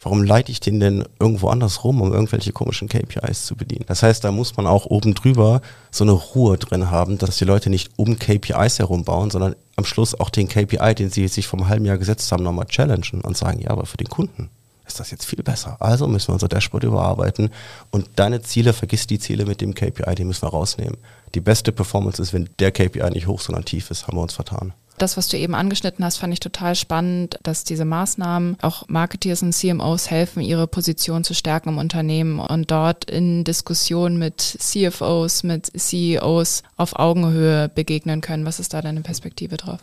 Warum 0.00 0.22
leite 0.22 0.52
ich 0.52 0.60
den 0.60 0.78
denn 0.78 1.04
irgendwo 1.18 1.48
anders 1.48 1.82
rum, 1.82 2.00
um 2.00 2.12
irgendwelche 2.12 2.52
komischen 2.52 2.88
KPIs 2.88 3.46
zu 3.46 3.56
bedienen? 3.56 3.84
Das 3.86 4.02
heißt, 4.02 4.22
da 4.22 4.30
muss 4.30 4.56
man 4.56 4.66
auch 4.66 4.86
oben 4.86 5.14
drüber 5.14 5.62
so 5.90 6.04
eine 6.04 6.12
Ruhe 6.12 6.58
drin 6.58 6.90
haben, 6.90 7.18
dass 7.18 7.38
die 7.38 7.44
Leute 7.44 7.70
nicht 7.70 7.90
um 7.96 8.18
KPIs 8.18 8.78
herumbauen, 8.78 9.30
sondern 9.30 9.56
am 9.76 9.84
Schluss 9.84 10.18
auch 10.18 10.30
den 10.30 10.48
KPI, 10.48 10.94
den 10.94 11.10
sie 11.10 11.28
sich 11.28 11.46
vom 11.46 11.68
halben 11.68 11.84
Jahr 11.84 11.98
gesetzt 11.98 12.30
haben, 12.30 12.42
nochmal 12.42 12.66
challengen 12.66 13.22
und 13.22 13.36
sagen, 13.36 13.60
ja, 13.60 13.70
aber 13.70 13.86
für 13.86 13.96
den 13.96 14.08
Kunden 14.08 14.50
ist 14.86 15.00
das 15.00 15.10
jetzt 15.10 15.26
viel 15.26 15.42
besser. 15.42 15.76
Also 15.80 16.06
müssen 16.06 16.28
wir 16.28 16.34
unser 16.34 16.48
Dashboard 16.48 16.84
überarbeiten 16.84 17.50
und 17.90 18.08
deine 18.16 18.42
Ziele, 18.42 18.72
vergiss 18.72 19.06
die 19.06 19.18
Ziele 19.18 19.44
mit 19.44 19.60
dem 19.60 19.74
KPI, 19.74 20.14
die 20.14 20.24
müssen 20.24 20.42
wir 20.42 20.50
rausnehmen. 20.50 20.96
Die 21.34 21.40
beste 21.40 21.72
Performance 21.72 22.22
ist, 22.22 22.32
wenn 22.32 22.48
der 22.58 22.70
KPI 22.70 23.10
nicht 23.10 23.26
hoch, 23.26 23.40
sondern 23.40 23.64
tief 23.64 23.90
ist, 23.90 24.06
haben 24.06 24.16
wir 24.16 24.22
uns 24.22 24.34
vertan. 24.34 24.72
Das, 24.98 25.16
was 25.16 25.28
du 25.28 25.36
eben 25.36 25.54
angeschnitten 25.54 26.04
hast, 26.04 26.16
fand 26.16 26.32
ich 26.32 26.40
total 26.40 26.74
spannend, 26.74 27.38
dass 27.42 27.64
diese 27.64 27.84
Maßnahmen 27.84 28.56
auch 28.62 28.88
Marketeers 28.88 29.42
und 29.42 29.52
CMOs 29.52 30.10
helfen, 30.10 30.40
ihre 30.40 30.66
Position 30.66 31.22
zu 31.22 31.34
stärken 31.34 31.70
im 31.70 31.78
Unternehmen 31.78 32.38
und 32.38 32.70
dort 32.70 33.10
in 33.10 33.44
Diskussionen 33.44 34.18
mit 34.18 34.40
CFOs, 34.40 35.42
mit 35.42 35.70
CEOs 35.76 36.62
auf 36.76 36.98
Augenhöhe 36.98 37.68
begegnen 37.68 38.22
können. 38.22 38.46
Was 38.46 38.58
ist 38.58 38.72
da 38.72 38.80
deine 38.80 39.02
Perspektive 39.02 39.58
drauf? 39.58 39.80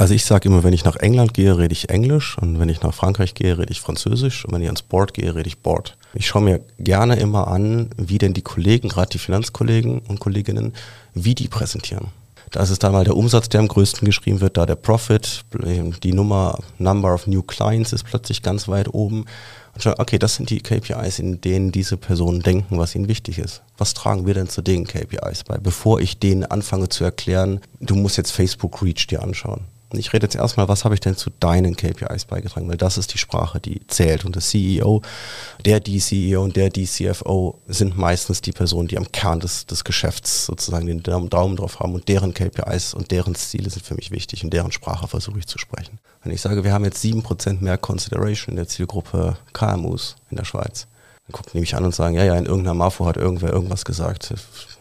Also 0.00 0.14
ich 0.14 0.24
sage 0.24 0.48
immer, 0.48 0.64
wenn 0.64 0.72
ich 0.72 0.84
nach 0.84 0.96
England 0.96 1.34
gehe, 1.34 1.58
rede 1.58 1.74
ich 1.74 1.90
Englisch 1.90 2.38
und 2.38 2.58
wenn 2.58 2.70
ich 2.70 2.80
nach 2.80 2.94
Frankreich 2.94 3.34
gehe, 3.34 3.58
rede 3.58 3.70
ich 3.70 3.82
Französisch 3.82 4.46
und 4.46 4.54
wenn 4.54 4.62
ich 4.62 4.68
ans 4.68 4.80
Board 4.80 5.12
gehe, 5.12 5.34
rede 5.34 5.46
ich 5.46 5.58
Board. 5.58 5.98
Ich 6.14 6.26
schaue 6.26 6.40
mir 6.40 6.64
gerne 6.78 7.16
immer 7.16 7.48
an, 7.48 7.90
wie 7.98 8.16
denn 8.16 8.32
die 8.32 8.40
Kollegen, 8.40 8.88
gerade 8.88 9.10
die 9.10 9.18
Finanzkollegen 9.18 9.98
und 9.98 10.18
Kolleginnen, 10.18 10.72
wie 11.12 11.34
die 11.34 11.48
präsentieren. 11.48 12.06
Da 12.50 12.62
ist 12.62 12.70
es 12.70 12.78
dann 12.78 12.92
mal 12.92 13.04
der 13.04 13.16
Umsatz, 13.16 13.48
der 13.48 13.60
am 13.60 13.68
größten 13.68 14.04
geschrieben 14.04 14.40
wird, 14.40 14.56
da 14.56 14.66
der 14.66 14.74
Profit, 14.74 15.44
die 16.02 16.12
Nummer, 16.12 16.58
Number 16.78 17.14
of 17.14 17.26
New 17.26 17.42
Clients 17.42 17.92
ist 17.92 18.04
plötzlich 18.04 18.42
ganz 18.42 18.68
weit 18.68 18.92
oben. 18.92 19.26
Und 19.74 19.82
schauen, 19.82 19.94
okay, 19.98 20.18
das 20.18 20.34
sind 20.34 20.50
die 20.50 20.60
KPIs, 20.60 21.20
in 21.20 21.40
denen 21.40 21.70
diese 21.70 21.96
Personen 21.96 22.40
denken, 22.40 22.78
was 22.78 22.94
ihnen 22.94 23.06
wichtig 23.06 23.38
ist. 23.38 23.62
Was 23.78 23.94
tragen 23.94 24.26
wir 24.26 24.34
denn 24.34 24.48
zu 24.48 24.62
den 24.62 24.84
KPIs 24.84 25.44
bei, 25.44 25.58
bevor 25.58 26.00
ich 26.00 26.18
denen 26.18 26.44
anfange 26.44 26.88
zu 26.88 27.04
erklären, 27.04 27.60
du 27.78 27.94
musst 27.94 28.16
jetzt 28.16 28.32
Facebook 28.32 28.82
Reach 28.82 29.06
dir 29.06 29.22
anschauen. 29.22 29.60
Ich 29.92 30.12
rede 30.12 30.26
jetzt 30.26 30.36
erstmal, 30.36 30.68
was 30.68 30.84
habe 30.84 30.94
ich 30.94 31.00
denn 31.00 31.16
zu 31.16 31.30
deinen 31.40 31.76
KPIs 31.76 32.24
beigetragen, 32.26 32.68
weil 32.68 32.76
das 32.76 32.96
ist 32.96 33.12
die 33.12 33.18
Sprache, 33.18 33.58
die 33.58 33.84
zählt. 33.88 34.24
Und 34.24 34.36
der 34.36 34.42
CEO, 34.42 35.02
der 35.64 35.80
die 35.80 35.98
CEO 35.98 36.44
und 36.44 36.54
der 36.54 36.70
die 36.70 36.86
CFO 36.86 37.60
sind 37.66 37.98
meistens 37.98 38.40
die 38.40 38.52
Personen, 38.52 38.86
die 38.86 38.98
am 38.98 39.10
Kern 39.10 39.40
des, 39.40 39.66
des 39.66 39.82
Geschäfts 39.82 40.46
sozusagen 40.46 40.86
den 40.86 41.02
Daumen 41.02 41.56
drauf 41.56 41.80
haben 41.80 41.94
und 41.94 42.08
deren 42.08 42.34
KPIs 42.34 42.94
und 42.94 43.10
deren 43.10 43.34
Ziele 43.34 43.68
sind 43.68 43.84
für 43.84 43.94
mich 43.94 44.12
wichtig 44.12 44.44
und 44.44 44.52
deren 44.52 44.70
Sprache 44.70 45.08
versuche 45.08 45.40
ich 45.40 45.46
zu 45.46 45.58
sprechen. 45.58 45.98
Wenn 46.22 46.32
ich 46.32 46.40
sage, 46.40 46.62
wir 46.62 46.72
haben 46.72 46.84
jetzt 46.84 47.00
sieben 47.00 47.24
Prozent 47.24 47.60
mehr 47.60 47.76
Consideration 47.76 48.52
in 48.52 48.56
der 48.56 48.68
Zielgruppe 48.68 49.38
KMUs 49.52 50.14
in 50.30 50.36
der 50.36 50.44
Schweiz, 50.44 50.86
dann 51.26 51.32
gucken 51.32 51.50
die 51.54 51.60
mich 51.60 51.74
an 51.74 51.84
und 51.84 51.94
sagen, 51.94 52.14
ja, 52.14 52.24
ja, 52.24 52.36
in 52.36 52.46
irgendeiner 52.46 52.74
Mafo 52.74 53.06
hat 53.06 53.16
irgendwer 53.16 53.52
irgendwas 53.52 53.84
gesagt. 53.84 54.34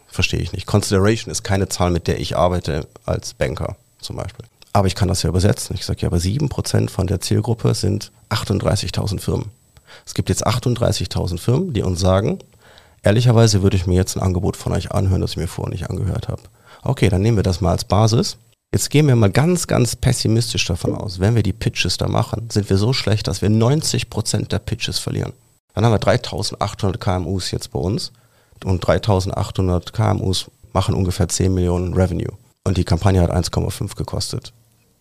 Verstehe 0.08 0.40
ich 0.40 0.54
nicht. 0.54 0.68
Consideration 0.68 1.32
ist 1.32 1.44
keine 1.44 1.68
Zahl, 1.68 1.90
mit 1.90 2.08
der 2.08 2.20
ich 2.20 2.36
arbeite 2.36 2.88
als 3.06 3.34
Banker 3.34 3.76
zum 4.00 4.16
Beispiel. 4.16 4.46
Aber 4.80 4.88
ich 4.88 4.96
kann 4.96 5.10
das 5.10 5.24
ja 5.24 5.30
übersetzen. 5.30 5.76
Ich 5.76 5.84
sage 5.84 6.04
ja, 6.04 6.08
aber 6.08 6.20
7% 6.20 6.90
von 6.90 7.06
der 7.06 7.20
Zielgruppe 7.20 7.76
sind 7.76 8.14
38.000 8.30 9.20
Firmen. 9.20 9.52
Es 10.06 10.14
gibt 10.14 10.30
jetzt 10.30 10.48
38.000 10.48 11.38
Firmen, 11.38 11.74
die 11.74 11.84
uns 11.84 12.00
sagen, 12.00 12.40
ehrlicherweise 13.04 13.62
würde 13.62 13.76
ich 13.76 13.88
mir 13.88 13.96
jetzt 13.96 14.16
ein 14.16 14.24
Angebot 14.24 14.56
von 14.56 14.72
euch 14.72 14.94
anhören, 14.94 15.20
das 15.20 15.32
ich 15.32 15.38
mir 15.38 15.50
vorher 15.50 15.74
nicht 15.74 15.90
angehört 15.90 16.30
habe. 16.30 16.44
Okay, 16.82 17.10
dann 17.10 17.22
nehmen 17.22 17.36
wir 17.36 17.44
das 17.44 17.60
mal 17.60 17.72
als 17.72 17.84
Basis. 17.84 18.38
Jetzt 18.72 18.90
gehen 18.90 19.06
wir 19.10 19.18
mal 19.18 19.30
ganz, 19.30 19.68
ganz 19.68 19.98
pessimistisch 19.98 20.64
davon 20.64 20.96
aus. 20.96 21.20
Wenn 21.20 21.36
wir 21.36 21.44
die 21.44 21.52
Pitches 21.52 21.98
da 21.98 22.08
machen, 22.08 22.50
sind 22.50 22.70
wir 22.70 22.78
so 22.78 22.94
schlecht, 22.94 23.28
dass 23.28 23.42
wir 23.42 23.50
90% 23.50 24.48
der 24.48 24.60
Pitches 24.60 24.98
verlieren. 24.98 25.34
Dann 25.74 25.84
haben 25.84 25.92
wir 25.92 26.00
3800 26.00 27.02
KMUs 27.02 27.52
jetzt 27.52 27.74
bei 27.74 27.80
uns 27.80 28.14
und 28.64 28.80
3800 28.88 29.92
KMUs 29.92 30.50
machen 30.72 30.96
ungefähr 30.96 31.28
10 31.28 31.54
Millionen 31.54 31.94
Revenue. 31.96 32.32
Und 32.64 32.78
die 32.78 32.86
Kampagne 32.86 33.20
hat 33.20 33.30
1,5 33.30 33.98
gekostet. 33.98 34.54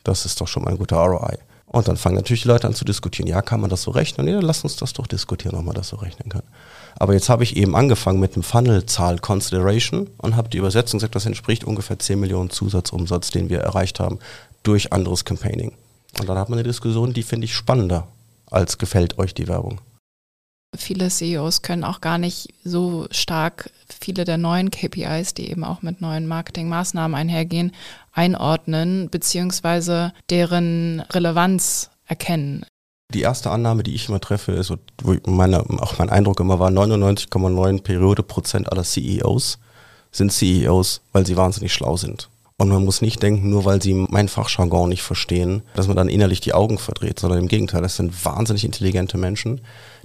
Das 0.08 0.24
ist 0.24 0.40
doch 0.40 0.48
schon 0.48 0.64
mal 0.64 0.70
ein 0.70 0.78
guter 0.78 0.96
ROI. 0.96 1.36
Und 1.66 1.86
dann 1.86 1.98
fangen 1.98 2.16
natürlich 2.16 2.42
die 2.42 2.48
Leute 2.48 2.66
an 2.66 2.74
zu 2.74 2.86
diskutieren. 2.86 3.28
Ja, 3.28 3.42
kann 3.42 3.60
man 3.60 3.68
das 3.68 3.82
so 3.82 3.90
rechnen? 3.90 4.26
Ja, 4.26 4.40
lass 4.40 4.64
uns 4.64 4.76
das 4.76 4.94
doch 4.94 5.06
diskutieren, 5.06 5.54
ob 5.54 5.64
man 5.66 5.74
das 5.74 5.88
so 5.88 5.96
rechnen 5.96 6.30
kann. 6.30 6.42
Aber 6.96 7.12
jetzt 7.12 7.28
habe 7.28 7.44
ich 7.44 7.56
eben 7.56 7.76
angefangen 7.76 8.18
mit 8.18 8.34
dem 8.34 8.42
Funnelzahl 8.42 9.18
Consideration 9.18 10.08
und 10.16 10.34
habe 10.34 10.48
die 10.48 10.56
Übersetzung 10.56 10.98
gesagt, 10.98 11.14
das 11.14 11.26
entspricht 11.26 11.64
ungefähr 11.64 11.98
10 11.98 12.18
Millionen 12.18 12.48
Zusatzumsatz, 12.48 13.30
den 13.30 13.50
wir 13.50 13.60
erreicht 13.60 14.00
haben 14.00 14.18
durch 14.62 14.94
anderes 14.94 15.26
Campaigning. 15.26 15.72
Und 16.18 16.28
dann 16.28 16.38
hat 16.38 16.48
man 16.48 16.58
eine 16.58 16.66
Diskussion, 16.66 17.12
die 17.12 17.22
finde 17.22 17.44
ich 17.44 17.54
spannender 17.54 18.08
als 18.50 18.78
gefällt 18.78 19.18
euch 19.18 19.34
die 19.34 19.46
Werbung. 19.46 19.78
Viele 20.76 21.08
CEOs 21.08 21.62
können 21.62 21.84
auch 21.84 22.00
gar 22.00 22.18
nicht 22.18 22.54
so 22.62 23.06
stark 23.10 23.70
viele 23.88 24.24
der 24.24 24.36
neuen 24.36 24.70
KPIs, 24.70 25.34
die 25.34 25.50
eben 25.50 25.64
auch 25.64 25.82
mit 25.82 26.00
neuen 26.00 26.26
Marketingmaßnahmen 26.26 27.14
einhergehen, 27.14 27.72
einordnen, 28.12 29.08
beziehungsweise 29.10 30.12
deren 30.30 31.00
Relevanz 31.10 31.90
erkennen. 32.06 32.64
Die 33.14 33.22
erste 33.22 33.50
Annahme, 33.50 33.82
die 33.82 33.94
ich 33.94 34.08
immer 34.08 34.20
treffe, 34.20 34.52
ist, 34.52 34.70
wo 35.02 35.16
meine, 35.24 35.60
auch 35.80 35.98
mein 35.98 36.10
Eindruck 36.10 36.40
immer 36.40 36.58
war, 36.58 36.70
99,9 36.70 37.82
Periode 37.82 38.22
Prozent 38.22 38.70
aller 38.70 38.84
CEOs 38.84 39.58
sind 40.10 40.32
CEOs, 40.32 41.00
weil 41.12 41.26
sie 41.26 41.36
wahnsinnig 41.36 41.72
schlau 41.72 41.96
sind. 41.96 42.28
Und 42.60 42.70
man 42.70 42.84
muss 42.84 43.02
nicht 43.02 43.22
denken, 43.22 43.50
nur 43.50 43.64
weil 43.64 43.80
sie 43.80 43.94
mein 43.94 44.28
Fachjargon 44.28 44.88
nicht 44.88 45.02
verstehen, 45.02 45.62
dass 45.74 45.86
man 45.86 45.96
dann 45.96 46.08
innerlich 46.08 46.40
die 46.40 46.54
Augen 46.54 46.76
verdreht, 46.76 47.20
sondern 47.20 47.38
im 47.38 47.48
Gegenteil, 47.48 47.82
das 47.82 47.96
sind 47.96 48.24
wahnsinnig 48.24 48.64
intelligente 48.64 49.16
Menschen, 49.16 49.60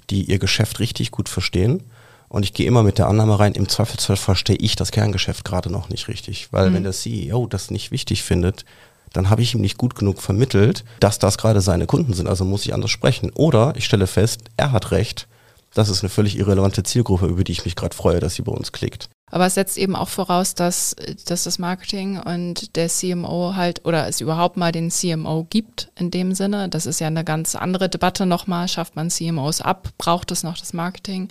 die 0.10 0.24
ihr 0.24 0.39
Geschäft 0.39 0.80
richtig 0.80 1.12
gut 1.12 1.30
verstehen. 1.30 1.84
Und 2.30 2.44
ich 2.44 2.54
gehe 2.54 2.66
immer 2.66 2.82
mit 2.82 2.98
der 2.98 3.08
Annahme 3.08 3.39
rein, 3.39 3.54
im 3.54 3.70
Zweifelsfall 3.70 4.18
verstehe 4.18 4.56
ich 4.56 4.76
das 4.76 4.92
Kerngeschäft 4.92 5.46
gerade 5.46 5.72
noch 5.72 5.89
nicht 5.89 6.08
richtig. 6.08 6.48
Weil 6.52 6.70
mhm. 6.70 6.76
wenn 6.76 6.84
der 6.84 6.94
CEO 6.94 7.46
das 7.48 7.70
nicht 7.70 7.92
wichtig 7.92 8.24
findet, 8.24 8.66
dann 9.13 9.30
habe 9.30 9.44
ich 9.44 9.54
ihm 9.54 9.62
nicht 9.62 9.78
gut 9.78 9.96
genug 9.96 10.22
vermittelt, 10.22 10.84
dass 11.00 11.20
das 11.20 11.38
gerade 11.38 11.62
seine 11.62 11.86
Kunden 11.86 12.13
sind. 12.13 12.28
Also 12.28 12.44
muss 12.44 12.66
ich 12.66 12.74
anders 12.74 12.92
sprechen. 12.92 13.32
Oder 13.36 13.74
ich 13.78 13.86
stelle 13.86 14.08
fest, 14.08 14.42
er 14.58 14.72
hat 14.72 14.92
recht. 14.92 15.28
Das 15.74 15.89
ist 15.89 16.02
eine 16.02 16.10
völlig 16.10 16.38
irrelevante 16.38 16.84
Zielgruppe, 16.84 17.28
über 17.28 17.44
die 17.44 17.52
ich 17.52 17.66
mich 17.66 17.76
gerade 17.76 17.96
freue, 17.96 18.20
dass 18.20 18.36
sie 18.36 18.42
bei 18.42 18.52
uns 18.52 18.72
klickt. 18.72 19.10
Aber 19.34 19.48
es 19.48 19.56
setzt 19.56 19.80
eben 19.80 19.96
auch 19.96 20.10
voraus, 20.10 20.54
dass, 20.54 20.96
dass 21.26 21.46
das 21.46 21.58
Marketing 21.58 22.19
und 22.19 22.76
der 22.76 22.88
CMO 22.88 23.56
halt 23.56 23.84
oder 23.84 24.08
es 24.08 24.22
überhaupt 24.22 24.58
mal 24.58 24.72
den 24.72 24.91
CMO 24.91 25.48
gibt 25.50 25.89
in 25.96 26.12
dem 26.12 26.36
Sinne. 26.36 26.69
Das 26.69 26.86
ist 26.86 27.00
ja 27.00 27.08
eine 27.08 27.24
ganz 27.24 27.56
andere 27.56 27.89
Debatte 27.89 28.28
nochmal. 28.28 28.67
Schafft 28.67 28.96
man 28.96 29.10
CMOs 29.10 29.60
ab? 29.62 29.89
Braucht 29.98 30.30
es 30.30 30.43
noch 30.43 30.56
das 30.60 30.74
Marketing? 30.74 31.30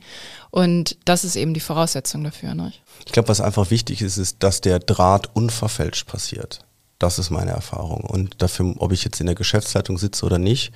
Und 0.50 0.96
das 1.04 1.22
ist 1.22 1.36
eben 1.36 1.54
die 1.54 1.60
Voraussetzung 1.60 2.24
dafür. 2.24 2.56
Ne? 2.56 2.72
Ich 3.06 3.12
glaube, 3.12 3.28
was 3.28 3.40
einfach 3.40 3.70
wichtig 3.70 4.02
ist, 4.02 4.16
ist, 4.16 4.42
dass 4.42 4.60
der 4.60 4.80
Draht 4.80 5.30
unverfälscht 5.36 6.08
passiert. 6.08 6.58
Das 6.98 7.20
ist 7.20 7.30
meine 7.30 7.52
Erfahrung. 7.52 8.00
Und 8.02 8.42
dafür, 8.42 8.74
ob 8.78 8.90
ich 8.90 9.04
jetzt 9.04 9.20
in 9.20 9.26
der 9.26 9.36
Geschäftsleitung 9.36 9.96
sitze 9.96 10.26
oder 10.26 10.38
nicht, 10.38 10.72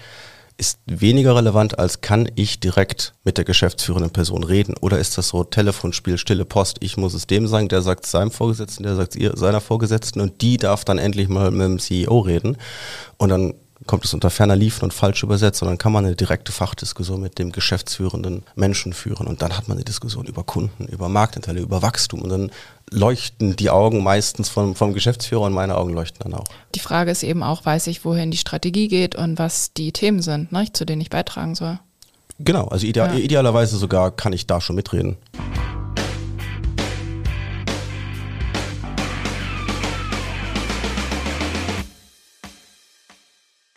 ist 0.59 0.79
weniger 0.87 1.37
relevant, 1.37 1.79
als 1.79 2.01
kann 2.01 2.31
ich 2.35 2.61
direkt 2.61 3.13
mit 3.25 3.37
der 3.37 3.45
geschäftsführenden 3.45 4.11
Person 4.11 4.43
reden? 4.43 4.75
Oder 4.81 4.99
ist 4.99 5.19
das 5.19 5.29
so 5.29 5.45
Telefonspiel, 5.45 6.17
stille 6.17 6.45
Post? 6.45 6.79
Ich 6.81 6.97
muss 6.97 7.15
es 7.15 7.27
dem 7.27 7.47
sagen, 7.47 7.69
der 7.69 7.83
sagt 7.83 8.07
seinem 8.07 8.31
Vorgesetzten, 8.31 8.83
der 8.83 8.97
sagt 8.97 9.19
seiner 9.35 9.61
Vorgesetzten 9.61 10.21
und 10.21 10.41
die 10.41 10.57
darf 10.57 10.85
dann 10.85 10.99
endlich 10.99 11.29
mal 11.29 11.51
mit 11.51 11.63
dem 11.63 11.79
CEO 11.79 12.21
reden. 12.21 12.57
Und 13.19 13.29
dann 13.29 13.55
kommt 13.87 14.05
es 14.05 14.15
unter 14.15 14.31
ferner 14.31 14.57
Liefen 14.57 14.85
und 14.85 14.95
falsch 14.95 15.23
übersetzt, 15.23 15.59
sondern 15.59 15.79
kann 15.79 15.93
man 15.93 16.07
eine 16.07 16.17
direkte 16.17 16.53
Fachdiskussion 16.53 17.21
mit 17.21 17.39
dem 17.39 17.53
geschäftsführenden 17.53 18.43
Menschen 18.55 18.93
führen 18.93 19.27
und 19.27 19.43
dann 19.43 19.57
hat 19.57 19.69
man 19.69 19.77
eine 19.77 19.85
Diskussion 19.85 20.27
über 20.27 20.45
Kunden, 20.45 20.87
über 20.87 21.09
Marktanteile, 21.09 21.61
über 21.61 21.83
Wachstum 21.83 22.23
und 22.23 22.31
dann 22.31 22.51
leuchten 22.91 23.57
die 23.57 23.71
Augen 23.71 24.03
meistens 24.03 24.49
vom, 24.49 24.75
vom 24.75 24.95
Geschäftsführer 24.95 25.43
und 25.43 25.53
meine 25.53 25.77
Augen 25.77 25.93
leuchten 25.93 26.21
dann 26.23 26.41
auch. 26.41 26.47
Die 26.75 26.81
Frage 26.81 27.11
ist 27.11 27.23
eben 27.23 27.43
auch, 27.43 27.65
weiß 27.65 27.89
ich, 27.89 28.05
wohin 28.05 28.31
die 28.31 28.37
Strategie 28.37 28.89
geht 28.89 29.17
und 29.17 29.39
was 29.39 29.73
die 29.73 29.93
Themen 29.93 30.23
sind, 30.23 30.53
ne, 30.53 30.67
zu 30.73 30.85
denen 30.85 31.01
ich 31.01 31.11
beitragen 31.11 31.55
soll. 31.55 31.79
Genau, 32.39 32.67
also 32.67 32.87
ideal, 32.87 33.19
ja. 33.19 33.25
idealerweise 33.25 33.77
sogar 33.77 34.11
kann 34.11 34.33
ich 34.33 34.47
da 34.47 34.61
schon 34.61 34.77
mitreden. 34.77 35.17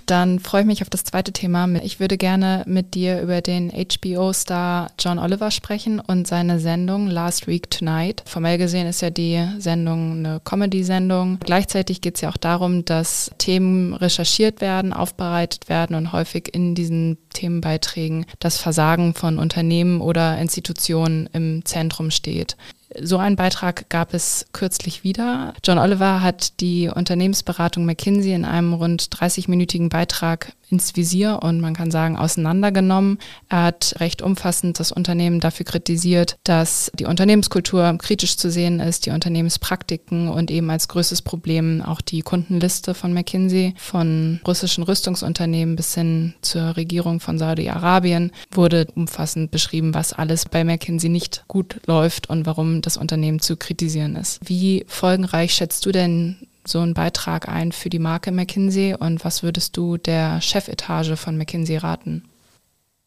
Dann 0.10 0.40
freue 0.40 0.62
ich 0.62 0.68
mich 0.68 0.82
auf 0.82 0.90
das 0.90 1.04
zweite 1.04 1.32
Thema. 1.32 1.68
Ich 1.84 2.00
würde 2.00 2.18
gerne 2.18 2.64
mit 2.66 2.96
dir 2.96 3.22
über 3.22 3.42
den 3.42 3.70
HBO-Star 3.70 4.90
John 4.98 5.20
Oliver 5.20 5.52
sprechen 5.52 6.00
und 6.00 6.28
seine 6.28 6.60
Sendung 6.60 7.06
Last 7.06 7.46
Week 7.46 7.70
Tonight. 7.70 8.24
Formell 8.26 8.58
gesehen 8.58 8.88
ist 8.88 9.02
ja 9.02 9.12
die 9.12 9.48
Sendung 9.60 10.14
eine 10.26 10.42
Comedy-Sendung. 10.44 11.38
Gleichzeitig 11.42 12.02
geht 12.02 12.16
es 12.16 12.22
ja 12.22 12.30
auch 12.30 12.38
darum, 12.38 12.86
dass 12.86 13.30
Themen 13.38 13.94
recherchiert 13.94 14.62
werden, 14.62 14.94
aufbereitet 14.94 15.70
werden 15.70 15.96
und 15.96 16.12
häufig 16.12 16.56
in 16.56 16.74
diesen 16.74 17.20
Themenbeiträgen 17.34 18.26
das 18.40 18.58
Versagen 18.58 19.14
von 19.14 19.38
Unternehmen 19.38 20.02
oder 20.02 20.40
Institutionen 20.40 21.30
im 21.34 21.64
Zentrum 21.66 22.10
steht. 22.10 22.58
So 22.98 23.18
einen 23.18 23.36
Beitrag 23.36 23.90
gab 23.90 24.14
es 24.14 24.48
kürzlich 24.52 25.04
wieder. 25.04 25.54
John 25.64 25.78
Oliver 25.78 26.22
hat 26.22 26.60
die 26.60 26.90
Unternehmensberatung 26.90 27.86
McKinsey 27.86 28.34
in 28.34 28.46
einem 28.46 28.74
rund 28.74 29.04
30-minütigen 29.04 29.90
Beitrag 29.90 30.54
ins 30.72 30.96
Visier 30.96 31.40
und 31.42 31.62
man 31.62 31.76
kann 31.76 31.92
sagen 31.92 32.18
auseinandergenommen. 32.18 33.20
Er 33.48 33.64
hat 33.64 33.96
recht 34.00 34.22
umfassend 34.22 34.80
das 34.80 34.92
Unternehmen 34.92 35.40
dafür 35.40 35.66
kritisiert, 35.66 36.38
dass 36.44 36.92
die 36.96 37.06
Unternehmenskultur 37.06 37.96
kritisch 37.98 38.38
zu 38.38 38.52
sehen 38.52 38.80
ist, 38.80 39.06
die 39.06 39.12
Unternehmenspraktiken 39.12 40.30
und 40.30 40.52
eben 40.52 40.70
als 40.70 40.88
größtes 40.88 41.22
Problem 41.22 41.82
auch 41.82 42.02
die 42.02 42.22
Kundenliste 42.22 42.94
von 42.94 43.14
McKinsey, 43.14 43.74
von 43.78 44.40
russischen 44.46 44.84
Rüstungsunternehmen 44.84 45.76
bis 45.76 45.96
hin 45.96 46.34
zur 46.42 46.76
Regierung 46.78 47.20
von 47.20 47.38
Saudi-Arabien 47.38 48.32
wurde 48.52 48.88
umfassend 48.96 49.52
beschrieben, 49.52 49.94
was 49.94 50.14
alles 50.14 50.46
bei 50.46 50.64
McKinsey 50.64 51.10
nicht 51.10 51.44
gut 51.48 51.82
läuft 51.86 52.30
und 52.30 52.46
warum 52.46 52.79
das 52.86 52.98
Unternehmen 52.98 53.40
zu 53.40 53.58
kritisieren 53.58 54.16
ist. 54.16 54.40
Wie 54.44 54.86
folgenreich 54.88 55.54
schätzt 55.54 55.86
du 55.86 55.92
denn 55.92 56.38
so 56.66 56.80
einen 56.80 56.94
Beitrag 56.94 57.48
ein 57.48 57.72
für 57.72 57.90
die 57.90 58.00
Marke 58.00 58.32
McKinsey 58.32 58.96
und 58.98 59.24
was 59.26 59.44
würdest 59.44 59.76
du 59.78 59.98
der 59.98 60.42
Chefetage 60.42 61.16
von 61.16 61.38
McKinsey 61.38 61.78
raten? 61.78 62.24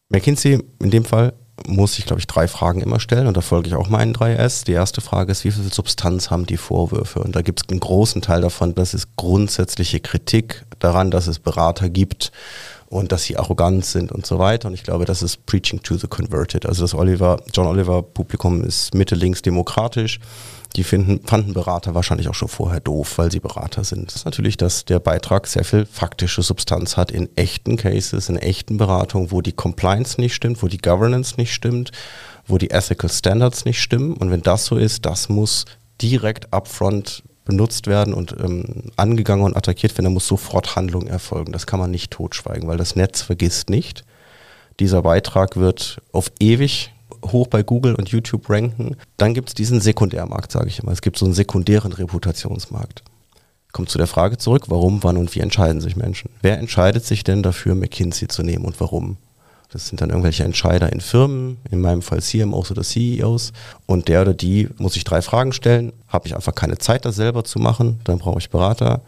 McKinsey 0.08 0.62
in 0.80 0.90
dem 0.90 1.04
Fall 1.04 1.32
muss 1.66 1.98
ich, 1.98 2.06
glaube 2.06 2.20
ich, 2.20 2.26
drei 2.26 2.48
Fragen 2.48 2.80
immer 2.80 2.98
stellen 2.98 3.26
und 3.26 3.36
da 3.36 3.40
folge 3.40 3.68
ich 3.68 3.74
auch 3.74 3.88
meinen 3.88 4.12
drei 4.12 4.34
S. 4.34 4.64
Die 4.64 4.72
erste 4.72 5.00
Frage 5.00 5.30
ist, 5.30 5.44
wie 5.44 5.50
viel 5.50 5.72
Substanz 5.72 6.30
haben 6.30 6.46
die 6.46 6.56
Vorwürfe? 6.56 7.20
Und 7.20 7.36
da 7.36 7.42
gibt 7.42 7.62
es 7.62 7.68
einen 7.68 7.80
großen 7.80 8.22
Teil 8.22 8.40
davon, 8.40 8.74
das 8.74 8.94
ist 8.94 9.16
grundsätzliche 9.16 10.00
Kritik 10.00 10.64
daran, 10.78 11.10
dass 11.10 11.26
es 11.26 11.38
Berater 11.38 11.88
gibt 11.88 12.32
und 12.92 13.12
dass 13.12 13.24
sie 13.24 13.36
arrogant 13.36 13.84
sind 13.84 14.12
und 14.12 14.26
so 14.26 14.38
weiter. 14.38 14.68
Und 14.68 14.74
ich 14.74 14.82
glaube, 14.82 15.04
das 15.04 15.22
ist 15.22 15.46
Preaching 15.46 15.82
to 15.82 15.96
the 15.96 16.06
Converted. 16.06 16.66
Also 16.66 16.82
das 16.82 16.94
Oliver, 16.94 17.40
John 17.52 17.66
Oliver 17.66 18.02
Publikum 18.02 18.62
ist 18.62 18.94
mitte-links 18.94 19.42
demokratisch 19.42 20.20
die 20.76 20.84
finden, 20.84 21.20
fanden 21.26 21.52
Berater 21.52 21.94
wahrscheinlich 21.94 22.28
auch 22.28 22.34
schon 22.34 22.48
vorher 22.48 22.80
doof, 22.80 23.18
weil 23.18 23.30
sie 23.30 23.40
Berater 23.40 23.84
sind. 23.84 24.06
Das 24.08 24.16
ist 24.16 24.24
natürlich, 24.24 24.56
dass 24.56 24.84
der 24.84 25.00
Beitrag 25.00 25.46
sehr 25.46 25.64
viel 25.64 25.86
faktische 25.86 26.42
Substanz 26.42 26.96
hat 26.96 27.10
in 27.10 27.28
echten 27.36 27.76
Cases, 27.76 28.28
in 28.28 28.36
echten 28.36 28.78
Beratungen, 28.78 29.30
wo 29.30 29.42
die 29.42 29.52
Compliance 29.52 30.20
nicht 30.20 30.34
stimmt, 30.34 30.62
wo 30.62 30.68
die 30.68 30.78
Governance 30.78 31.34
nicht 31.36 31.52
stimmt, 31.52 31.92
wo 32.46 32.58
die 32.58 32.70
Ethical 32.70 33.10
Standards 33.10 33.64
nicht 33.64 33.80
stimmen. 33.80 34.14
Und 34.14 34.30
wenn 34.30 34.42
das 34.42 34.64
so 34.66 34.76
ist, 34.76 35.04
das 35.04 35.28
muss 35.28 35.66
direkt 36.00 36.52
upfront 36.52 37.22
benutzt 37.44 37.86
werden 37.86 38.14
und 38.14 38.36
ähm, 38.38 38.90
angegangen 38.96 39.44
und 39.44 39.56
attackiert 39.56 39.92
werden, 39.94 40.04
dann 40.04 40.14
muss 40.14 40.26
sofort 40.26 40.76
Handlung 40.76 41.06
erfolgen. 41.06 41.52
Das 41.52 41.66
kann 41.66 41.80
man 41.80 41.90
nicht 41.90 42.10
totschweigen, 42.10 42.68
weil 42.68 42.76
das 42.76 42.96
Netz 42.96 43.22
vergisst 43.22 43.70
nicht. 43.70 44.04
Dieser 44.80 45.02
Beitrag 45.02 45.56
wird 45.56 46.00
auf 46.12 46.30
ewig 46.40 46.92
hoch 47.26 47.46
bei 47.46 47.62
Google 47.62 47.94
und 47.94 48.08
YouTube 48.08 48.48
ranken. 48.48 48.96
Dann 49.16 49.34
gibt 49.34 49.48
es 49.48 49.54
diesen 49.54 49.80
Sekundärmarkt, 49.80 50.50
sage 50.50 50.68
ich 50.68 50.80
immer. 50.80 50.92
Es 50.92 51.02
gibt 51.02 51.18
so 51.18 51.24
einen 51.24 51.34
sekundären 51.34 51.92
Reputationsmarkt. 51.92 53.02
Kommt 53.72 53.88
zu 53.88 53.98
der 53.98 54.06
Frage 54.06 54.38
zurück, 54.38 54.64
warum, 54.68 55.02
wann 55.02 55.16
und 55.16 55.34
wie 55.34 55.40
entscheiden 55.40 55.80
sich 55.80 55.96
Menschen? 55.96 56.30
Wer 56.42 56.58
entscheidet 56.58 57.04
sich 57.04 57.24
denn 57.24 57.42
dafür, 57.42 57.74
McKinsey 57.74 58.28
zu 58.28 58.42
nehmen 58.42 58.64
und 58.64 58.78
warum? 58.80 59.16
Das 59.72 59.88
sind 59.88 60.02
dann 60.02 60.10
irgendwelche 60.10 60.44
Entscheider 60.44 60.92
in 60.92 61.00
Firmen, 61.00 61.56
in 61.70 61.80
meinem 61.80 62.02
Fall 62.02 62.20
CMOs 62.20 62.70
oder 62.70 62.82
CEOs. 62.82 63.54
Und 63.86 64.08
der 64.08 64.20
oder 64.20 64.34
die 64.34 64.68
muss 64.76 64.96
ich 64.96 65.04
drei 65.04 65.22
Fragen 65.22 65.54
stellen. 65.54 65.94
Habe 66.08 66.28
ich 66.28 66.36
einfach 66.36 66.54
keine 66.54 66.76
Zeit, 66.76 67.06
das 67.06 67.16
selber 67.16 67.42
zu 67.42 67.58
machen, 67.58 67.98
dann 68.04 68.18
brauche 68.18 68.38
ich 68.38 68.50
Berater. 68.50 69.00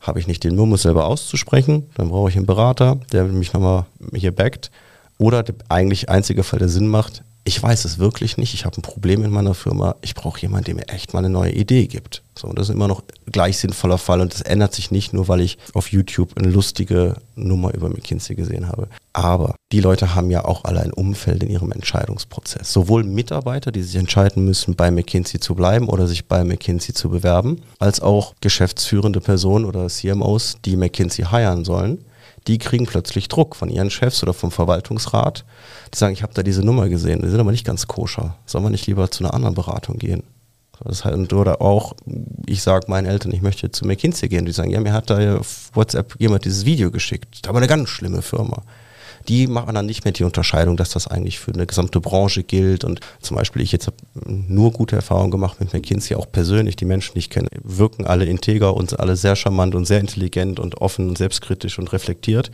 Habe 0.00 0.18
ich 0.18 0.26
nicht 0.26 0.42
den 0.42 0.56
Mumm, 0.56 0.72
es 0.72 0.82
selber 0.82 1.06
auszusprechen, 1.06 1.86
dann 1.94 2.08
brauche 2.08 2.30
ich 2.30 2.36
einen 2.36 2.46
Berater, 2.46 2.98
der 3.12 3.24
mich 3.24 3.52
nochmal 3.52 3.86
hier 4.12 4.34
backt. 4.34 4.72
Oder 5.18 5.44
der 5.44 5.54
eigentlich 5.68 6.08
einzige 6.08 6.42
Fall, 6.42 6.58
der 6.58 6.68
Sinn 6.68 6.88
macht, 6.88 7.22
ich 7.48 7.62
weiß 7.62 7.86
es 7.86 7.98
wirklich 7.98 8.36
nicht, 8.36 8.52
ich 8.52 8.66
habe 8.66 8.76
ein 8.76 8.82
Problem 8.82 9.24
in 9.24 9.30
meiner 9.30 9.54
Firma, 9.54 9.96
ich 10.02 10.14
brauche 10.14 10.38
jemanden, 10.38 10.66
der 10.66 10.74
mir 10.74 10.88
echt 10.88 11.14
mal 11.14 11.20
eine 11.20 11.30
neue 11.30 11.52
Idee 11.52 11.86
gibt. 11.86 12.22
So, 12.38 12.52
das 12.52 12.68
ist 12.68 12.74
immer 12.74 12.88
noch 12.88 13.02
gleich 13.32 13.56
sinnvoller 13.56 13.96
Fall 13.96 14.20
und 14.20 14.34
das 14.34 14.42
ändert 14.42 14.74
sich 14.74 14.90
nicht 14.90 15.14
nur, 15.14 15.28
weil 15.28 15.40
ich 15.40 15.56
auf 15.72 15.90
YouTube 15.90 16.36
eine 16.36 16.50
lustige 16.50 17.16
Nummer 17.36 17.72
über 17.72 17.88
McKinsey 17.88 18.36
gesehen 18.36 18.68
habe. 18.68 18.88
Aber 19.14 19.56
die 19.72 19.80
Leute 19.80 20.14
haben 20.14 20.30
ja 20.30 20.44
auch 20.44 20.64
alle 20.64 20.82
ein 20.82 20.92
Umfeld 20.92 21.42
in 21.42 21.48
ihrem 21.48 21.72
Entscheidungsprozess. 21.72 22.70
Sowohl 22.70 23.02
Mitarbeiter, 23.02 23.72
die 23.72 23.82
sich 23.82 23.96
entscheiden 23.96 24.44
müssen, 24.44 24.76
bei 24.76 24.90
McKinsey 24.90 25.40
zu 25.40 25.54
bleiben 25.54 25.88
oder 25.88 26.06
sich 26.06 26.26
bei 26.26 26.44
McKinsey 26.44 26.94
zu 26.94 27.08
bewerben, 27.08 27.62
als 27.78 28.00
auch 28.00 28.34
geschäftsführende 28.42 29.20
Personen 29.20 29.64
oder 29.64 29.88
CMOs, 29.88 30.58
die 30.66 30.76
McKinsey 30.76 31.24
hiren 31.24 31.64
sollen 31.64 32.04
die 32.48 32.58
kriegen 32.58 32.86
plötzlich 32.86 33.28
Druck 33.28 33.54
von 33.54 33.68
ihren 33.68 33.90
Chefs 33.90 34.22
oder 34.22 34.32
vom 34.32 34.50
Verwaltungsrat. 34.50 35.44
Die 35.92 35.98
sagen, 35.98 36.14
ich 36.14 36.22
habe 36.22 36.34
da 36.34 36.42
diese 36.42 36.64
Nummer 36.64 36.88
gesehen, 36.88 37.20
die 37.22 37.28
sind 37.28 37.40
aber 37.40 37.52
nicht 37.52 37.66
ganz 37.66 37.86
koscher. 37.86 38.36
Sollen 38.46 38.64
wir 38.64 38.70
nicht 38.70 38.86
lieber 38.86 39.10
zu 39.10 39.22
einer 39.22 39.34
anderen 39.34 39.54
Beratung 39.54 39.98
gehen? 39.98 40.22
Das 40.84 41.04
heißt, 41.04 41.32
oder 41.32 41.60
auch, 41.60 41.94
ich 42.46 42.62
sage 42.62 42.86
meinen 42.88 43.06
Eltern, 43.06 43.32
ich 43.32 43.42
möchte 43.42 43.70
zu 43.70 43.86
McKinsey 43.86 44.28
gehen. 44.28 44.46
Die 44.46 44.52
sagen, 44.52 44.70
ja, 44.70 44.80
mir 44.80 44.92
hat 44.92 45.10
da 45.10 45.38
auf 45.38 45.70
WhatsApp 45.74 46.14
jemand 46.18 46.44
dieses 46.44 46.64
Video 46.64 46.90
geschickt. 46.90 47.48
Aber 47.48 47.58
eine 47.58 47.66
ganz 47.66 47.88
schlimme 47.88 48.22
Firma 48.22 48.62
die 49.28 49.46
machen 49.46 49.74
dann 49.74 49.86
nicht 49.86 50.04
mehr 50.04 50.12
die 50.12 50.24
Unterscheidung, 50.24 50.76
dass 50.76 50.90
das 50.90 51.06
eigentlich 51.06 51.38
für 51.38 51.52
eine 51.52 51.66
gesamte 51.66 52.00
Branche 52.00 52.42
gilt. 52.42 52.84
Und 52.84 53.00
zum 53.20 53.36
Beispiel, 53.36 53.62
ich 53.62 53.72
jetzt 53.72 53.86
habe 53.86 53.96
nur 54.24 54.72
gute 54.72 54.96
Erfahrungen 54.96 55.30
gemacht 55.30 55.60
mit 55.60 55.72
McKinsey, 55.72 56.16
auch 56.16 56.30
persönlich. 56.30 56.76
Die 56.76 56.86
Menschen, 56.86 57.12
die 57.14 57.20
ich 57.20 57.30
kenne, 57.30 57.48
wirken 57.62 58.06
alle 58.06 58.24
integer 58.24 58.74
und 58.74 58.98
alle 58.98 59.16
sehr 59.16 59.36
charmant 59.36 59.74
und 59.74 59.84
sehr 59.84 60.00
intelligent 60.00 60.58
und 60.58 60.80
offen 60.80 61.08
und 61.08 61.18
selbstkritisch 61.18 61.78
und 61.78 61.92
reflektiert. 61.92 62.50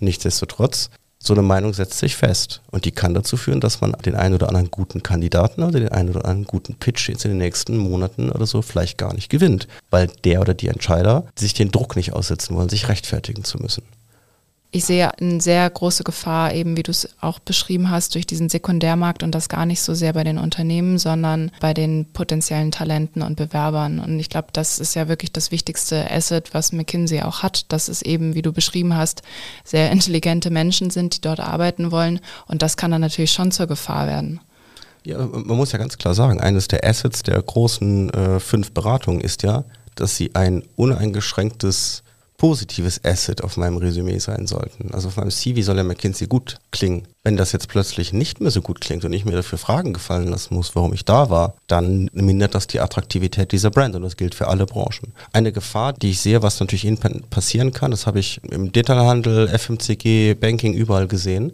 Nichtsdestotrotz, 0.00 0.90
so 1.20 1.34
eine 1.34 1.42
Meinung 1.42 1.72
setzt 1.72 1.98
sich 1.98 2.16
fest. 2.16 2.62
Und 2.70 2.84
die 2.84 2.92
kann 2.92 3.14
dazu 3.14 3.36
führen, 3.36 3.60
dass 3.60 3.80
man 3.80 3.92
den 4.04 4.14
einen 4.14 4.34
oder 4.34 4.48
anderen 4.48 4.70
guten 4.70 5.02
Kandidaten 5.02 5.62
oder 5.62 5.80
den 5.80 5.90
einen 5.90 6.10
oder 6.10 6.24
anderen 6.24 6.44
guten 6.44 6.74
Pitch 6.74 7.08
jetzt 7.08 7.24
in 7.24 7.32
den 7.32 7.38
nächsten 7.38 7.76
Monaten 7.76 8.30
oder 8.30 8.46
so 8.46 8.62
vielleicht 8.62 8.98
gar 8.98 9.14
nicht 9.14 9.28
gewinnt. 9.28 9.68
Weil 9.90 10.08
der 10.24 10.40
oder 10.40 10.54
die 10.54 10.68
Entscheider 10.68 11.26
sich 11.36 11.54
den 11.54 11.70
Druck 11.70 11.96
nicht 11.96 12.12
aussetzen 12.12 12.56
wollen, 12.56 12.68
sich 12.68 12.88
rechtfertigen 12.88 13.44
zu 13.44 13.58
müssen 13.58 13.82
ich 14.70 14.84
sehe 14.84 15.16
eine 15.18 15.40
sehr 15.40 15.68
große 15.68 16.04
Gefahr, 16.04 16.52
eben 16.52 16.76
wie 16.76 16.82
du 16.82 16.90
es 16.90 17.08
auch 17.22 17.38
beschrieben 17.38 17.90
hast, 17.90 18.14
durch 18.14 18.26
diesen 18.26 18.50
Sekundärmarkt 18.50 19.22
und 19.22 19.34
das 19.34 19.48
gar 19.48 19.64
nicht 19.64 19.80
so 19.80 19.94
sehr 19.94 20.12
bei 20.12 20.24
den 20.24 20.36
Unternehmen, 20.36 20.98
sondern 20.98 21.50
bei 21.60 21.72
den 21.72 22.04
potenziellen 22.12 22.70
Talenten 22.70 23.22
und 23.22 23.36
Bewerbern. 23.36 23.98
Und 23.98 24.20
ich 24.20 24.28
glaube, 24.28 24.48
das 24.52 24.78
ist 24.78 24.94
ja 24.94 25.08
wirklich 25.08 25.32
das 25.32 25.50
wichtigste 25.50 26.10
Asset, 26.10 26.52
was 26.52 26.72
McKinsey 26.72 27.22
auch 27.22 27.42
hat, 27.42 27.72
dass 27.72 27.88
es 27.88 28.02
eben, 28.02 28.34
wie 28.34 28.42
du 28.42 28.52
beschrieben 28.52 28.94
hast, 28.94 29.22
sehr 29.64 29.90
intelligente 29.90 30.50
Menschen 30.50 30.90
sind, 30.90 31.16
die 31.16 31.20
dort 31.22 31.40
arbeiten 31.40 31.90
wollen. 31.90 32.20
Und 32.46 32.60
das 32.60 32.76
kann 32.76 32.90
dann 32.90 33.00
natürlich 33.00 33.32
schon 33.32 33.50
zur 33.50 33.68
Gefahr 33.68 34.06
werden. 34.06 34.40
Ja, 35.04 35.18
man 35.24 35.56
muss 35.56 35.72
ja 35.72 35.78
ganz 35.78 35.96
klar 35.96 36.14
sagen, 36.14 36.40
eines 36.40 36.68
der 36.68 36.84
Assets 36.84 37.22
der 37.22 37.40
großen 37.40 38.10
äh, 38.10 38.40
fünf 38.40 38.72
Beratungen 38.72 39.22
ist 39.22 39.42
ja, 39.42 39.64
dass 39.94 40.16
sie 40.16 40.34
ein 40.34 40.62
uneingeschränktes 40.76 42.02
positives 42.38 43.04
Asset 43.04 43.42
auf 43.42 43.56
meinem 43.56 43.76
Resümee 43.76 44.18
sein 44.18 44.46
sollten. 44.46 44.94
Also 44.94 45.08
auf 45.08 45.16
meinem 45.16 45.30
CV 45.30 45.60
soll 45.60 45.76
ja 45.76 45.82
McKinsey 45.82 46.28
gut 46.28 46.58
klingen. 46.70 47.06
Wenn 47.24 47.36
das 47.36 47.50
jetzt 47.50 47.68
plötzlich 47.68 48.12
nicht 48.12 48.40
mehr 48.40 48.52
so 48.52 48.62
gut 48.62 48.80
klingt 48.80 49.04
und 49.04 49.12
ich 49.12 49.24
mir 49.24 49.32
dafür 49.32 49.58
Fragen 49.58 49.92
gefallen 49.92 50.28
lassen 50.28 50.54
muss, 50.54 50.76
warum 50.76 50.94
ich 50.94 51.04
da 51.04 51.30
war, 51.30 51.54
dann 51.66 52.08
mindert 52.12 52.54
das 52.54 52.68
die 52.68 52.80
Attraktivität 52.80 53.50
dieser 53.50 53.70
Brand 53.70 53.96
und 53.96 54.02
das 54.02 54.16
gilt 54.16 54.36
für 54.36 54.46
alle 54.46 54.66
Branchen. 54.66 55.12
Eine 55.32 55.50
Gefahr, 55.50 55.92
die 55.92 56.10
ich 56.10 56.20
sehe, 56.20 56.40
was 56.40 56.60
natürlich 56.60 56.88
passieren 57.28 57.72
kann, 57.72 57.90
das 57.90 58.06
habe 58.06 58.20
ich 58.20 58.40
im 58.44 58.70
Detailhandel, 58.70 59.48
FMCG, 59.48 60.34
Banking 60.34 60.74
überall 60.74 61.08
gesehen, 61.08 61.52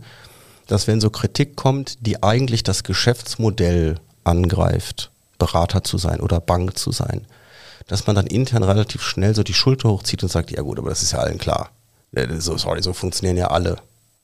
dass 0.67 0.87
wenn 0.87 1.01
so 1.01 1.09
Kritik 1.09 1.57
kommt, 1.57 2.07
die 2.07 2.23
eigentlich 2.23 2.63
das 2.63 2.85
Geschäftsmodell 2.85 3.97
angreift, 4.23 5.11
Berater 5.39 5.83
zu 5.83 5.97
sein 5.97 6.21
oder 6.21 6.41
Bank 6.41 6.79
zu 6.79 6.93
sein, 6.93 7.23
dass 7.87 8.07
man 8.07 8.17
dann 8.17 8.27
intern 8.27 8.63
relativ 8.63 9.03
schnell 9.03 9.35
so 9.35 9.43
die 9.43 9.55
Schulter 9.55 9.91
hochzieht 9.91 10.23
und 10.23 10.29
sagt, 10.31 10.51
ja 10.51 10.63
gut, 10.63 10.79
aber 10.79 10.91
das 10.91 11.03
ist 11.03 11.13
ja 11.13 11.19
allen 11.19 11.39
klar. 11.39 11.71
Äh, 12.13 12.29
so, 12.39 12.57
sorry, 12.57 12.83
so 12.83 12.93
funktionieren 12.93 13.37
ja 13.37 13.49
alle. 13.49 13.77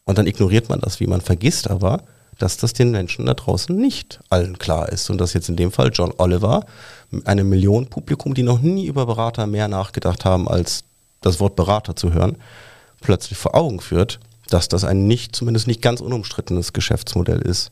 Und 0.04 0.18
dann 0.18 0.26
ignoriert 0.26 0.68
man 0.68 0.80
das, 0.80 1.00
wie 1.00 1.06
man 1.06 1.20
vergisst 1.20 1.70
aber, 1.70 2.02
dass 2.38 2.56
das 2.56 2.72
den 2.72 2.90
Menschen 2.90 3.26
da 3.26 3.34
draußen 3.34 3.76
nicht 3.76 4.20
allen 4.30 4.58
klar 4.58 4.88
ist. 4.88 5.10
Und 5.10 5.18
dass 5.18 5.34
jetzt 5.34 5.48
in 5.48 5.56
dem 5.56 5.72
Fall 5.72 5.90
John 5.92 6.12
Oliver, 6.16 6.64
eine 7.24 7.44
Million 7.44 7.86
Publikum, 7.86 8.34
die 8.34 8.42
noch 8.42 8.60
nie 8.60 8.86
über 8.86 9.04
Berater 9.06 9.46
mehr 9.46 9.68
nachgedacht 9.68 10.24
haben, 10.24 10.48
als 10.48 10.84
das 11.20 11.38
Wort 11.38 11.54
Berater 11.54 11.96
zu 11.96 12.12
hören, 12.14 12.36
plötzlich 13.02 13.38
vor 13.38 13.54
Augen 13.54 13.80
führt, 13.80 14.20
dass 14.48 14.68
das 14.68 14.84
ein 14.84 15.06
nicht, 15.06 15.36
zumindest 15.36 15.66
nicht 15.66 15.82
ganz 15.82 16.00
unumstrittenes 16.00 16.72
Geschäftsmodell 16.72 17.40
ist. 17.40 17.70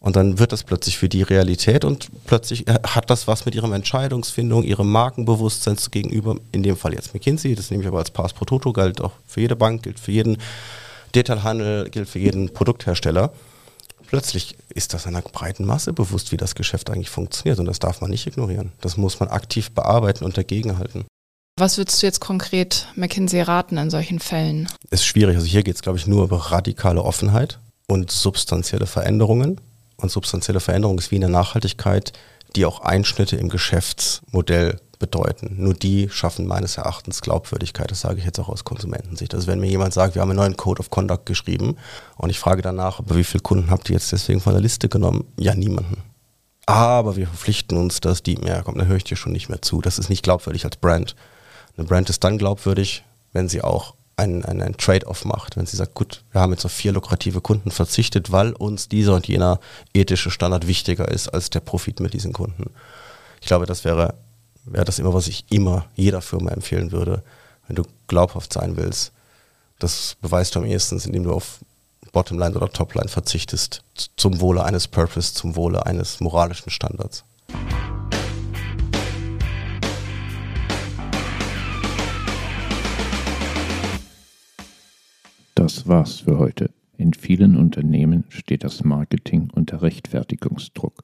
Und 0.00 0.14
dann 0.14 0.38
wird 0.38 0.52
das 0.52 0.62
plötzlich 0.62 0.96
für 0.96 1.08
die 1.08 1.22
Realität 1.22 1.84
und 1.84 2.08
plötzlich 2.26 2.68
äh, 2.68 2.78
hat 2.86 3.10
das 3.10 3.26
was 3.26 3.44
mit 3.46 3.54
ihrem 3.54 3.72
Entscheidungsfindung, 3.72 4.62
ihrem 4.62 4.90
Markenbewusstsein 4.90 5.76
gegenüber, 5.90 6.36
in 6.52 6.62
dem 6.62 6.76
Fall 6.76 6.94
jetzt 6.94 7.14
McKinsey, 7.14 7.54
das 7.56 7.70
nehme 7.70 7.82
ich 7.82 7.88
aber 7.88 7.98
als 7.98 8.10
Pass 8.10 8.32
pro 8.32 8.44
Toto, 8.44 8.72
gilt 8.72 9.00
auch 9.00 9.12
für 9.26 9.40
jede 9.40 9.56
Bank, 9.56 9.82
gilt 9.82 9.98
für 9.98 10.12
jeden 10.12 10.38
Detailhandel, 11.14 11.90
gilt 11.90 12.08
für 12.08 12.20
jeden 12.20 12.52
Produkthersteller. 12.52 13.32
Plötzlich 14.06 14.56
ist 14.70 14.94
das 14.94 15.06
einer 15.06 15.20
breiten 15.20 15.66
Masse 15.66 15.92
bewusst, 15.92 16.32
wie 16.32 16.36
das 16.36 16.54
Geschäft 16.54 16.90
eigentlich 16.90 17.10
funktioniert 17.10 17.58
und 17.58 17.66
das 17.66 17.80
darf 17.80 18.00
man 18.00 18.10
nicht 18.10 18.26
ignorieren. 18.26 18.72
Das 18.80 18.96
muss 18.96 19.18
man 19.20 19.28
aktiv 19.28 19.72
bearbeiten 19.72 20.24
und 20.24 20.38
dagegenhalten. 20.38 21.04
Was 21.58 21.76
würdest 21.76 22.00
du 22.00 22.06
jetzt 22.06 22.20
konkret 22.20 22.86
McKinsey 22.94 23.42
raten 23.42 23.76
in 23.78 23.90
solchen 23.90 24.20
Fällen? 24.20 24.68
Ist 24.90 25.04
schwierig. 25.04 25.34
Also 25.34 25.46
hier 25.46 25.64
geht 25.64 25.74
es, 25.74 25.82
glaube 25.82 25.98
ich, 25.98 26.06
nur 26.06 26.22
über 26.22 26.52
radikale 26.52 27.02
Offenheit 27.02 27.58
und 27.88 28.12
substanzielle 28.12 28.86
Veränderungen. 28.86 29.60
Und 30.00 30.10
substanzielle 30.10 30.60
Veränderung 30.60 30.98
ist 30.98 31.10
wie 31.10 31.16
eine 31.16 31.28
Nachhaltigkeit, 31.28 32.12
die 32.56 32.64
auch 32.64 32.80
Einschnitte 32.80 33.36
im 33.36 33.48
Geschäftsmodell 33.48 34.80
bedeuten. 34.98 35.56
Nur 35.58 35.74
die 35.74 36.08
schaffen 36.10 36.46
meines 36.46 36.76
Erachtens 36.76 37.20
Glaubwürdigkeit. 37.20 37.90
Das 37.90 38.00
sage 38.00 38.18
ich 38.18 38.24
jetzt 38.24 38.38
auch 38.38 38.48
aus 38.48 38.64
Konsumentensicht. 38.64 39.34
Also 39.34 39.46
wenn 39.46 39.60
mir 39.60 39.68
jemand 39.68 39.94
sagt, 39.94 40.14
wir 40.14 40.22
haben 40.22 40.30
einen 40.30 40.38
neuen 40.38 40.56
Code 40.56 40.80
of 40.80 40.90
Conduct 40.90 41.26
geschrieben 41.26 41.76
und 42.16 42.30
ich 42.30 42.38
frage 42.38 42.62
danach, 42.62 42.98
aber 42.98 43.16
wie 43.16 43.24
viele 43.24 43.42
Kunden 43.42 43.70
habt 43.70 43.88
ihr 43.88 43.94
jetzt 43.94 44.12
deswegen 44.12 44.40
von 44.40 44.52
der 44.52 44.62
Liste 44.62 44.88
genommen? 44.88 45.24
Ja, 45.38 45.54
niemanden. 45.54 46.02
Aber 46.66 47.16
wir 47.16 47.26
verpflichten 47.26 47.78
uns, 47.78 48.00
dass 48.00 48.22
die, 48.22 48.38
ja 48.44 48.62
komm, 48.62 48.76
dann 48.76 48.88
höre 48.88 48.96
ich 48.96 49.04
dir 49.04 49.16
schon 49.16 49.32
nicht 49.32 49.48
mehr 49.48 49.62
zu. 49.62 49.80
Das 49.80 49.98
ist 49.98 50.10
nicht 50.10 50.22
glaubwürdig 50.22 50.64
als 50.64 50.76
Brand. 50.76 51.16
Eine 51.76 51.86
Brand 51.86 52.10
ist 52.10 52.24
dann 52.24 52.38
glaubwürdig, 52.38 53.04
wenn 53.32 53.48
sie 53.48 53.62
auch 53.62 53.94
einen, 54.18 54.44
einen, 54.44 54.62
einen 54.62 54.76
Trade-off 54.76 55.24
macht, 55.24 55.56
wenn 55.56 55.66
sie 55.66 55.76
sagt, 55.76 55.94
gut, 55.94 56.22
wir 56.32 56.40
haben 56.40 56.52
jetzt 56.52 56.64
auf 56.64 56.72
vier 56.72 56.92
lukrative 56.92 57.40
Kunden 57.40 57.70
verzichtet, 57.70 58.32
weil 58.32 58.52
uns 58.52 58.88
dieser 58.88 59.14
und 59.14 59.28
jener 59.28 59.60
ethische 59.94 60.30
Standard 60.30 60.66
wichtiger 60.66 61.08
ist 61.08 61.28
als 61.28 61.50
der 61.50 61.60
Profit 61.60 62.00
mit 62.00 62.14
diesen 62.14 62.32
Kunden. 62.32 62.70
Ich 63.40 63.46
glaube, 63.46 63.66
das 63.66 63.84
wäre, 63.84 64.14
wäre 64.64 64.84
das 64.84 64.98
immer, 64.98 65.14
was 65.14 65.28
ich 65.28 65.44
immer 65.50 65.86
jeder 65.94 66.20
Firma 66.20 66.50
empfehlen 66.50 66.92
würde, 66.92 67.22
wenn 67.66 67.76
du 67.76 67.84
glaubhaft 68.08 68.52
sein 68.52 68.76
willst. 68.76 69.12
Das 69.78 70.16
beweist 70.20 70.54
du 70.54 70.60
am 70.60 70.66
ehesten, 70.66 70.98
indem 70.98 71.24
du 71.24 71.32
auf 71.32 71.60
Bottomline 72.12 72.56
oder 72.56 72.70
Topline 72.70 73.08
verzichtest, 73.08 73.82
zum 74.16 74.40
Wohle 74.40 74.64
eines 74.64 74.88
Purpose, 74.88 75.34
zum 75.34 75.54
Wohle 75.54 75.86
eines 75.86 76.20
moralischen 76.20 76.70
Standards. 76.70 77.24
Das 85.58 85.88
war's 85.88 86.20
für 86.20 86.38
heute. 86.38 86.70
In 86.98 87.14
vielen 87.14 87.56
Unternehmen 87.56 88.22
steht 88.28 88.62
das 88.62 88.84
Marketing 88.84 89.50
unter 89.52 89.82
Rechtfertigungsdruck. 89.82 91.02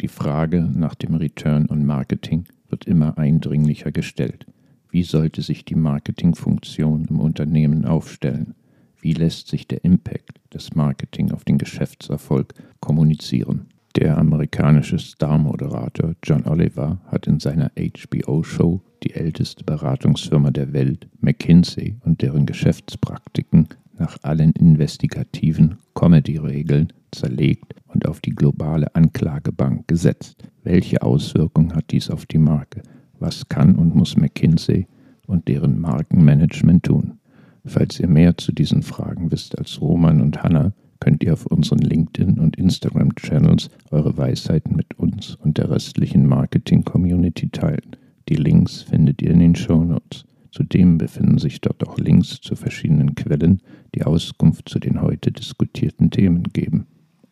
Die 0.00 0.06
Frage 0.06 0.62
nach 0.62 0.94
dem 0.94 1.16
Return 1.16 1.68
on 1.68 1.84
Marketing 1.84 2.44
wird 2.68 2.84
immer 2.84 3.18
eindringlicher 3.18 3.90
gestellt. 3.90 4.46
Wie 4.88 5.02
sollte 5.02 5.42
sich 5.42 5.64
die 5.64 5.74
Marketingfunktion 5.74 7.06
im 7.10 7.18
Unternehmen 7.18 7.86
aufstellen? 7.86 8.54
Wie 9.00 9.14
lässt 9.14 9.48
sich 9.48 9.66
der 9.66 9.82
Impact 9.82 10.38
des 10.54 10.76
Marketing 10.76 11.32
auf 11.32 11.44
den 11.44 11.58
Geschäftserfolg 11.58 12.54
kommunizieren? 12.78 13.66
Der 13.96 14.16
amerikanische 14.16 15.00
Star-Moderator 15.00 16.14
John 16.22 16.46
Oliver 16.46 17.00
hat 17.08 17.26
in 17.26 17.40
seiner 17.40 17.72
HBO-Show 17.74 18.80
die 19.02 19.14
älteste 19.14 19.64
Beratungsfirma 19.64 20.52
der 20.52 20.72
Welt, 20.72 21.08
McKinsey, 21.20 21.96
und 22.04 22.22
deren 22.22 22.46
Geschäftspraktiken 22.46 23.66
nach 23.98 24.16
allen 24.22 24.52
investigativen 24.52 25.78
Comedy-Regeln 25.94 26.92
zerlegt 27.10 27.74
und 27.86 28.06
auf 28.06 28.20
die 28.20 28.34
globale 28.34 28.94
Anklagebank 28.94 29.88
gesetzt. 29.88 30.42
Welche 30.62 31.02
Auswirkungen 31.02 31.74
hat 31.74 31.90
dies 31.90 32.10
auf 32.10 32.26
die 32.26 32.38
Marke? 32.38 32.82
Was 33.18 33.48
kann 33.48 33.76
und 33.76 33.94
muss 33.94 34.16
McKinsey 34.16 34.86
und 35.26 35.48
deren 35.48 35.80
Markenmanagement 35.80 36.84
tun? 36.84 37.18
Falls 37.64 37.98
ihr 38.00 38.08
mehr 38.08 38.36
zu 38.36 38.52
diesen 38.52 38.82
Fragen 38.82 39.30
wisst 39.30 39.58
als 39.58 39.80
Roman 39.80 40.20
und 40.20 40.42
Hannah, 40.42 40.72
könnt 41.00 41.22
ihr 41.22 41.32
auf 41.32 41.46
unseren 41.46 41.80
LinkedIn- 41.80 42.38
und 42.38 42.56
Instagram-Channels 42.56 43.70
eure 43.90 44.16
Weisheiten 44.16 44.74
mit 44.74 44.98
uns 44.98 45.36
und 45.36 45.58
der 45.58 45.70
restlichen 45.70 46.26
Marketing-Community 46.26 47.50
teilen. 47.50 47.96
Die 48.28 48.36
Links 48.36 48.82
findet 48.82 49.22
ihr 49.22 49.30
in 49.30 49.40
den 49.40 49.54
Show 49.54 49.84
Notes. 49.84 50.24
Zudem 50.50 50.98
befinden 50.98 51.38
sich 51.38 51.60
dort 51.60 51.86
auch 51.86 51.98
Links 51.98 52.40
zu 52.40 52.56
verschiedenen 52.56 53.14
Quellen, 53.14 53.60
die 53.94 54.04
Auskunft 54.04 54.68
zu 54.68 54.78
den 54.78 55.00
heute 55.02 55.32
diskutierten 55.32 56.10
Themen 56.10 56.44
geben. 56.52 56.86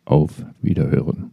Auf 0.04 0.44
Wiederhören. 0.62 1.30